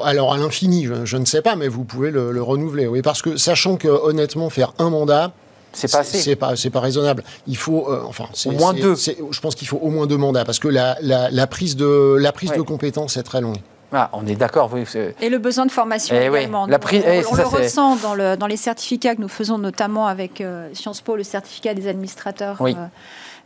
Alors 0.05 0.33
à 0.33 0.37
l'infini, 0.37 0.89
je, 1.05 1.17
ne 1.17 1.25
sais 1.25 1.43
pas, 1.43 1.57
mais 1.57 1.69
vous 1.69 1.85
pouvez 1.85 2.11
le, 2.11 2.43
renouveler, 2.43 2.87
oui, 2.87 3.03
parce 3.03 3.23
que 3.23 3.37
sachant 3.37 3.77
que 3.77 3.89
honnêtement, 3.89 4.49
faire 4.51 4.73
un 4.79 4.91
mandat, 4.91 5.33
c'est 5.73 5.91
pas 5.91 5.99
assez. 5.99 6.19
C'est 6.19 6.37
pas, 6.37 6.55
c'est 6.57 6.71
pas 6.71 6.81
raisonnable. 6.81 7.25
Il 7.47 7.57
faut, 7.57 7.89
euh, 7.89 8.03
enfin, 8.07 8.27
au 8.47 8.53
moins 8.53 8.75
deux. 8.75 8.95
Je 8.95 9.41
pense 9.41 9.55
qu'il 9.55 9.67
faut 9.67 9.79
au 9.79 9.89
moins 9.89 10.07
deux 10.07 10.19
mandats 10.19 10.45
parce 10.45 10.59
que 10.59 10.69
la, 10.69 10.99
la, 11.01 11.47
prise 11.47 11.77
de 11.77 12.17
la 12.19 12.33
prise 12.33 12.53
de 12.53 12.61
compétences 12.61 13.17
est 13.17 13.23
très 13.23 13.41
longue. 13.41 13.59
Ah, 13.95 14.09
on 14.15 14.27
est 14.27 14.37
d'accord. 14.37 14.71
et 15.21 15.29
le 15.29 15.39
besoin 15.39 15.67
de 15.67 15.71
formation 15.71 16.17
eh 16.19 16.27
également. 16.27 16.67
La 16.67 16.79
eh, 16.93 17.25
on, 17.31 17.35
le 17.35 17.43
ressent 17.45 17.97
dans, 17.97 18.15
le, 18.15 18.37
dans, 18.37 18.47
les 18.47 18.57
certificats 18.57 19.15
que 19.15 19.21
nous 19.21 19.29
faisons, 19.29 19.59
notamment 19.59 20.07
avec 20.07 20.41
euh, 20.41 20.71
Sciences 20.73 21.03
Po, 21.03 21.15
le 21.15 21.25
certificat 21.25 21.75
des 21.75 21.89
administrateurs. 21.89 22.57
Oui. 22.61 22.75
Euh, 22.79 22.87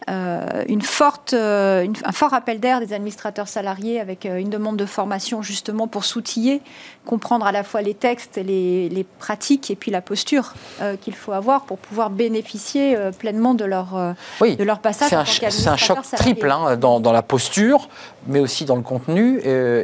euh, 0.08 0.62
une 0.68 0.82
forte, 0.82 1.32
euh, 1.32 1.84
un 2.04 2.12
fort 2.12 2.32
appel 2.32 2.60
d'air 2.60 2.78
des 2.78 2.92
administrateurs 2.92 3.48
salariés 3.48 3.98
avec 3.98 4.24
euh, 4.24 4.36
une 4.36 4.50
demande 4.50 4.76
de 4.76 4.86
formation 4.86 5.42
justement 5.42 5.88
pour 5.88 6.04
s'outiller, 6.04 6.62
comprendre 7.04 7.44
à 7.44 7.50
la 7.50 7.64
fois 7.64 7.82
les 7.82 7.94
textes, 7.94 8.36
les, 8.36 8.88
les 8.88 9.04
pratiques 9.04 9.68
et 9.70 9.74
puis 9.74 9.90
la 9.90 10.00
posture 10.00 10.54
qu'il 11.00 11.14
faut 11.14 11.32
avoir 11.32 11.64
pour 11.64 11.78
pouvoir 11.78 12.10
bénéficier 12.10 12.96
pleinement 13.18 13.54
de 13.54 13.64
leur, 13.64 14.14
de 14.40 14.64
leur 14.64 14.80
passage. 14.80 15.10
C'est 15.10 15.68
un, 15.68 15.76
choc 15.76 15.98
triple 16.16 16.50
hein, 16.50 16.76
dans, 16.76 17.00
dans, 17.00 17.12
la 17.12 17.22
posture, 17.22 17.88
mais 18.26 18.40
aussi 18.40 18.64
dans 18.64 18.74
le 18.76 18.82
contenu. 18.82 19.40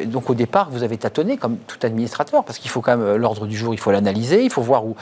donc 0.07 0.31
au 0.31 0.35
départ, 0.35 0.71
vous 0.71 0.83
avez 0.83 0.97
tâtonné 0.97 1.37
comme 1.37 1.57
tout 1.59 1.79
administrateur, 1.83 2.45
parce 2.45 2.59
qu'il 2.59 2.71
faut 2.71 2.81
quand 2.81 2.97
même 2.97 3.17
l'ordre 3.17 3.47
du 3.47 3.57
jour, 3.57 3.73
il 3.73 3.79
faut 3.79 3.93
l'analyser, 3.93 4.43
il 4.43 4.51
faut 4.51 4.63
voir 4.63 4.85
où, 4.85 4.97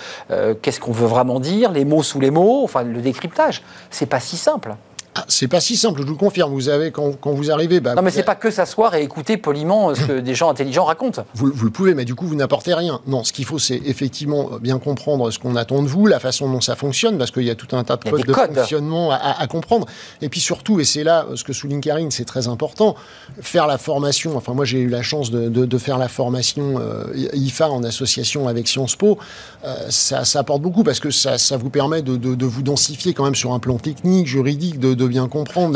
qu'est-ce 0.63 0.81
qu'on 0.81 0.93
veut 0.93 1.07
vraiment 1.07 1.41
dire, 1.41 1.73
les 1.73 1.87
mots 1.87 2.03
sous 2.03 2.21
les 2.21 2.31
mots, 2.31 2.63
enfin 2.65 2.83
le 2.83 3.01
décryptage. 3.01 3.63
C'est 3.91 4.07
pas 4.07 4.21
si 4.21 4.37
simple. 4.37 4.75
Ah, 5.17 5.25
c'est 5.27 5.49
pas 5.49 5.61
si 5.61 5.77
simple, 5.77 6.01
je 6.01 6.07
vous 6.07 6.13
le 6.13 6.19
confirme. 6.19 6.53
Vous 6.53 6.69
avez, 6.69 6.93
quand, 6.93 7.17
vous 7.25 7.51
arrivez. 7.51 7.81
Bah, 7.81 7.97
non, 7.97 8.03
mais 8.03 8.13
c'est 8.13 8.23
pas 8.23 8.37
que 8.37 8.51
s'asseoir 8.51 8.95
et 8.95 9.03
écouter 9.03 9.37
poliment 9.37 9.93
ce 9.93 10.05
que 10.05 10.13
des 10.21 10.37
gens 10.37 10.49
intelligents 10.49 10.85
racontent. 10.85 11.25
Vous, 11.35 11.47
le 11.47 11.71
pouvez, 11.71 11.95
mais 11.95 12.05
du 12.05 12.15
coup, 12.15 12.27
vous 12.27 12.37
n'apportez 12.37 12.75
rien. 12.75 13.01
Non, 13.09 13.25
ce 13.25 13.33
qu'il 13.33 13.45
faut, 13.45 13.59
c'est 13.59 13.81
effectivement 13.85 14.51
bien 14.61 14.79
comprendre 14.79 15.33
ce 15.33 15.41
qu'on 15.41 15.57
attend 15.57 15.83
de 15.83 15.89
vous, 15.89 16.07
la 16.07 16.21
façon 16.21 16.49
dont 16.51 16.61
ça 16.61 16.77
fonctionne, 16.77 17.19
parce 17.19 17.33
qu'il 17.33 17.43
y 17.43 17.51
a 17.51 17.57
tout 17.57 17.75
un 17.75 17.83
tas 17.83 17.97
de 17.97 18.09
codes 18.09 18.25
de 18.25 18.33
fonctionnement 18.33 19.11
à, 19.11 19.47
comprendre. 19.49 19.87
Et 20.23 20.29
puis 20.29 20.41
surtout, 20.41 20.79
et 20.79 20.85
c'est 20.85 21.03
là 21.03 21.27
ce 21.35 21.43
que 21.43 21.53
souligne 21.53 21.81
Karine, 21.81 22.13
c'est 22.13 22.25
très 22.25 22.47
important, 22.47 22.95
faire 23.41 23.67
la 23.67 23.79
formation. 23.79 24.37
Enfin, 24.37 24.55
moi, 24.55 24.65
j'ai 24.65 24.79
eu 24.79 24.89
la 24.89 25.03
chance 25.03 25.33
de, 25.33 25.79
faire 25.79 25.99
la 25.99 26.09
formation 26.09 26.79
euh, 26.79 27.05
IFA 27.33 27.71
en 27.71 27.83
association 27.83 28.47
avec 28.47 28.69
Sciences 28.69 28.95
Po. 28.95 29.19
Euh, 29.65 29.75
ça, 29.89 30.23
apporte 30.35 30.63
beaucoup 30.63 30.85
parce 30.85 31.01
que 31.01 31.11
ça, 31.11 31.37
ça 31.37 31.57
vous 31.57 31.71
permet 31.71 32.03
de, 32.03 32.45
vous 32.47 32.63
densifier 32.63 33.13
quand 33.13 33.25
même 33.25 33.35
sur 33.35 33.53
un 33.53 33.59
plan 33.59 33.79
technique, 33.79 34.27
juridique, 34.27 34.79
de 34.79 35.00
de 35.01 35.09
bien 35.09 35.29
comprendre, 35.29 35.73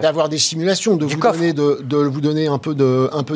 d'avoir 0.00 0.28
des 0.28 0.38
simulations, 0.38 0.96
de 0.96 1.04
vous, 1.04 1.20
donner, 1.20 1.52
de, 1.52 1.96
vous 1.96 2.20
donner 2.20 2.46
un 2.46 2.58
peu 2.58 2.74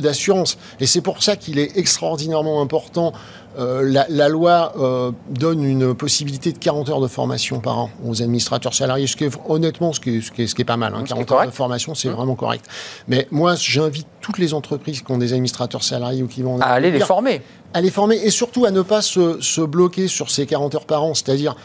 d'assurance. 0.01 0.57
Et 0.81 0.87
c'est 0.87 1.03
pour 1.03 1.23
ça 1.23 1.37
qu'il 1.37 1.59
est 1.59 1.77
extraordinairement 1.77 2.63
important. 2.63 3.13
Euh, 3.59 4.05
la, 4.09 4.29
loi 4.29 4.75
euh, 4.79 5.13
donne 5.31 5.65
une 5.65 5.95
possibilité 5.95 6.53
de 6.53 6.59
40 6.59 6.91
heures 6.91 7.01
de 7.01 7.09
formation 7.09 7.61
par 7.61 7.79
an 7.79 7.91
aux 8.07 8.21
administrateurs 8.21 8.75
salariés, 8.75 9.07
ce 9.07 9.17
qui 9.17 9.25
est 9.25 9.31
honnêtement 9.49 9.95
ce 9.95 10.01
qui 10.01 10.19
est, 10.19 10.21
ce 10.21 10.55
qui 10.55 10.63
est, 10.63 10.65
pas 10.65 10.77
mal. 10.77 10.93
40 10.93 11.33
hein. 11.33 11.35
heures 11.35 11.47
de 11.47 11.51
formation, 11.51 11.95
c'est 11.95 12.09
mmh. 12.09 12.13
vraiment 12.13 12.35
correct. 12.35 12.67
Mais 13.09 13.27
moi, 13.31 13.55
j'invite 13.55 14.07
toutes 14.21 14.37
les 14.37 14.53
entreprises 14.53 15.01
qui 15.01 15.11
ont 15.11 15.17
des 15.17 15.33
administrateurs 15.33 15.83
salariés 15.83 16.23
ou 16.23 16.27
qui 16.27 16.43
vont... 16.43 16.61
À 16.61 16.67
aller 16.67 16.91
les 16.91 17.01
former. 17.01 17.41
À 17.73 17.81
les 17.81 17.91
former 17.91 18.17
et 18.17 18.31
surtout 18.31 18.67
à 18.67 18.71
ne 18.71 18.83
pas 18.83 19.01
se, 19.01 19.41
se 19.41 19.63
bloquer 19.63 20.07
sur 20.07 20.31
ces 20.31 20.45
40 20.45 20.75
heures 20.75 20.85
par 20.85 21.03
an. 21.03 21.15
C'est-à-dire, 21.15 21.57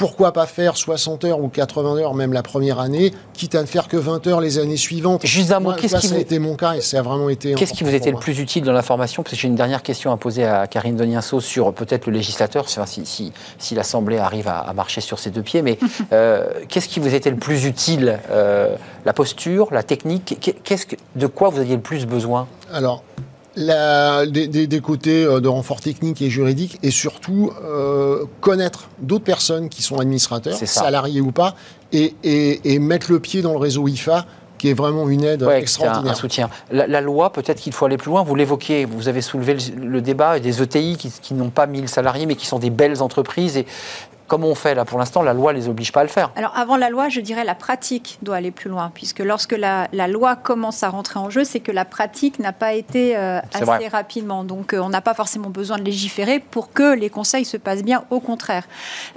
pourquoi 0.00 0.32
pas 0.32 0.46
faire 0.46 0.78
60 0.78 1.26
heures 1.26 1.40
ou 1.40 1.48
80 1.48 1.98
heures 1.98 2.14
même 2.14 2.32
la 2.32 2.42
première 2.42 2.80
année, 2.80 3.12
quitte 3.34 3.54
à 3.54 3.60
ne 3.60 3.66
faire 3.66 3.86
que 3.86 3.98
20 3.98 4.26
heures 4.28 4.40
les 4.40 4.58
années 4.58 4.78
suivantes? 4.78 5.26
Juste 5.26 5.52
un 5.52 5.60
mot, 5.60 5.74
qu'est-ce 5.74 5.96
qui 5.96 6.08
ça 6.08 6.14
a 6.14 6.18
été 6.18 6.38
mon 6.38 6.56
cas 6.56 6.72
et 6.72 6.80
ça 6.80 7.00
a 7.00 7.02
vraiment 7.02 7.28
été. 7.28 7.52
Qu'est-ce 7.52 7.74
qui 7.74 7.84
vous 7.84 7.94
était 7.94 8.10
le 8.10 8.16
plus 8.16 8.38
utile 8.38 8.64
dans 8.64 8.72
la 8.72 8.80
formation? 8.80 9.22
Parce 9.22 9.34
que 9.34 9.38
j'ai 9.42 9.48
une 9.48 9.56
dernière 9.56 9.82
question 9.82 10.10
à 10.10 10.16
poser 10.16 10.46
à 10.46 10.66
Karine 10.68 10.96
Donienso 10.96 11.40
sur 11.40 11.74
peut-être 11.74 12.06
le 12.06 12.14
législateur, 12.14 12.66
si, 12.70 13.04
si, 13.04 13.34
si 13.58 13.74
l'Assemblée 13.74 14.16
arrive 14.16 14.48
à, 14.48 14.72
marcher 14.72 15.02
sur 15.02 15.18
ses 15.18 15.28
deux 15.28 15.42
pieds, 15.42 15.60
mais 15.60 15.78
euh, 16.14 16.46
qu'est-ce 16.70 16.88
qui 16.88 16.98
vous 16.98 17.14
était 17.14 17.28
le 17.28 17.36
plus 17.36 17.66
utile 17.66 18.20
euh, 18.30 18.76
La 19.04 19.12
posture, 19.12 19.68
la 19.70 19.82
technique? 19.82 20.38
Qu'est-ce 20.64 20.86
que, 20.86 20.96
De 21.14 21.26
quoi 21.26 21.50
vous 21.50 21.58
aviez 21.58 21.76
le 21.76 21.82
plus 21.82 22.06
besoin? 22.06 22.48
Alors, 22.72 23.02
la, 23.56 24.26
des, 24.26 24.80
côtés 24.80 25.24
euh, 25.24 25.40
de 25.40 25.48
renfort 25.48 25.80
technique 25.80 26.22
et 26.22 26.30
juridique 26.30 26.78
et 26.82 26.90
surtout 26.90 27.52
euh, 27.64 28.24
connaître 28.40 28.88
d'autres 29.00 29.24
personnes 29.24 29.68
qui 29.68 29.82
sont 29.82 29.98
administrateurs, 29.98 30.56
salariés 30.56 31.20
ou 31.20 31.32
pas, 31.32 31.54
et, 31.92 32.78
mettre 32.78 33.10
le 33.10 33.20
pied 33.20 33.42
dans 33.42 33.52
le 33.52 33.58
réseau 33.58 33.86
IFA 33.88 34.26
qui 34.58 34.68
est 34.68 34.74
vraiment 34.74 35.08
une 35.08 35.24
aide 35.24 35.42
extraordinaire. 35.42 36.12
Un, 36.12 36.14
soutien. 36.14 36.50
La, 36.70 37.00
loi, 37.00 37.32
peut-être 37.32 37.60
qu'il 37.60 37.72
faut 37.72 37.86
aller 37.86 37.96
plus 37.96 38.10
loin. 38.10 38.22
Vous 38.22 38.34
l'évoquez, 38.34 38.84
vous 38.84 39.08
avez 39.08 39.22
soulevé 39.22 39.56
le, 39.74 40.02
débat 40.02 40.38
des 40.38 40.60
ETI 40.60 40.98
qui, 40.98 41.10
qui 41.10 41.32
n'ont 41.32 41.48
pas 41.48 41.66
1000 41.66 41.88
salariés 41.88 42.26
mais 42.26 42.34
qui 42.34 42.46
sont 42.46 42.58
des 42.58 42.68
belles 42.68 43.00
entreprises 43.00 43.56
et 43.56 43.64
comme 44.30 44.44
on 44.44 44.54
fait 44.54 44.76
là 44.76 44.84
pour 44.84 45.00
l'instant, 45.00 45.22
la 45.22 45.34
loi 45.34 45.52
ne 45.52 45.58
les 45.58 45.68
oblige 45.68 45.90
pas 45.90 46.00
à 46.00 46.04
le 46.04 46.08
faire. 46.08 46.30
Alors 46.36 46.56
avant 46.56 46.76
la 46.76 46.88
loi, 46.88 47.08
je 47.08 47.20
dirais 47.20 47.42
la 47.44 47.56
pratique 47.56 48.16
doit 48.22 48.36
aller 48.36 48.52
plus 48.52 48.70
loin, 48.70 48.92
puisque 48.94 49.18
lorsque 49.18 49.56
la, 49.56 49.88
loi 50.06 50.36
commence 50.36 50.84
à 50.84 50.88
rentrer 50.88 51.18
en 51.18 51.30
jeu, 51.30 51.42
c'est 51.42 51.58
que 51.58 51.72
la 51.72 51.84
pratique 51.84 52.38
n'a 52.38 52.52
pas 52.52 52.74
été 52.74 53.16
euh, 53.16 53.40
assez 53.52 53.88
rapidement. 53.88 54.44
Donc 54.44 54.72
euh, 54.72 54.78
on 54.78 54.88
n'a 54.88 55.00
pas 55.00 55.14
forcément 55.14 55.50
besoin 55.50 55.78
de 55.78 55.82
légiférer 55.82 56.38
pour 56.38 56.72
que 56.72 56.94
les 56.94 57.10
conseils 57.10 57.44
se 57.44 57.56
passent 57.56 57.82
bien, 57.82 58.04
au 58.10 58.20
contraire. 58.20 58.68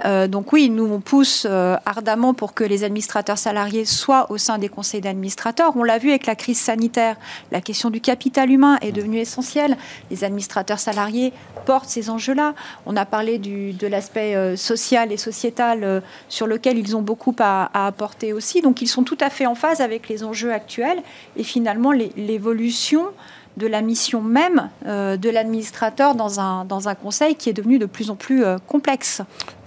Euh, 0.04 0.26
donc 0.26 0.52
oui, 0.52 0.68
nous 0.68 0.92
on 0.92 0.98
pousse 0.98 1.46
ardemment 1.86 2.34
pour 2.34 2.52
que 2.52 2.64
les 2.64 2.82
administrateurs 2.82 3.38
salariés 3.38 3.84
soient 3.84 4.26
au 4.32 4.36
sein 4.36 4.58
des 4.58 4.68
conseils 4.68 5.00
d'administrateurs. 5.00 5.76
On 5.76 5.84
l'a 5.84 5.98
vu 5.98 6.10
avec 6.10 6.26
la 6.26 6.34
crise 6.34 6.58
sanitaire, 6.58 7.14
la 7.52 7.60
question 7.60 7.88
du 7.88 8.00
capital 8.00 8.50
humain 8.50 8.78
est 8.80 8.90
devenue 8.90 9.18
essentielle. 9.18 9.76
Les 10.10 10.24
administrateurs 10.24 10.80
salariés 10.80 11.32
portent 11.66 11.88
ces 11.88 12.10
enjeux-là. 12.10 12.54
On 12.84 12.96
a 12.96 13.06
parlé 13.06 13.38
du, 13.38 13.72
de 13.74 13.86
l'aspect 13.86 14.56
social 14.56 15.03
et 15.12 15.16
sociétales 15.16 15.84
euh, 15.84 16.00
sur 16.28 16.46
lequel 16.46 16.78
ils 16.78 16.96
ont 16.96 17.02
beaucoup 17.02 17.34
à, 17.38 17.86
apporter 17.86 18.32
aussi. 18.32 18.62
Donc 18.62 18.82
ils 18.82 18.86
sont 18.86 19.02
tout 19.02 19.18
à 19.20 19.30
fait 19.30 19.46
en 19.46 19.54
phase 19.54 19.80
avec 19.80 20.08
les 20.08 20.24
enjeux 20.24 20.52
actuels 20.52 21.02
et 21.36 21.44
finalement 21.44 21.92
l'évolution 21.92 23.06
de 23.56 23.66
la 23.66 23.82
mission 23.82 24.20
même 24.20 24.70
euh, 24.86 25.16
de 25.16 25.30
l'administrateur 25.30 26.14
dans 26.14 26.40
un, 26.40 26.64
dans 26.64 26.88
un 26.88 26.94
conseil 26.94 27.36
qui 27.36 27.48
est 27.50 27.52
devenu 27.52 27.78
de 27.78 27.86
plus 27.86 28.10
en 28.10 28.16
plus 28.16 28.44
euh, 28.44 28.58
complexe. 28.66 29.22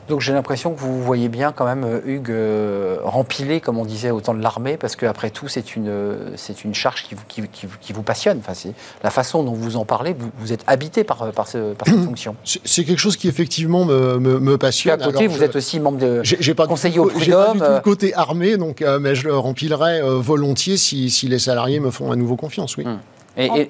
Donc 0.08 0.22
j'ai 0.22 0.34
l'impression 0.34 0.74
que 0.74 0.80
vous 0.80 1.02
voyez 1.02 1.28
bien 1.28 1.52
quand 1.52 1.66
même 1.66 1.84
euh, 1.84 2.00
Hugues 2.06 2.32
euh, 2.32 2.98
rempilé, 3.04 3.60
comme 3.60 3.78
on 3.78 3.86
disait, 3.86 4.12
au 4.12 4.22
temps 4.22 4.34
de 4.34 4.42
l'armée, 4.42 4.78
parce 4.78 4.96
qu'après 4.96 5.30
tout, 5.30 5.48
c'est 5.48 5.76
une, 5.76 5.92
c'est 6.36 6.64
une 6.64 6.74
charge 6.74 7.04
qui 7.04 7.16
vous, 7.16 7.24
qui, 7.28 7.44
qui, 7.82 7.94
vous 7.94 8.04
passionne. 8.04 8.40
Enfin, 8.40 8.54
c'est 8.54 8.74
la 9.04 9.10
façon 9.10 9.44
dont 9.44 9.54
vous 9.54 9.76
en 9.76 9.86
parlez, 9.86 10.16
vous, 10.18 10.30
vous 10.40 10.54
êtes 10.54 10.64
habité 10.68 11.04
par, 11.04 11.32
par, 11.32 11.48
ce, 11.48 11.74
par 11.74 11.88
cette 11.88 12.00
fonction. 12.06 12.36
C'est 12.44 12.86
quelque 12.86 13.00
chose 13.00 13.18
qui 13.18 13.28
effectivement 13.28 13.86
me, 13.86 14.18
me, 14.20 14.58
passionne. 14.58 15.02
à 15.02 15.06
côté, 15.06 15.28
vous 15.28 15.44
êtes 15.44 15.56
aussi 15.56 15.80
membre 15.80 16.00
de 16.00 16.22
j'ai 16.24 16.54
pas 16.54 16.68
conseiller 16.68 17.00
au 17.00 17.10
J'ai 17.20 17.32
pas 17.32 17.54
du 17.54 17.60
tout 17.60 17.66
le 17.66 17.82
côté 17.82 18.14
armé, 18.14 18.58
donc, 18.58 18.82
euh, 18.82 19.00
mais 19.00 19.16
je 19.16 19.26
le 19.26 19.38
remplirai 19.38 20.02
volontiers 20.02 20.78
si, 20.78 21.10
si, 21.10 21.28
les 21.28 21.40
salariés 21.40 21.80
me 21.80 21.92
font 21.92 22.12
à 22.12 22.16
nouveau 22.16 22.36
confiance, 22.36 22.78
oui. 22.78 22.86
Hum. 22.86 23.00
Et, 23.38 23.70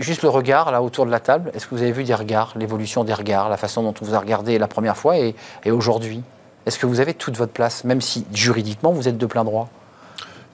juste 0.00 0.22
le 0.22 0.28
regard, 0.28 0.70
là, 0.70 0.82
autour 0.82 1.06
de 1.06 1.10
la 1.10 1.20
table, 1.20 1.50
est-ce 1.54 1.66
que 1.66 1.74
vous 1.74 1.82
avez 1.82 1.92
vu 1.92 2.04
des 2.04 2.14
regards, 2.14 2.52
l'évolution 2.56 3.02
des 3.02 3.14
regards, 3.14 3.48
la 3.48 3.56
façon 3.56 3.82
dont 3.82 3.94
on 4.00 4.04
vous 4.04 4.14
a 4.14 4.18
regardé 4.18 4.58
la 4.58 4.68
première 4.68 4.96
fois 4.96 5.16
et, 5.16 5.34
et 5.64 5.70
aujourd'hui? 5.70 6.22
Est-ce 6.66 6.78
que 6.78 6.86
vous 6.86 7.00
avez 7.00 7.14
toute 7.14 7.36
votre 7.36 7.52
place, 7.52 7.84
même 7.84 8.00
si 8.00 8.26
juridiquement 8.32 8.92
vous 8.92 9.08
êtes 9.08 9.18
de 9.18 9.26
plein 9.26 9.44
droit? 9.44 9.68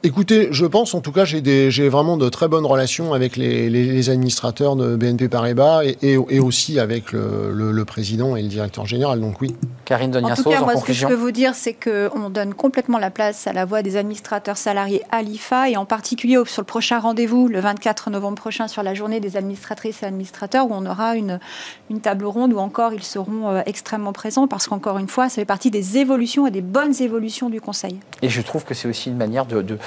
Écoutez, 0.05 0.49
je 0.51 0.67
pense, 0.67 0.95
en 0.95 1.01
tout 1.01 1.13
cas, 1.13 1.25
j'ai 1.25 1.89
vraiment 1.89 2.17
de 2.17 2.29
très 2.29 2.49
bonnes 2.49 2.67
relations 2.67 3.15
avec 3.15 3.37
les, 3.37 4.11
administrateurs 4.11 4.75
de 4.75 4.97
BNP 4.97 5.29
Paribas 5.29 5.83
et, 5.85 6.17
aussi 6.17 6.81
avec 6.81 7.13
le, 7.13 7.85
président 7.85 8.35
et 8.37 8.43
le 8.43 8.49
directeur 8.49 8.87
général. 8.87 9.21
Donc 9.21 9.41
oui. 9.41 9.55
Karine 9.85 10.11
Doniasos, 10.11 10.41
en, 10.41 10.45
tout 10.45 10.51
cas, 10.51 10.61
moi, 10.61 10.77
ce 10.77 10.85
que 10.85 10.93
je 10.93 11.07
peux 11.07 11.15
vous 11.15 11.31
dire, 11.31 11.55
c'est 11.55 11.75
qu'on 11.75 12.31
donne 12.31 12.55
complètement 12.55 12.99
la 12.99 13.11
place 13.11 13.47
à 13.47 13.53
la 13.53 13.65
voix 13.65 13.83
des 13.83 13.97
administrateurs 13.97 14.57
salariés 14.57 15.03
à 15.11 15.23
l'IFA 15.23 15.71
et 15.71 15.77
en 15.77 15.85
particulier 15.85 16.41
sur 16.47 16.63
le 16.63 16.67
prochain 16.67 16.99
rendez-vous, 16.99 17.49
le 17.49 17.61
24 17.61 18.11
novembre 18.11 18.39
prochain, 18.39 18.69
sur 18.69 18.83
la 18.83 18.95
journée 18.95 19.21
des 19.21 19.37
administratrices 19.37 20.03
et 20.03 20.07
administrateurs, 20.07 20.67
où 20.67 20.75
on 20.75 20.87
aura 20.87 21.17
une, 21.17 21.39
une 21.91 22.01
table 22.01 22.25
ronde 22.25 22.53
où 22.53 22.59
encore 22.59 22.93
ils 22.93 23.03
seront 23.03 23.49
euh, 23.51 23.63
extrêmement 23.67 24.13
présents 24.13 24.49
parce 24.49 24.67
qu'encore 24.67 24.99
une 24.99 25.09
fois, 25.09 25.29
ça 25.29 25.37
fait 25.37 25.45
partie 25.45 25.71
des 25.71 25.99
évolutions 25.99 26.47
et 26.47 26.51
des 26.51 26.63
bonnes 26.63 27.01
évolutions 27.01 27.51
du 27.51 27.61
Conseil. 27.61 28.01
Et 28.23 28.29
je 28.29 28.41
trouve 28.41 28.65
que 28.65 28.75
c'est 28.75 28.89
aussi 28.89 29.09
une 29.09 29.17
manière 29.17 29.47
de 29.47 29.63
de, 29.63 29.79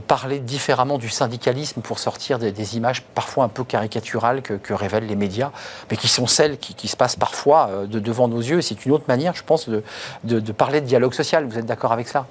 parler 0.00 0.38
différemment 0.38 0.98
du 0.98 1.08
syndicalisme 1.08 1.80
pour 1.80 1.98
sortir 1.98 2.38
des, 2.38 2.76
images 2.76 3.02
parfois 3.02 3.44
un 3.44 3.48
peu 3.48 3.64
caricaturales 3.64 4.42
que, 4.42 4.72
révèlent 4.72 5.06
les 5.06 5.16
médias, 5.16 5.50
mais 5.90 5.96
qui 5.96 6.08
sont 6.08 6.26
celles 6.26 6.58
qui, 6.58 6.88
se 6.88 6.96
passent 6.96 7.16
parfois 7.16 7.68
euh, 7.70 7.86
de, 7.86 7.98
devant 7.98 8.28
nos 8.28 8.40
yeux. 8.40 8.60
C'est 8.60 8.84
une 8.86 8.92
autre 8.92 9.04
manière, 9.08 9.34
je 9.34 9.42
pense, 9.42 9.68
de 9.68 10.52
parler 10.52 10.80
de 10.80 10.86
dialogue 10.86 11.14
social. 11.14 11.46
Vous 11.46 11.58
êtes 11.58 11.66
d'accord 11.66 11.92
avec 11.92 12.08
cela? 12.08 12.26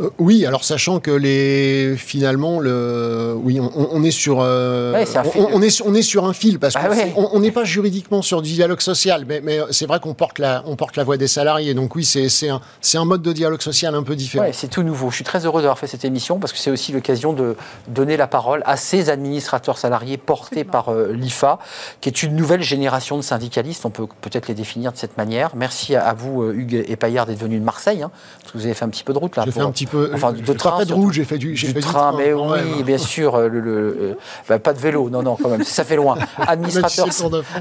Euh, 0.00 0.10
oui, 0.18 0.46
alors 0.46 0.64
sachant 0.64 1.00
que 1.00 1.10
les 1.10 1.96
finalement 1.96 2.60
le 2.60 3.34
oui 3.36 3.60
on, 3.60 4.04
est 4.04 4.12
sur 4.12 4.38
euh, 4.40 5.04
on, 5.34 5.60
est 5.60 5.82
on 5.84 5.92
est 5.92 6.02
sur 6.02 6.24
un 6.24 6.32
fil 6.32 6.60
parce 6.60 6.74
ah 6.76 6.88
qu'on 7.14 7.40
n'est 7.40 7.50
pas 7.50 7.64
juridiquement 7.64 8.22
sur 8.22 8.40
du 8.40 8.52
dialogue 8.52 8.80
social, 8.80 9.24
mais, 9.26 9.40
mais 9.42 9.58
c'est 9.72 9.86
vrai 9.86 9.98
qu'on 9.98 10.14
porte 10.14 10.38
la 10.38 10.62
on 10.66 10.76
porte 10.76 10.96
la 10.96 11.02
voix 11.02 11.16
des 11.16 11.26
salariés. 11.26 11.74
Donc 11.74 11.96
oui, 11.96 12.04
c'est 12.04 12.28
c'est 12.28 12.48
un 12.48 12.60
c'est 12.80 12.98
un 12.98 13.04
mode 13.04 13.22
de 13.22 13.32
dialogue 13.32 13.60
social 13.60 13.94
un 13.94 14.04
peu 14.04 14.14
différent. 14.14 14.46
c'est 14.52 14.68
tout 14.68 14.84
nouveau. 14.84 15.10
Je 15.10 15.16
suis 15.16 15.24
très 15.24 15.44
heureux 15.46 15.62
d'avoir 15.62 15.78
fait 15.78 15.88
cette 15.88 16.04
émission 16.04 16.38
parce 16.38 16.52
que 16.52 16.58
c'est 16.58 16.70
aussi 16.70 16.92
l'occasion 16.92 17.32
de 17.32 17.56
donner 17.88 18.16
la 18.16 18.28
parole 18.28 18.62
à 18.66 18.76
ces 18.76 19.10
administrateurs 19.10 19.78
salariés 19.78 20.16
portés 20.16 20.62
par 20.62 20.90
euh, 20.90 21.12
l'IFA, 21.12 21.58
qui 22.00 22.08
est 22.08 22.22
une 22.22 22.36
nouvelle 22.36 22.62
génération 22.62 23.16
de 23.16 23.22
syndicalistes. 23.22 23.84
On 23.84 23.90
peut 23.90 24.06
peut-être 24.20 24.46
les 24.46 24.54
définir 24.54 24.92
de 24.92 24.96
cette 24.96 25.16
manière. 25.16 25.56
Merci 25.56 25.96
à, 25.96 26.14
vous 26.14 26.52
Hugues 26.52 26.84
et 26.86 26.96
Paillard 26.96 27.26
d'être 27.26 27.38
venus 27.38 27.58
de 27.58 27.64
Marseille. 27.64 28.02
Hein, 28.02 28.12
parce 28.40 28.52
que 28.52 28.58
vous 28.58 28.64
avez 28.64 28.74
fait 28.74 28.84
un 28.84 28.90
petit 28.90 29.04
peu 29.04 29.12
de 29.12 29.18
route 29.18 29.34
là. 29.34 29.44
Un 29.58 29.72
petit 29.78 29.86
peu. 29.86 30.10
Enfin, 30.14 30.32
de 30.32 30.52
train. 30.52 30.78
Pas 30.78 30.84
de 30.84 30.92
route, 30.92 31.12
j'ai 31.12 31.24
fait 31.24 31.38
du, 31.38 31.56
j'ai 31.56 31.68
fait 31.68 31.80
train, 31.80 32.12
du 32.12 32.16
train. 32.16 32.16
Mais 32.16 32.32
oui, 32.32 32.82
bien 32.82 32.98
sûr. 32.98 33.38
Le, 33.48 33.60
le 33.60 34.18
bah, 34.48 34.58
pas 34.58 34.72
de 34.72 34.78
vélo, 34.78 35.10
non, 35.10 35.22
non, 35.22 35.36
quand 35.36 35.48
même. 35.48 35.64
Ça 35.64 35.84
fait 35.84 35.96
loin. 35.96 36.16
Administrateur, 36.38 37.08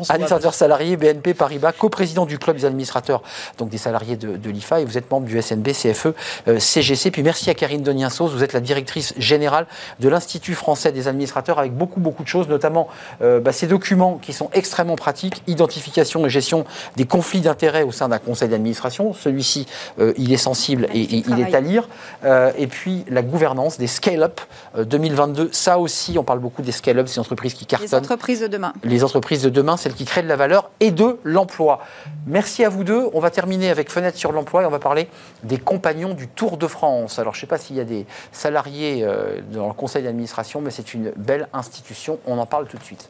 administrateur 0.09 0.53
salarié, 0.53 0.97
BNP 0.97 1.33
Paribas, 1.33 1.71
coprésident 1.71 2.25
du 2.25 2.39
club 2.39 2.57
des 2.57 2.65
administrateurs, 2.65 3.21
donc 3.57 3.69
des 3.69 3.77
salariés 3.77 4.15
de, 4.15 4.37
de 4.37 4.49
l'IFA, 4.49 4.81
et 4.81 4.85
vous 4.85 4.97
êtes 4.97 5.09
membre 5.11 5.27
du 5.27 5.41
SNB, 5.41 5.67
CFE, 5.71 6.07
CGC. 6.57 7.11
Puis 7.11 7.23
merci 7.23 7.49
à 7.49 7.53
Karine 7.53 7.83
Doniensos, 7.83 8.29
vous 8.29 8.43
êtes 8.43 8.53
la 8.53 8.59
directrice 8.59 9.13
générale 9.17 9.67
de 9.99 10.09
l'Institut 10.09 10.55
français 10.55 10.91
des 10.91 11.07
administrateurs, 11.07 11.59
avec 11.59 11.73
beaucoup, 11.73 11.99
beaucoup 11.99 12.23
de 12.23 12.27
choses, 12.27 12.47
notamment 12.47 12.87
bah, 13.19 13.51
ces 13.51 13.67
documents 13.67 14.19
qui 14.21 14.33
sont 14.33 14.49
extrêmement 14.53 14.95
pratiques, 14.95 15.41
identification 15.47 16.25
et 16.25 16.29
gestion 16.29 16.65
des 16.95 17.05
conflits 17.05 17.41
d'intérêts 17.41 17.83
au 17.83 17.91
sein 17.91 18.09
d'un 18.09 18.19
conseil 18.19 18.49
d'administration. 18.49 19.13
Celui-ci, 19.13 19.67
euh, 19.99 20.13
il 20.17 20.31
est 20.33 20.37
sensible 20.37 20.87
et, 20.93 21.01
il 21.01 21.39
est 21.39 21.53
à 21.55 21.61
lire. 21.61 21.87
Euh, 22.23 22.51
et 22.57 22.67
puis 22.67 23.05
la 23.09 23.21
gouvernance 23.21 23.77
des 23.77 23.87
scale-up 23.87 24.41
2022. 24.77 25.43
Euh, 25.43 25.49
Ça 25.51 25.79
aussi, 25.79 26.17
on 26.17 26.23
parle 26.23 26.39
beaucoup 26.39 26.61
des 26.61 26.71
scale-up, 26.71 27.07
ces 27.07 27.19
entreprises 27.19 27.53
qui 27.53 27.65
cartonnent. 27.65 27.87
Les 27.87 27.95
entreprises 27.95 28.41
de 28.41 28.47
demain. 28.47 28.73
Les 28.83 29.03
entreprises 29.03 29.41
de 29.41 29.49
demain, 29.49 29.77
celles 29.77 29.93
qui 29.93 30.05
créent 30.05 30.23
de 30.23 30.27
la 30.27 30.35
valeur 30.35 30.71
et 30.79 30.91
de 30.91 31.17
l'emploi. 31.23 31.79
Merci 32.25 32.63
à 32.63 32.69
vous 32.69 32.83
deux. 32.83 33.09
On 33.13 33.19
va 33.19 33.29
terminer 33.29 33.69
avec 33.69 33.91
Fenêtre 33.91 34.17
sur 34.17 34.31
l'emploi 34.31 34.63
et 34.63 34.65
on 34.65 34.71
va 34.71 34.79
parler 34.79 35.07
des 35.43 35.57
compagnons 35.57 36.13
du 36.13 36.27
Tour 36.27 36.57
de 36.57 36.67
France. 36.67 37.19
Alors, 37.19 37.33
je 37.33 37.39
ne 37.39 37.41
sais 37.41 37.47
pas 37.47 37.57
s'il 37.57 37.75
y 37.75 37.79
a 37.81 37.85
des 37.85 38.05
salariés 38.31 39.05
dans 39.51 39.67
le 39.67 39.73
conseil 39.73 40.03
d'administration, 40.03 40.61
mais 40.61 40.71
c'est 40.71 40.93
une 40.93 41.11
belle 41.15 41.47
institution. 41.53 42.19
On 42.25 42.37
en 42.37 42.45
parle 42.45 42.67
tout 42.67 42.77
de 42.77 42.83
suite. 42.83 43.09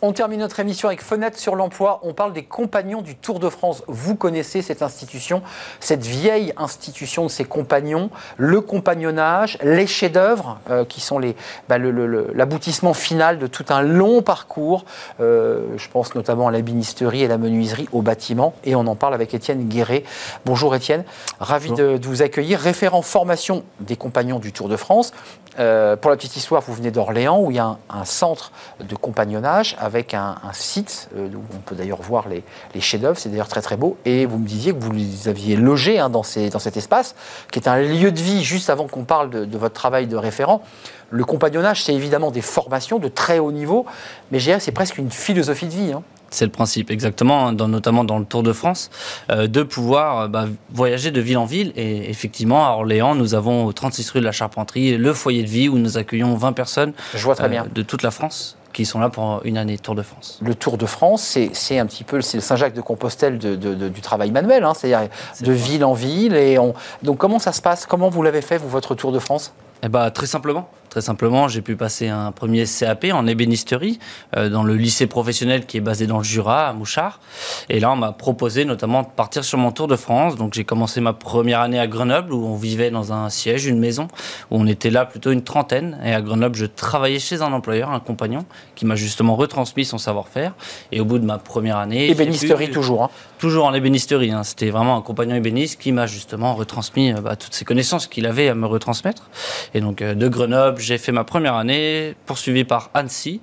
On 0.00 0.12
termine 0.12 0.38
notre 0.38 0.60
émission 0.60 0.86
avec 0.86 1.02
Fenêtre 1.02 1.36
sur 1.36 1.56
l'emploi. 1.56 1.98
On 2.04 2.14
parle 2.14 2.32
des 2.32 2.44
compagnons 2.44 3.02
du 3.02 3.16
Tour 3.16 3.40
de 3.40 3.48
France. 3.48 3.82
Vous 3.88 4.14
connaissez 4.14 4.62
cette 4.62 4.80
institution, 4.80 5.42
cette 5.80 6.06
vieille 6.06 6.52
institution 6.56 7.24
de 7.24 7.28
ces 7.28 7.44
compagnons, 7.44 8.08
le 8.36 8.60
compagnonnage, 8.60 9.58
les 9.60 9.88
chefs-d'œuvre 9.88 10.60
euh, 10.70 10.84
qui 10.84 11.00
sont 11.00 11.20
bah, 11.68 11.78
l'aboutissement 11.78 12.94
final 12.94 13.40
de 13.40 13.48
tout 13.48 13.64
un 13.70 13.82
long 13.82 14.22
parcours. 14.22 14.84
Euh, 15.18 15.62
je 15.76 15.88
pense 15.88 16.14
notamment 16.14 16.46
à 16.46 16.52
la 16.52 16.60
binisterie 16.60 17.24
et 17.24 17.28
la 17.28 17.38
menuiserie 17.38 17.88
au 17.90 18.00
bâtiment. 18.00 18.54
Et 18.62 18.76
on 18.76 18.86
en 18.86 18.94
parle 18.94 19.14
avec 19.14 19.34
Étienne 19.34 19.66
Guéret. 19.66 20.04
Bonjour 20.44 20.76
Étienne, 20.76 21.02
ravi 21.40 21.72
de, 21.72 21.98
vous 22.00 22.22
accueillir. 22.22 22.60
Référent 22.60 23.02
formation 23.02 23.64
des 23.80 23.96
compagnons 23.96 24.38
du 24.38 24.52
Tour 24.52 24.68
de 24.68 24.76
France. 24.76 25.12
Euh, 25.58 25.96
pour 25.96 26.12
la 26.12 26.16
petite 26.16 26.36
histoire, 26.36 26.62
vous 26.62 26.72
venez 26.72 26.92
d'Orléans 26.92 27.40
où 27.40 27.50
il 27.50 27.56
y 27.56 27.58
a 27.58 27.64
un, 27.64 27.78
un 27.90 28.04
centre 28.04 28.52
de 28.78 28.94
compagnonnage 28.94 29.76
avec 29.88 30.14
un, 30.14 30.36
site 30.52 31.08
euh, 31.16 31.28
où 31.34 31.42
on 31.54 31.58
peut 31.58 31.74
d'ailleurs 31.74 32.02
voir 32.02 32.26
les, 32.28 32.44
chefs-d'œuvre. 32.80 33.18
C'est 33.18 33.30
d'ailleurs 33.30 33.48
très 33.48 33.62
très 33.62 33.76
beau. 33.76 33.96
Et 34.04 34.26
vous 34.26 34.38
me 34.38 34.46
disiez 34.46 34.72
que 34.72 34.78
vous 34.78 34.92
les 34.92 35.28
aviez 35.28 35.56
logés 35.56 35.98
hein, 35.98 36.10
dans, 36.10 36.22
dans, 36.52 36.58
cet 36.58 36.76
espace, 36.76 37.14
qui 37.50 37.58
est 37.58 37.68
un 37.68 37.80
lieu 37.80 38.12
de 38.12 38.20
vie 38.20 38.44
juste 38.44 38.70
avant 38.70 38.86
qu'on 38.86 39.04
parle 39.04 39.30
de, 39.30 39.58
votre 39.58 39.74
travail 39.74 40.06
de 40.06 40.16
référent. 40.16 40.62
Le 41.10 41.24
compagnonnage, 41.24 41.82
c'est 41.82 41.94
évidemment 41.94 42.30
des 42.30 42.42
formations 42.42 42.98
de 42.98 43.08
très 43.08 43.38
haut 43.38 43.50
niveau, 43.50 43.86
mais 44.30 44.38
c'est 44.40 44.72
presque 44.72 44.98
une 44.98 45.10
philosophie 45.10 45.66
de 45.66 45.72
vie. 45.72 45.92
Hein. 45.92 46.02
C'est 46.30 46.44
le 46.44 46.50
principe, 46.50 46.90
exactement, 46.90 47.52
dans, 47.52 47.68
notamment 47.68 48.04
dans 48.04 48.18
le 48.18 48.26
Tour 48.26 48.42
de 48.42 48.52
France, 48.52 48.90
euh, 49.30 49.46
de 49.46 49.62
pouvoir 49.62 50.20
euh, 50.20 50.28
bah, 50.28 50.46
voyager 50.70 51.10
de 51.10 51.20
ville 51.20 51.38
en 51.38 51.46
ville. 51.46 51.72
Et 51.74 52.10
effectivement, 52.10 52.66
à 52.66 52.72
Orléans, 52.72 53.14
nous 53.14 53.34
avons 53.34 53.72
36 53.72 54.10
rue 54.10 54.20
de 54.20 54.26
la 54.26 54.32
Charpenterie 54.32 54.98
le 54.98 55.14
foyer 55.14 55.42
de 55.42 55.48
vie 55.48 55.68
où 55.70 55.78
nous 55.78 55.96
accueillons 55.96 56.34
20 56.34 56.52
personnes 56.52 56.92
Je 57.14 57.24
vois 57.24 57.34
très 57.34 57.48
bien. 57.48 57.66
de 57.74 57.82
toute 57.82 58.02
la 58.02 58.10
France 58.10 58.57
qui 58.72 58.84
sont 58.84 59.00
là 59.00 59.08
pour 59.08 59.40
une 59.44 59.58
année 59.58 59.78
Tour 59.78 59.94
de 59.94 60.02
France. 60.02 60.38
Le 60.42 60.54
Tour 60.54 60.78
de 60.78 60.86
France, 60.86 61.38
c'est 61.52 61.78
un 61.78 61.86
petit 61.86 62.04
peu 62.04 62.16
le 62.16 62.22
Saint-Jacques 62.22 62.74
de 62.74 62.80
Compostelle 62.80 63.38
de, 63.38 63.54
du 63.88 64.00
travail 64.00 64.30
manuel, 64.30 64.64
hein, 64.64 64.74
c'est-à-dire 64.74 65.08
de 65.40 65.52
ville 65.52 65.84
en 65.84 65.94
ville. 65.94 66.34
Et 66.34 66.58
on... 66.58 66.74
Donc 67.02 67.18
comment 67.18 67.38
ça 67.38 67.52
se 67.52 67.62
passe? 67.62 67.86
Comment 67.86 68.08
vous 68.08 68.22
l'avez 68.22 68.42
fait, 68.42 68.58
vous, 68.58 68.68
votre 68.68 68.94
Tour 68.94 69.12
de 69.12 69.18
France? 69.18 69.52
Eh 69.82 69.88
ben, 69.88 70.10
Très 70.10 70.26
simplement. 70.26 70.68
Très 70.90 71.00
simplement, 71.00 71.48
j'ai 71.48 71.62
pu 71.62 71.76
passer 71.76 72.08
un 72.08 72.32
premier 72.32 72.64
CAP 72.64 73.06
en 73.12 73.26
ébénisterie 73.26 73.98
euh, 74.36 74.48
dans 74.48 74.62
le 74.62 74.74
lycée 74.74 75.06
professionnel 75.06 75.66
qui 75.66 75.76
est 75.76 75.82
basé 75.82 76.06
dans 76.06 76.18
le 76.18 76.24
Jura, 76.24 76.68
à 76.68 76.72
Mouchard. 76.72 77.20
Et 77.68 77.80
là, 77.80 77.92
on 77.92 77.96
m'a 77.96 78.12
proposé 78.12 78.64
notamment 78.64 79.02
de 79.02 79.08
partir 79.08 79.44
sur 79.44 79.58
mon 79.58 79.70
tour 79.70 79.86
de 79.86 79.96
France. 79.96 80.36
Donc, 80.36 80.54
j'ai 80.54 80.64
commencé 80.64 81.00
ma 81.00 81.12
première 81.12 81.60
année 81.60 81.78
à 81.78 81.86
Grenoble 81.86 82.32
où 82.32 82.46
on 82.46 82.56
vivait 82.56 82.90
dans 82.90 83.12
un 83.12 83.28
siège, 83.28 83.66
une 83.66 83.78
maison, 83.78 84.08
où 84.50 84.58
on 84.60 84.66
était 84.66 84.90
là 84.90 85.04
plutôt 85.04 85.30
une 85.30 85.42
trentaine. 85.42 85.98
Et 86.04 86.12
à 86.12 86.22
Grenoble, 86.22 86.56
je 86.56 86.66
travaillais 86.66 87.18
chez 87.18 87.42
un 87.42 87.52
employeur, 87.52 87.90
un 87.90 88.00
compagnon, 88.00 88.44
qui 88.74 88.86
m'a 88.86 88.94
justement 88.94 89.36
retransmis 89.36 89.84
son 89.84 89.98
savoir-faire. 89.98 90.54
Et 90.92 91.00
au 91.00 91.04
bout 91.04 91.18
de 91.18 91.24
ma 91.24 91.38
première 91.38 91.76
année. 91.76 92.08
Ébénisterie 92.10 92.70
toujours. 92.70 93.04
Hein. 93.04 93.10
Toujours 93.38 93.66
en 93.66 93.74
ébénisterie. 93.74 94.32
Hein. 94.32 94.42
C'était 94.42 94.70
vraiment 94.70 94.96
un 94.96 95.02
compagnon 95.02 95.36
ébéniste 95.36 95.80
qui 95.80 95.92
m'a 95.92 96.06
justement 96.06 96.54
retransmis 96.54 97.12
euh, 97.12 97.20
bah, 97.20 97.36
toutes 97.36 97.54
ces 97.54 97.64
connaissances 97.64 98.06
qu'il 98.06 98.26
avait 98.26 98.48
à 98.48 98.54
me 98.54 98.66
retransmettre. 98.66 99.30
Et 99.74 99.80
donc, 99.80 100.02
euh, 100.02 100.14
de 100.14 100.28
Grenoble, 100.28 100.77
j'ai 100.82 100.98
fait 100.98 101.12
ma 101.12 101.24
première 101.24 101.54
année, 101.54 102.14
poursuivi 102.26 102.64
par 102.64 102.90
Annecy, 102.94 103.40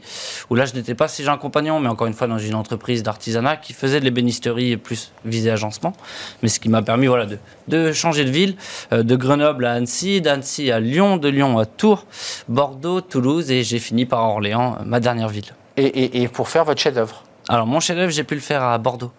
où 0.49 0.55
là 0.55 0.65
je 0.65 0.73
n'étais 0.73 0.95
pas 0.95 1.07
si 1.07 1.23
j'ai 1.23 1.29
un 1.29 1.38
compagnon, 1.38 1.79
mais 1.79 1.89
encore 1.89 2.07
une 2.07 2.13
fois 2.13 2.27
dans 2.27 2.38
une 2.38 2.55
entreprise 2.55 3.03
d'artisanat 3.03 3.57
qui 3.57 3.73
faisait 3.73 3.99
de 3.99 4.05
l'ébénisterie 4.05 4.77
plus 4.77 5.11
visée 5.23 5.51
agencement. 5.51 5.93
Mais 6.41 6.49
ce 6.49 6.59
qui 6.59 6.69
m'a 6.69 6.81
permis 6.81 7.07
voilà, 7.07 7.25
de, 7.25 7.38
de, 7.67 7.91
changer 7.91 8.25
de 8.25 8.31
ville, 8.31 8.55
euh, 8.93 9.03
de 9.03 9.15
Grenoble 9.15 9.65
à 9.65 9.73
Annecy, 9.73 10.21
d'Annecy 10.21 10.71
à 10.71 10.79
Lyon, 10.79 11.17
de 11.17 11.29
Lyon 11.29 11.57
à 11.57 11.65
Tours, 11.65 12.05
Bordeaux, 12.47 13.01
Toulouse, 13.01 13.51
et 13.51 13.63
j'ai 13.63 13.79
fini 13.79 14.05
par 14.05 14.23
Orléans, 14.23 14.77
ma 14.86 14.99
dernière 14.99 15.29
ville. 15.29 15.53
Et, 15.77 16.21
et, 16.21 16.27
pour 16.27 16.47
faire 16.47 16.63
votre 16.63 16.79
chef-d'œuvre? 16.79 17.23
Alors 17.49 17.67
mon 17.67 17.79
chef-d'œuvre, 17.79 18.11
j'ai 18.11 18.23
pu 18.23 18.36
le 18.36 18.41
faire 18.41 18.63
à 18.63 18.77
Bordeaux. 18.77 19.11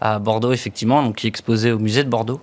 À 0.00 0.18
Bordeaux, 0.18 0.52
effectivement, 0.52 1.02
donc 1.02 1.16
qui 1.16 1.26
est 1.26 1.28
exposé 1.28 1.72
au 1.72 1.78
musée 1.78 2.04
de 2.04 2.08
Bordeaux. 2.08 2.40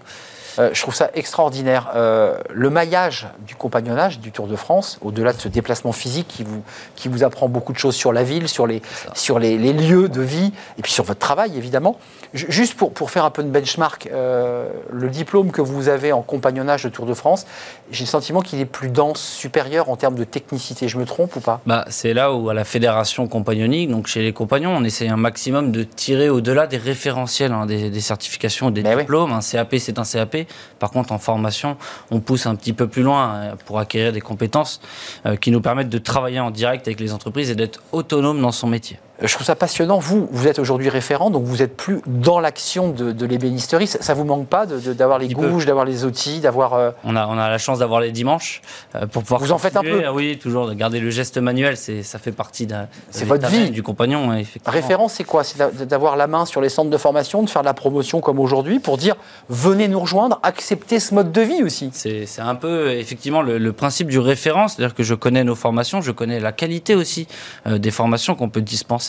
Euh, 0.59 0.69
je 0.73 0.81
trouve 0.81 0.95
ça 0.95 1.09
extraordinaire. 1.13 1.91
Euh, 1.95 2.37
le 2.51 2.69
maillage 2.69 3.27
du 3.45 3.55
compagnonnage 3.55 4.19
du 4.19 4.31
Tour 4.31 4.47
de 4.47 4.55
France, 4.55 4.97
au-delà 5.01 5.33
de 5.33 5.39
ce 5.39 5.47
déplacement 5.47 5.91
physique 5.91 6.27
qui 6.27 6.43
vous, 6.43 6.63
qui 6.95 7.07
vous 7.07 7.23
apprend 7.23 7.47
beaucoup 7.47 7.73
de 7.73 7.77
choses 7.77 7.95
sur 7.95 8.13
la 8.13 8.23
ville, 8.23 8.47
sur, 8.47 8.67
les, 8.67 8.81
sur 9.13 9.39
les, 9.39 9.57
lieux 9.57 10.09
de 10.09 10.21
vie, 10.21 10.51
et 10.77 10.81
puis 10.81 10.91
sur 10.91 11.03
votre 11.03 11.19
travail, 11.19 11.57
évidemment. 11.57 11.97
Juste 12.37 12.75
pour, 12.75 12.93
pour 12.93 13.11
faire 13.11 13.25
un 13.25 13.31
peu 13.31 13.43
de 13.43 13.49
benchmark, 13.49 14.09
euh, 14.11 14.69
le 14.91 15.09
diplôme 15.09 15.51
que 15.51 15.61
vous 15.61 15.89
avez 15.89 16.11
en 16.11 16.21
compagnonnage 16.21 16.83
de 16.83 16.89
Tour 16.89 17.05
de 17.05 17.13
France, 17.13 17.45
j'ai 17.91 18.03
le 18.03 18.09
sentiment 18.09 18.41
qu'il 18.41 18.59
est 18.59 18.65
plus 18.65 18.89
dense, 18.89 19.21
supérieur 19.21 19.89
en 19.89 19.95
termes 19.95 20.15
de 20.15 20.23
technicité. 20.23 20.87
Je 20.87 20.97
me 20.97 21.05
trompe 21.05 21.35
ou 21.35 21.39
pas? 21.39 21.61
Bah, 21.65 21.85
C'est 21.89 22.13
là 22.13 22.33
où, 22.33 22.49
à 22.49 22.53
la 22.53 22.63
fédération 22.63 23.27
compagnonique, 23.27 23.89
donc 23.89 24.07
chez 24.07 24.21
les 24.21 24.33
compagnons, 24.33 24.75
on 24.75 24.83
essaie 24.83 25.07
un 25.07 25.17
maximum 25.17 25.71
de 25.71 25.83
tirer 25.83 26.29
au-delà 26.29 26.67
des 26.67 26.77
référentiels, 26.77 27.51
hein, 27.51 27.65
des, 27.65 27.99
certifications, 27.99 28.71
des 28.71 28.83
diplômes. 28.83 29.31
Un 29.31 29.39
CAP, 29.39 29.75
c'est 29.79 29.99
un 29.99 30.03
CAP. 30.03 30.47
Par 30.79 30.91
contre, 30.91 31.11
en 31.11 31.19
formation, 31.19 31.77
on 32.11 32.19
pousse 32.19 32.45
un 32.45 32.55
petit 32.55 32.73
peu 32.73 32.87
plus 32.87 33.03
loin 33.03 33.35
euh, 33.35 33.55
pour 33.65 33.79
acquérir 33.79 34.13
des 34.13 34.21
compétences 34.21 34.81
euh, 35.25 35.35
qui 35.35 35.51
nous 35.51 35.61
permettent 35.61 35.89
de 35.89 35.97
travailler 35.97 36.39
en 36.39 36.51
direct 36.51 36.87
avec 36.87 36.99
les 36.99 37.13
entreprises 37.13 37.49
et 37.49 37.55
d'être 37.55 37.81
autonome 37.91 38.41
dans 38.41 38.51
son 38.51 38.67
métier. 38.67 38.99
Je 39.21 39.33
trouve 39.33 39.45
ça 39.45 39.55
passionnant. 39.55 39.97
Vous, 39.97 40.27
vous 40.31 40.47
êtes 40.47 40.59
aujourd'hui 40.59 40.89
référent, 40.89 41.31
donc 41.31 41.43
vous 41.43 41.61
êtes 41.63 41.75
plus 41.75 42.01
dans 42.05 42.39
l'action 42.39 42.89
de, 42.89 43.25
l'ébénisterie. 43.25 43.87
Ça, 43.87 44.13
ne 44.13 44.19
vous 44.19 44.25
manque 44.25 44.47
pas 44.47 44.65
d'avoir 44.65 45.17
les 45.17 45.29
gouges, 45.29 45.65
d'avoir 45.65 45.85
les 45.85 46.05
outils, 46.05 46.39
d'avoir. 46.39 46.75
Euh, 46.75 46.91
on, 47.03 47.15
a, 47.15 47.25
on 47.27 47.37
a 47.37 47.49
la 47.49 47.57
chance 47.57 47.79
d'avoir 47.79 47.99
les 47.99 48.11
dimanches 48.11 48.61
euh, 48.95 49.07
pour 49.07 49.23
pouvoir. 49.23 49.41
Vous 49.41 49.51
en 49.51 49.57
faites 49.57 49.75
un 49.75 49.81
peu 49.81 50.07
Oui, 50.09 50.37
toujours. 50.37 50.67
De 50.67 50.73
garder 50.73 50.99
le 50.99 51.09
geste 51.09 51.37
manuel, 51.37 51.77
ça 51.77 52.19
fait 52.19 52.31
partie 52.31 52.67
de, 52.67 52.75
c'est 53.09 53.25
votre 53.25 53.47
vie. 53.47 53.71
du 53.71 53.83
compagnon. 53.83 54.29
Référent, 54.65 55.07
c'est 55.07 55.23
quoi? 55.23 55.43
C'est 55.43 55.87
d'avoir 55.87 56.15
la 56.15 56.27
main 56.27 56.45
sur 56.45 56.61
les 56.61 56.69
centres 56.69 56.89
de 56.89 56.97
formation, 56.97 57.41
de 57.41 57.49
faire 57.49 57.61
de 57.63 57.67
la 57.67 57.73
promotion 57.73 58.21
comme 58.21 58.39
aujourd'hui 58.39 58.79
pour 58.79 58.97
dire 58.97 59.15
venez 59.49 59.87
nous 59.87 59.99
rejoindre, 59.99 60.39
acceptez 60.43 60.99
ce 60.99 61.13
mode 61.13 61.31
de 61.31 61.41
vie 61.41 61.63
aussi. 61.63 61.89
C'est 61.93 62.39
un 62.39 62.55
peu 62.55 62.91
effectivement 62.91 63.41
le, 63.41 63.73
principe 63.73 64.07
du 64.07 64.19
référent, 64.19 64.67
c'est-à-dire 64.67 64.95
que 64.95 65.03
je 65.03 65.13
connais 65.13 65.43
nos 65.43 65.55
formations, 65.55 66.01
je 66.01 66.11
connais 66.11 66.39
la 66.39 66.51
qualité 66.51 66.95
aussi 66.95 67.27
euh, 67.67 67.77
des 67.77 67.91
formations 67.91 68.33
qu'on 68.33 68.49
peut 68.49 68.61
dispenser 68.61 69.06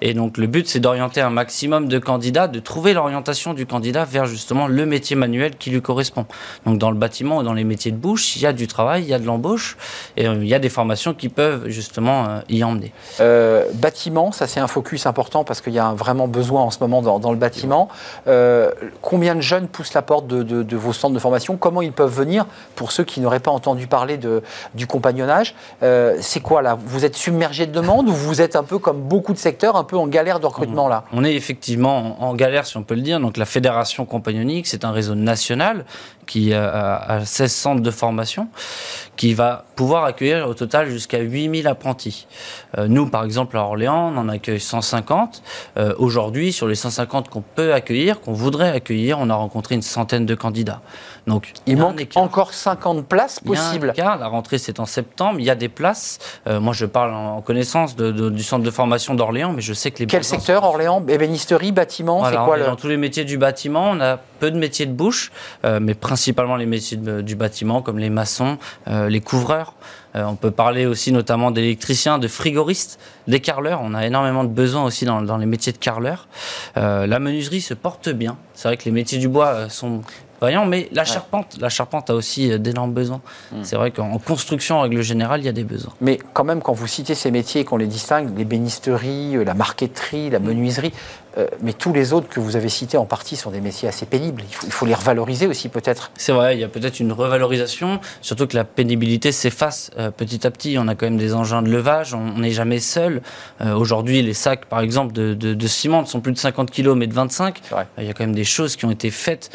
et 0.00 0.14
donc 0.14 0.38
le 0.38 0.46
but, 0.46 0.68
c'est 0.68 0.80
d'orienter 0.80 1.20
un 1.20 1.30
maximum 1.30 1.88
de 1.88 1.98
candidats, 1.98 2.48
de 2.48 2.60
trouver 2.60 2.92
l'orientation 2.92 3.54
du 3.54 3.66
candidat 3.66 4.04
vers 4.04 4.26
justement 4.26 4.66
le 4.66 4.86
métier 4.86 5.16
manuel 5.16 5.56
qui 5.56 5.70
lui 5.70 5.82
correspond. 5.82 6.26
Donc 6.66 6.78
dans 6.78 6.90
le 6.90 6.96
bâtiment 6.96 7.38
ou 7.38 7.42
dans 7.42 7.52
les 7.52 7.64
métiers 7.64 7.92
de 7.92 7.96
bouche, 7.96 8.36
il 8.36 8.42
y 8.42 8.46
a 8.46 8.52
du 8.52 8.66
travail, 8.66 9.02
il 9.02 9.08
y 9.08 9.14
a 9.14 9.18
de 9.18 9.26
l'embauche, 9.26 9.76
et 10.16 10.26
euh, 10.26 10.36
il 10.40 10.48
y 10.48 10.54
a 10.54 10.58
des 10.58 10.68
formations 10.68 11.14
qui 11.14 11.28
peuvent 11.28 11.68
justement 11.68 12.24
euh, 12.24 12.40
y 12.48 12.62
emmener. 12.64 12.92
Euh, 13.20 13.66
bâtiment, 13.74 14.32
ça 14.32 14.46
c'est 14.46 14.60
un 14.60 14.66
focus 14.66 15.06
important 15.06 15.44
parce 15.44 15.60
qu'il 15.60 15.72
y 15.72 15.78
a 15.78 15.92
vraiment 15.92 16.28
besoin 16.28 16.62
en 16.62 16.70
ce 16.70 16.78
moment 16.80 17.02
dans, 17.02 17.32
le 17.32 17.38
bâtiment. 17.38 17.88
combien 19.00 19.34
de 19.34 19.40
jeunes 19.40 19.68
poussent 19.68 19.94
la 19.94 20.02
porte 20.02 20.26
de, 20.26 20.76
vos 20.76 20.92
centres 20.92 21.14
de 21.14 21.18
formation? 21.18 21.56
Comment 21.56 21.82
ils 21.82 21.92
peuvent 21.92 22.14
venir? 22.14 22.46
Pour 22.74 22.92
ceux 22.92 23.04
qui 23.04 23.20
n'auraient 23.20 23.40
pas 23.40 23.50
entendu 23.50 23.86
parler 23.86 24.16
de, 24.16 24.42
du 24.74 24.86
compagnonnage 24.86 25.54
C'est 26.20 26.40
quoi 26.40 26.62
là? 26.62 26.78
Vous 26.84 27.04
êtes 27.04 27.16
submergé 27.16 27.66
de 27.66 27.72
demandes 27.72 28.08
ou 28.08 28.12
vous 28.12 28.40
êtes 28.40 28.56
un 28.56 28.64
peu 28.64 28.78
comme 28.78 29.00
beaucoup 29.00 29.31
de 29.32 29.38
secteurs 29.38 29.76
un 29.76 29.84
peu 29.84 29.96
en 29.96 30.06
galère 30.06 30.40
de 30.40 30.46
recrutement 30.46 30.88
là 30.88 31.04
On 31.12 31.24
est 31.24 31.34
effectivement 31.34 32.22
en 32.22 32.34
galère, 32.34 32.66
si 32.66 32.76
on 32.76 32.82
peut 32.82 32.94
le 32.94 33.00
dire. 33.00 33.20
Donc 33.20 33.36
la 33.36 33.44
fédération 33.44 34.04
compagnonique, 34.04 34.66
c'est 34.66 34.84
un 34.84 34.92
réseau 34.92 35.14
national 35.14 35.84
qui 36.32 36.54
a 36.54 37.20
16 37.26 37.52
centres 37.52 37.82
de 37.82 37.90
formation, 37.90 38.48
qui 39.16 39.34
va 39.34 39.66
pouvoir 39.76 40.04
accueillir 40.04 40.48
au 40.48 40.54
total 40.54 40.88
jusqu'à 40.88 41.18
8000 41.18 41.66
apprentis. 41.66 42.26
Euh, 42.78 42.88
nous, 42.88 43.06
par 43.06 43.24
exemple, 43.24 43.58
à 43.58 43.64
Orléans, 43.64 44.10
on 44.14 44.16
en 44.16 44.30
accueille 44.30 44.58
150. 44.58 45.42
Euh, 45.76 45.92
aujourd'hui, 45.98 46.50
sur 46.54 46.66
les 46.66 46.74
150 46.74 47.28
qu'on 47.28 47.42
peut 47.42 47.74
accueillir, 47.74 48.22
qu'on 48.22 48.32
voudrait 48.32 48.70
accueillir, 48.70 49.18
on 49.18 49.28
a 49.28 49.34
rencontré 49.34 49.74
une 49.74 49.82
centaine 49.82 50.24
de 50.24 50.34
candidats. 50.34 50.80
Donc, 51.26 51.52
il, 51.66 51.76
manque 51.76 52.08
encore 52.14 52.54
50 52.54 53.06
places 53.06 53.38
possibles. 53.38 53.92
La 53.98 54.26
rentrée, 54.26 54.56
c'est 54.56 54.80
en 54.80 54.86
septembre. 54.86 55.38
Il 55.38 55.44
y 55.44 55.50
a 55.50 55.54
des 55.54 55.68
places. 55.68 56.18
Euh, 56.46 56.60
moi, 56.60 56.72
je 56.72 56.86
parle 56.86 57.12
en 57.12 57.42
connaissance 57.42 57.94
du 57.94 58.42
centre 58.42 58.64
de 58.64 58.70
formation 58.70 59.14
d'Orléans, 59.14 59.52
mais 59.52 59.60
je 59.60 59.74
sais 59.74 59.90
que 59.90 59.98
les. 59.98 60.06
Quel 60.06 60.24
secteur, 60.24 60.64
Orléans? 60.64 61.04
Ébénisterie, 61.06 61.72
bâtiment 61.72 62.24
C'est 62.24 62.36
quoi 62.36 62.56
le... 62.56 62.64
Dans 62.64 62.76
tous 62.76 62.88
les 62.88 62.96
métiers 62.96 63.24
du 63.24 63.36
bâtiment, 63.36 63.90
on 63.90 64.00
a 64.00 64.18
peu 64.42 64.50
de 64.50 64.58
métiers 64.58 64.86
de 64.86 64.92
bouche, 64.92 65.30
mais 65.62 65.94
principalement 65.94 66.56
les 66.56 66.66
métiers 66.66 66.96
du 66.96 67.36
bâtiment, 67.36 67.80
comme 67.80 67.98
les 67.98 68.10
maçons, 68.10 68.58
les 68.86 69.20
couvreurs. 69.20 69.74
Euh, 70.14 70.24
on 70.24 70.36
peut 70.36 70.50
parler 70.50 70.86
aussi 70.86 71.12
notamment 71.12 71.50
d'électriciens, 71.50 72.18
de 72.18 72.28
frigoristes, 72.28 72.98
des 73.28 73.40
carleurs. 73.40 73.80
On 73.82 73.94
a 73.94 74.06
énormément 74.06 74.44
de 74.44 74.50
besoins 74.50 74.84
aussi 74.84 75.04
dans, 75.04 75.36
les 75.36 75.46
métiers 75.46 75.72
de 75.72 75.78
carleurs. 75.78 76.28
Euh, 76.76 77.06
la 77.06 77.18
menuiserie 77.18 77.60
se 77.60 77.74
porte 77.74 78.08
bien. 78.08 78.36
C'est 78.54 78.68
vrai 78.68 78.76
que 78.76 78.84
les 78.84 78.90
métiers 78.90 79.18
du 79.18 79.28
bois 79.28 79.48
euh, 79.48 79.68
sont 79.68 80.02
vaillants, 80.40 80.66
mais 80.66 80.88
la 80.92 81.04
charpente, 81.04 81.56
la 81.60 81.68
charpente 81.68 82.10
a 82.10 82.14
aussi 82.14 82.58
d'énormes 82.58 82.92
besoins. 82.92 83.20
Hmm. 83.52 83.62
C'est 83.62 83.76
vrai 83.76 83.92
qu'en 83.92 84.18
construction, 84.18 84.78
en 84.78 84.80
règle 84.82 85.00
générale, 85.00 85.40
il 85.40 85.46
y 85.46 85.48
a 85.48 85.52
des 85.52 85.62
besoins. 85.62 85.92
Mais 86.00 86.18
quand 86.32 86.42
même, 86.42 86.60
quand 86.60 86.72
vous 86.72 86.88
citez 86.88 87.14
ces 87.14 87.30
métiers 87.30 87.60
et 87.60 87.64
qu'on 87.64 87.76
les 87.76 87.86
distingue, 87.86 88.36
les 88.36 88.44
bénisteries, 88.44 89.44
la 89.44 89.54
marqueterie, 89.54 90.30
la 90.30 90.40
menuiserie, 90.40 90.92
euh, 91.38 91.46
mais 91.62 91.72
tous 91.72 91.92
les 91.92 92.12
autres 92.12 92.28
que 92.28 92.40
vous 92.40 92.56
avez 92.56 92.68
cités 92.68 92.96
en 92.96 93.06
partie 93.06 93.36
sont 93.36 93.50
des 93.50 93.60
métiers 93.60 93.88
assez 93.88 94.06
pénibles. 94.06 94.42
Il 94.64 94.72
faut, 94.72 94.86
les 94.86 94.94
revaloriser 94.94 95.46
aussi 95.46 95.68
peut-être. 95.68 96.10
C'est 96.16 96.32
vrai, 96.32 96.56
il 96.56 96.60
y 96.60 96.64
a 96.64 96.68
peut-être 96.68 97.00
une 97.00 97.12
revalorisation, 97.12 98.00
surtout 98.20 98.46
que 98.46 98.56
la 98.56 98.64
pénibilité 98.64 99.32
s'efface 99.32 99.90
euh, 99.98 100.10
petit 100.10 100.46
à 100.46 100.50
petit. 100.50 100.76
On 100.78 100.88
a 100.88 100.94
quand 100.94 101.06
même 101.06 101.16
des 101.16 101.34
engins 101.34 101.62
de 101.62 101.70
levage, 101.70 102.14
on 102.14 102.38
n'est 102.38 102.50
jamais 102.50 102.80
seul. 102.80 103.22
Euh, 103.60 103.74
aujourd'hui, 103.74 104.22
les 104.22 104.34
sacs, 104.34 104.66
par 104.66 104.80
exemple, 104.80 105.12
de, 105.12 105.66
ciment 105.66 106.02
ne 106.02 106.06
sont 106.06 106.20
plus 106.20 106.32
de 106.32 106.38
50 106.38 106.70
kg 106.70 106.94
mais 106.94 107.06
de 107.06 107.14
25. 107.14 107.60
Il 107.98 108.04
y 108.04 108.10
a 108.10 108.12
quand 108.12 108.24
même 108.24 108.34
des 108.34 108.44
choses 108.44 108.76
qui 108.76 108.84
ont 108.84 108.90
été 108.90 109.10
faites 109.10 109.50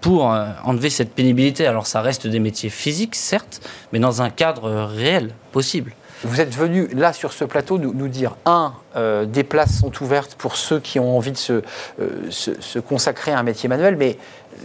pour 0.00 0.24
enlever 0.24 0.90
cette 0.90 1.12
pénibilité. 1.12 1.66
Alors 1.66 1.86
ça 1.86 2.00
reste 2.00 2.26
des 2.26 2.40
métiers 2.40 2.70
physiques, 2.70 3.14
certes, 3.14 3.60
mais 3.92 3.98
dans 3.98 4.22
un 4.22 4.30
cadre 4.30 4.70
réel, 4.70 5.30
possible. 5.52 5.92
Vous 6.22 6.40
êtes 6.40 6.54
venu 6.54 6.86
là 6.88 7.12
sur 7.12 7.32
ce 7.32 7.44
plateau 7.44 7.78
nous, 7.78 8.08
dire, 8.08 8.36
un, 8.46 8.74
euh, 8.96 9.24
des 9.24 9.44
places 9.44 9.80
sont 9.80 9.92
ouvertes 10.02 10.36
pour 10.36 10.56
ceux 10.56 10.80
qui 10.80 11.00
ont 11.00 11.16
envie 11.16 11.32
de 11.32 11.36
se, 11.36 11.62
euh, 12.00 12.80
consacrer 12.88 13.32
à 13.32 13.38
un 13.38 13.42
métier 13.42 13.68
manuel, 13.68 13.96
mais 13.96 14.16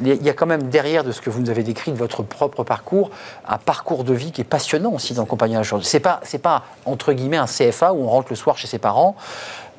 il 0.04 0.24
y 0.24 0.30
a 0.30 0.34
quand 0.34 0.46
même 0.46 0.70
derrière 0.70 1.04
de 1.04 1.12
ce 1.12 1.20
que 1.20 1.30
vous 1.30 1.42
nous 1.42 1.50
avez 1.50 1.64
décrit 1.64 1.92
de 1.92 1.98
votre 1.98 2.22
propre 2.22 2.64
parcours, 2.64 3.10
un 3.48 3.58
parcours 3.58 4.04
de 4.04 4.14
vie 4.14 4.32
qui 4.32 4.42
est 4.42 4.46
passionnant 4.46 4.92
aussi 4.92 5.14
dans 5.14 5.24
le 5.24 5.28
compagnonnage. 5.28 5.74
C'est 5.82 6.00
pas, 6.00 6.20
c'est 6.24 6.38
pas 6.38 6.64
entre 6.86 7.12
guillemets 7.14 7.38
un 7.38 7.48
CFA 7.48 7.94
où 7.94 8.04
on 8.04 8.08
rentre 8.08 8.28
le 8.30 8.36
soir 8.36 8.58
chez 8.58 8.68
ses 8.68 8.80
parents 8.80 9.16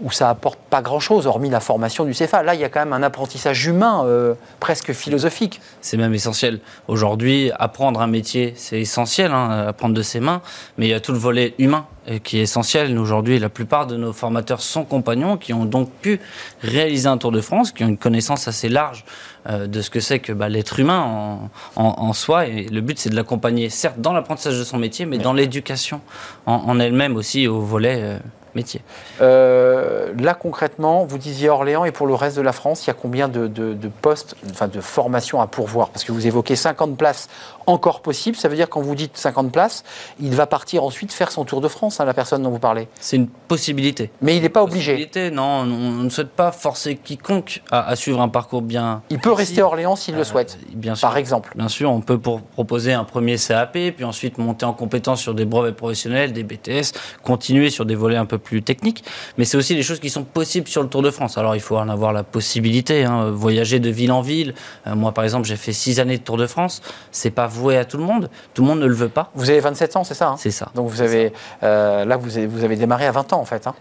où 0.02 0.10
ça 0.10 0.30
apporte 0.30 0.58
pas 0.70 0.82
grand-chose, 0.82 1.26
hormis 1.26 1.50
la 1.50 1.60
formation 1.60 2.04
du 2.04 2.12
CFA. 2.12 2.42
Là, 2.42 2.54
il 2.54 2.60
y 2.60 2.64
a 2.64 2.68
quand 2.68 2.80
même 2.80 2.92
un 2.92 3.02
apprentissage 3.02 3.66
humain 3.66 4.04
euh, 4.04 4.34
presque 4.58 4.92
philosophique. 4.92 5.60
C'est 5.80 5.96
même 5.96 6.14
essentiel. 6.14 6.60
Aujourd'hui, 6.88 7.50
apprendre 7.58 8.00
un 8.00 8.06
métier, 8.06 8.54
c'est 8.56 8.80
essentiel, 8.80 9.32
hein, 9.32 9.66
apprendre 9.68 9.94
de 9.94 10.02
ses 10.02 10.20
mains, 10.20 10.40
mais 10.78 10.86
il 10.86 10.90
y 10.90 10.94
a 10.94 11.00
tout 11.00 11.12
le 11.12 11.18
volet 11.18 11.54
humain 11.58 11.86
euh, 12.08 12.18
qui 12.18 12.38
est 12.38 12.42
essentiel. 12.42 12.96
Aujourd'hui, 12.98 13.38
la 13.38 13.50
plupart 13.50 13.86
de 13.86 13.96
nos 13.96 14.12
formateurs 14.12 14.62
sont 14.62 14.84
compagnons, 14.84 15.36
qui 15.36 15.52
ont 15.52 15.66
donc 15.66 15.90
pu 15.90 16.20
réaliser 16.62 17.08
un 17.08 17.18
Tour 17.18 17.32
de 17.32 17.40
France, 17.40 17.72
qui 17.72 17.84
ont 17.84 17.88
une 17.88 17.98
connaissance 17.98 18.48
assez 18.48 18.68
large 18.68 19.04
euh, 19.48 19.66
de 19.66 19.82
ce 19.82 19.90
que 19.90 20.00
c'est 20.00 20.18
que 20.18 20.32
bah, 20.32 20.48
l'être 20.48 20.80
humain 20.80 21.50
en, 21.76 22.12
soi. 22.14 22.46
Et 22.46 22.64
le 22.64 22.80
but, 22.80 22.98
c'est 22.98 23.10
de 23.10 23.16
l'accompagner, 23.16 23.68
certes, 23.68 24.00
dans 24.00 24.12
l'apprentissage 24.12 24.58
de 24.58 24.64
son 24.64 24.78
métier, 24.78 25.04
mais, 25.04 25.18
dans 25.18 25.32
l'éducation 25.34 26.00
en, 26.46 26.80
elle-même 26.80 27.16
aussi, 27.16 27.46
au 27.46 27.60
volet 27.60 28.18
métier. 28.54 28.82
Euh, 29.20 30.12
là, 30.18 30.34
concrètement, 30.34 31.04
vous 31.04 31.18
disiez 31.18 31.48
Orléans 31.48 31.84
et 31.84 31.92
pour 31.92 32.06
le 32.06 32.14
reste 32.14 32.36
de 32.36 32.42
la 32.42 32.52
France, 32.52 32.84
il 32.84 32.88
y 32.88 32.90
a 32.90 32.94
combien 32.94 33.28
de, 33.28 33.74
postes, 34.02 34.36
enfin 34.50 34.68
de 34.68 34.80
formations 34.80 35.40
à 35.40 35.46
pourvoir? 35.46 35.90
Parce 35.90 36.04
que 36.04 36.12
vous 36.12 36.26
évoquez 36.26 36.56
50 36.56 36.96
places 36.96 37.28
encore 37.66 38.00
possibles. 38.00 38.36
Ça 38.36 38.48
veut 38.48 38.56
dire 38.56 38.68
quand 38.68 38.80
vous 38.80 38.94
dites 38.94 39.16
50 39.16 39.52
places, 39.52 39.84
il 40.20 40.34
va 40.34 40.46
partir 40.46 40.84
ensuite 40.84 41.12
faire 41.12 41.30
son 41.32 41.44
tour 41.44 41.60
de 41.60 41.68
France, 41.68 42.00
hein, 42.00 42.04
la 42.04 42.14
personne 42.14 42.42
dont 42.42 42.50
vous 42.50 42.58
parlez 42.58 42.88
C'est 43.00 43.16
une 43.16 43.28
possibilité. 43.28 44.10
Mais 44.20 44.36
il 44.36 44.42
n'est 44.42 44.48
pas 44.48 44.62
obligé 44.62 45.10
Non, 45.32 45.60
on, 45.60 45.90
ne 46.04 46.10
souhaite 46.10 46.30
pas 46.30 46.52
forcer 46.52 46.96
quiconque 46.96 47.62
à, 47.70 47.94
suivre 47.96 48.20
un 48.20 48.28
parcours 48.28 48.62
bien. 48.62 49.02
Il 49.10 49.18
peut 49.18 49.32
rester 49.32 49.60
à 49.60 49.66
Orléans 49.66 49.96
s'il 49.96 50.14
le 50.14 50.20
euh, 50.20 50.24
souhaite, 50.24 50.58
bien 50.74 50.94
sûr, 50.94 51.08
par 51.08 51.16
exemple. 51.16 51.52
Bien 51.56 51.68
sûr, 51.68 51.90
on 51.90 52.00
peut 52.00 52.18
proposer 52.18 52.92
un 52.92 53.04
premier 53.04 53.36
CAP, 53.36 53.72
puis 53.72 54.04
ensuite 54.04 54.38
monter 54.38 54.64
en 54.66 54.72
compétence 54.72 55.20
sur 55.20 55.34
des 55.34 55.44
brevets 55.44 55.74
professionnels, 55.74 56.32
des 56.32 56.42
BTS, 56.42 56.92
continuer 57.22 57.70
sur 57.70 57.84
des 57.84 57.94
volets 57.94 58.16
un 58.16 58.26
peu 58.26 58.38
plus 58.40 58.62
techniques, 58.62 59.04
mais 59.38 59.44
c'est 59.44 59.56
aussi 59.56 59.74
des 59.74 59.82
choses 59.82 60.00
qui 60.00 60.10
sont 60.10 60.24
possibles 60.24 60.68
sur 60.68 60.82
le 60.82 60.88
Tour 60.88 61.02
de 61.02 61.10
France. 61.10 61.38
Alors 61.38 61.54
il 61.54 61.60
faut 61.60 61.76
en 61.76 61.88
avoir 61.88 62.12
la 62.12 62.24
possibilité, 62.24 63.04
hein. 63.04 63.30
voyager 63.30 63.78
de 63.78 63.90
ville 63.90 64.12
en 64.12 64.20
ville. 64.20 64.54
Euh, 64.86 64.94
moi, 64.94 65.12
par 65.12 65.24
exemple, 65.24 65.46
j'ai 65.46 65.56
fait 65.56 65.72
six 65.72 66.00
années 66.00 66.18
de 66.18 66.22
Tour 66.22 66.36
de 66.36 66.46
France. 66.46 66.82
C'est 67.12 67.30
pas 67.30 67.46
voué 67.46 67.76
à 67.76 67.84
tout 67.84 67.98
le 67.98 68.04
monde. 68.04 68.30
Tout 68.54 68.62
le 68.62 68.68
monde 68.68 68.80
ne 68.80 68.86
le 68.86 68.94
veut 68.94 69.08
pas. 69.08 69.30
Vous 69.34 69.50
avez 69.50 69.60
27 69.60 69.96
ans, 69.96 70.04
c'est 70.04 70.14
ça 70.14 70.30
hein? 70.30 70.36
C'est 70.38 70.50
ça. 70.50 70.70
Donc 70.74 70.88
vous 70.88 71.02
avez 71.02 71.32
euh, 71.62 72.04
là, 72.04 72.16
vous 72.16 72.36
avez, 72.36 72.46
vous 72.46 72.64
avez 72.64 72.76
démarré 72.76 73.06
à 73.06 73.12
20 73.12 73.32
ans 73.32 73.40
en 73.40 73.44
fait. 73.44 73.66
Hein 73.66 73.74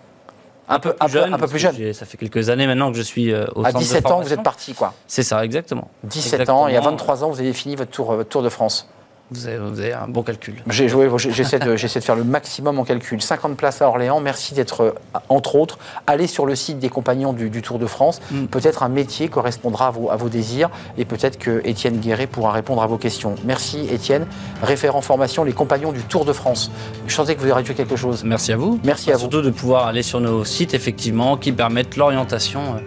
un, 0.70 0.80
peu, 0.80 0.94
plus 0.94 1.10
jeune, 1.10 1.34
un 1.34 1.38
peu 1.38 1.48
plus 1.48 1.60
jeune. 1.60 1.94
Ça 1.94 2.06
fait 2.06 2.18
quelques 2.18 2.50
années 2.50 2.68
maintenant 2.68 2.92
que 2.92 2.98
je 2.98 3.02
suis 3.02 3.34
euh, 3.34 3.46
au 3.56 3.66
À 3.66 3.72
17 3.72 4.06
ans, 4.06 4.22
vous 4.22 4.32
êtes 4.32 4.44
parti, 4.44 4.74
quoi. 4.74 4.94
C'est 5.08 5.24
ça, 5.24 5.44
exactement. 5.44 5.90
17 6.04 6.50
ans, 6.50 6.68
et 6.68 6.78
à 6.78 6.82
23 6.82 7.24
ans, 7.24 7.30
vous 7.30 7.40
avez 7.40 7.54
fini 7.54 7.76
votre 7.76 7.92
tour, 7.92 8.14
votre 8.14 8.30
tour 8.30 8.44
de 8.44 8.50
France. 8.50 8.88
Vous 9.32 9.48
avez, 9.48 9.94
un 9.94 10.08
bon 10.08 10.24
calcul. 10.24 10.56
J'essaie 10.68 11.60
de, 11.60 11.72
de, 11.72 11.78
faire 11.78 12.16
le 12.16 12.24
maximum 12.24 12.80
en 12.80 12.84
calcul. 12.84 13.22
50 13.22 13.56
places 13.56 13.82
à 13.82 13.88
Orléans. 13.88 14.20
Merci 14.20 14.56
d'être, 14.56 14.82
euh, 14.82 14.92
entre 15.30 15.56
autres, 15.56 15.78
allé 16.08 16.26
sur 16.26 16.48
le 16.48 16.56
site 16.56 16.80
des 16.80 16.90
compagnons 16.90 17.32
du, 17.32 17.62
Tour 17.62 17.78
de 17.78 17.86
France. 17.86 18.22
Mm. 18.32 18.46
Peut-être 18.46 18.82
un 18.82 18.90
métier 18.90 19.28
correspondra 19.28 19.88
à 19.88 19.92
vos, 19.92 20.10
à 20.10 20.16
vos 20.16 20.30
désirs 20.30 20.70
et 20.98 21.06
peut-être 21.06 21.38
que 21.38 21.62
Étienne 21.64 22.00
Guéret 22.00 22.26
pourra 22.26 22.52
répondre 22.52 22.82
à 22.82 22.88
vos 22.88 22.98
questions. 22.98 23.36
Merci 23.46 23.88
Étienne, 23.92 24.26
référent 24.64 25.02
formation, 25.02 25.44
les 25.44 25.54
compagnons 25.54 25.92
du 25.92 26.02
Tour 26.02 26.26
de 26.26 26.34
France. 26.34 26.72
Je 27.08 27.14
sentais 27.14 27.36
que 27.36 27.42
vous 27.42 27.52
auriez 27.52 27.66
fait 27.66 27.76
quelque 27.76 27.96
chose. 27.96 28.24
Merci 28.24 28.52
à 28.52 28.58
vous. 28.58 28.80
Merci 28.84 29.12
à 29.12 29.14
vous. 29.14 29.20
Surtout 29.20 29.42
de 29.42 29.52
pouvoir 29.52 29.88
aller 29.88 30.04
sur 30.04 30.22
nos 30.22 30.44
sites, 30.44 30.74
effectivement, 30.74 31.38
qui 31.38 31.52
permettent 31.52 31.98
l'orientation. 31.98 32.62
Euh, 32.62 32.80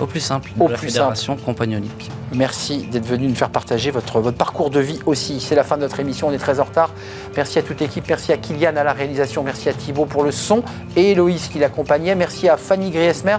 au 0.00 0.06
plus 0.06 0.20
simple, 0.20 0.50
Au 0.58 0.68
la 0.68 0.76
plus 0.76 0.88
Fédération 0.88 1.36
compagnonique. 1.36 2.10
Merci 2.32 2.86
d'être 2.90 3.06
venu 3.06 3.26
nous 3.28 3.34
faire 3.34 3.50
partager 3.50 3.90
votre, 3.90 4.20
votre 4.20 4.36
parcours 4.36 4.70
de 4.70 4.80
vie 4.80 5.00
aussi. 5.06 5.40
C'est 5.40 5.54
la 5.54 5.64
fin 5.64 5.76
de 5.76 5.82
notre 5.82 5.98
émission, 6.00 6.28
on 6.28 6.32
est 6.32 6.38
très 6.38 6.60
en 6.60 6.64
retard. 6.64 6.90
Merci 7.36 7.58
à 7.58 7.62
toute 7.62 7.80
l'équipe, 7.80 8.04
merci 8.08 8.32
à 8.32 8.36
Kylian 8.36 8.76
à 8.76 8.84
la 8.84 8.92
réalisation, 8.92 9.42
merci 9.42 9.68
à 9.68 9.72
Thibaut 9.72 10.06
pour 10.06 10.24
le 10.24 10.30
son 10.30 10.62
et 10.96 11.12
Héloïse 11.12 11.48
qui 11.48 11.58
l'accompagnait. 11.58 12.14
Merci 12.14 12.48
à 12.48 12.56
Fanny 12.56 12.90
Griesmer 12.90 13.36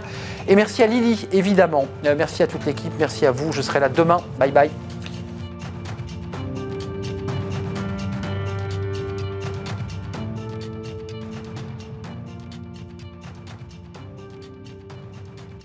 et 0.48 0.56
merci 0.56 0.84
à 0.84 0.88
Lily, 0.88 1.28
évidemment. 1.32 1.86
Euh, 2.06 2.16
merci 2.18 2.44
à 2.44 2.48
toute 2.48 2.66
l'équipe, 2.66 2.92
merci 3.00 3.26
à 3.26 3.32
vous. 3.32 3.52
Je 3.52 3.62
serai 3.62 3.80
là 3.80 3.90
demain. 3.90 4.18
Bye 4.40 4.52
bye. 4.52 4.70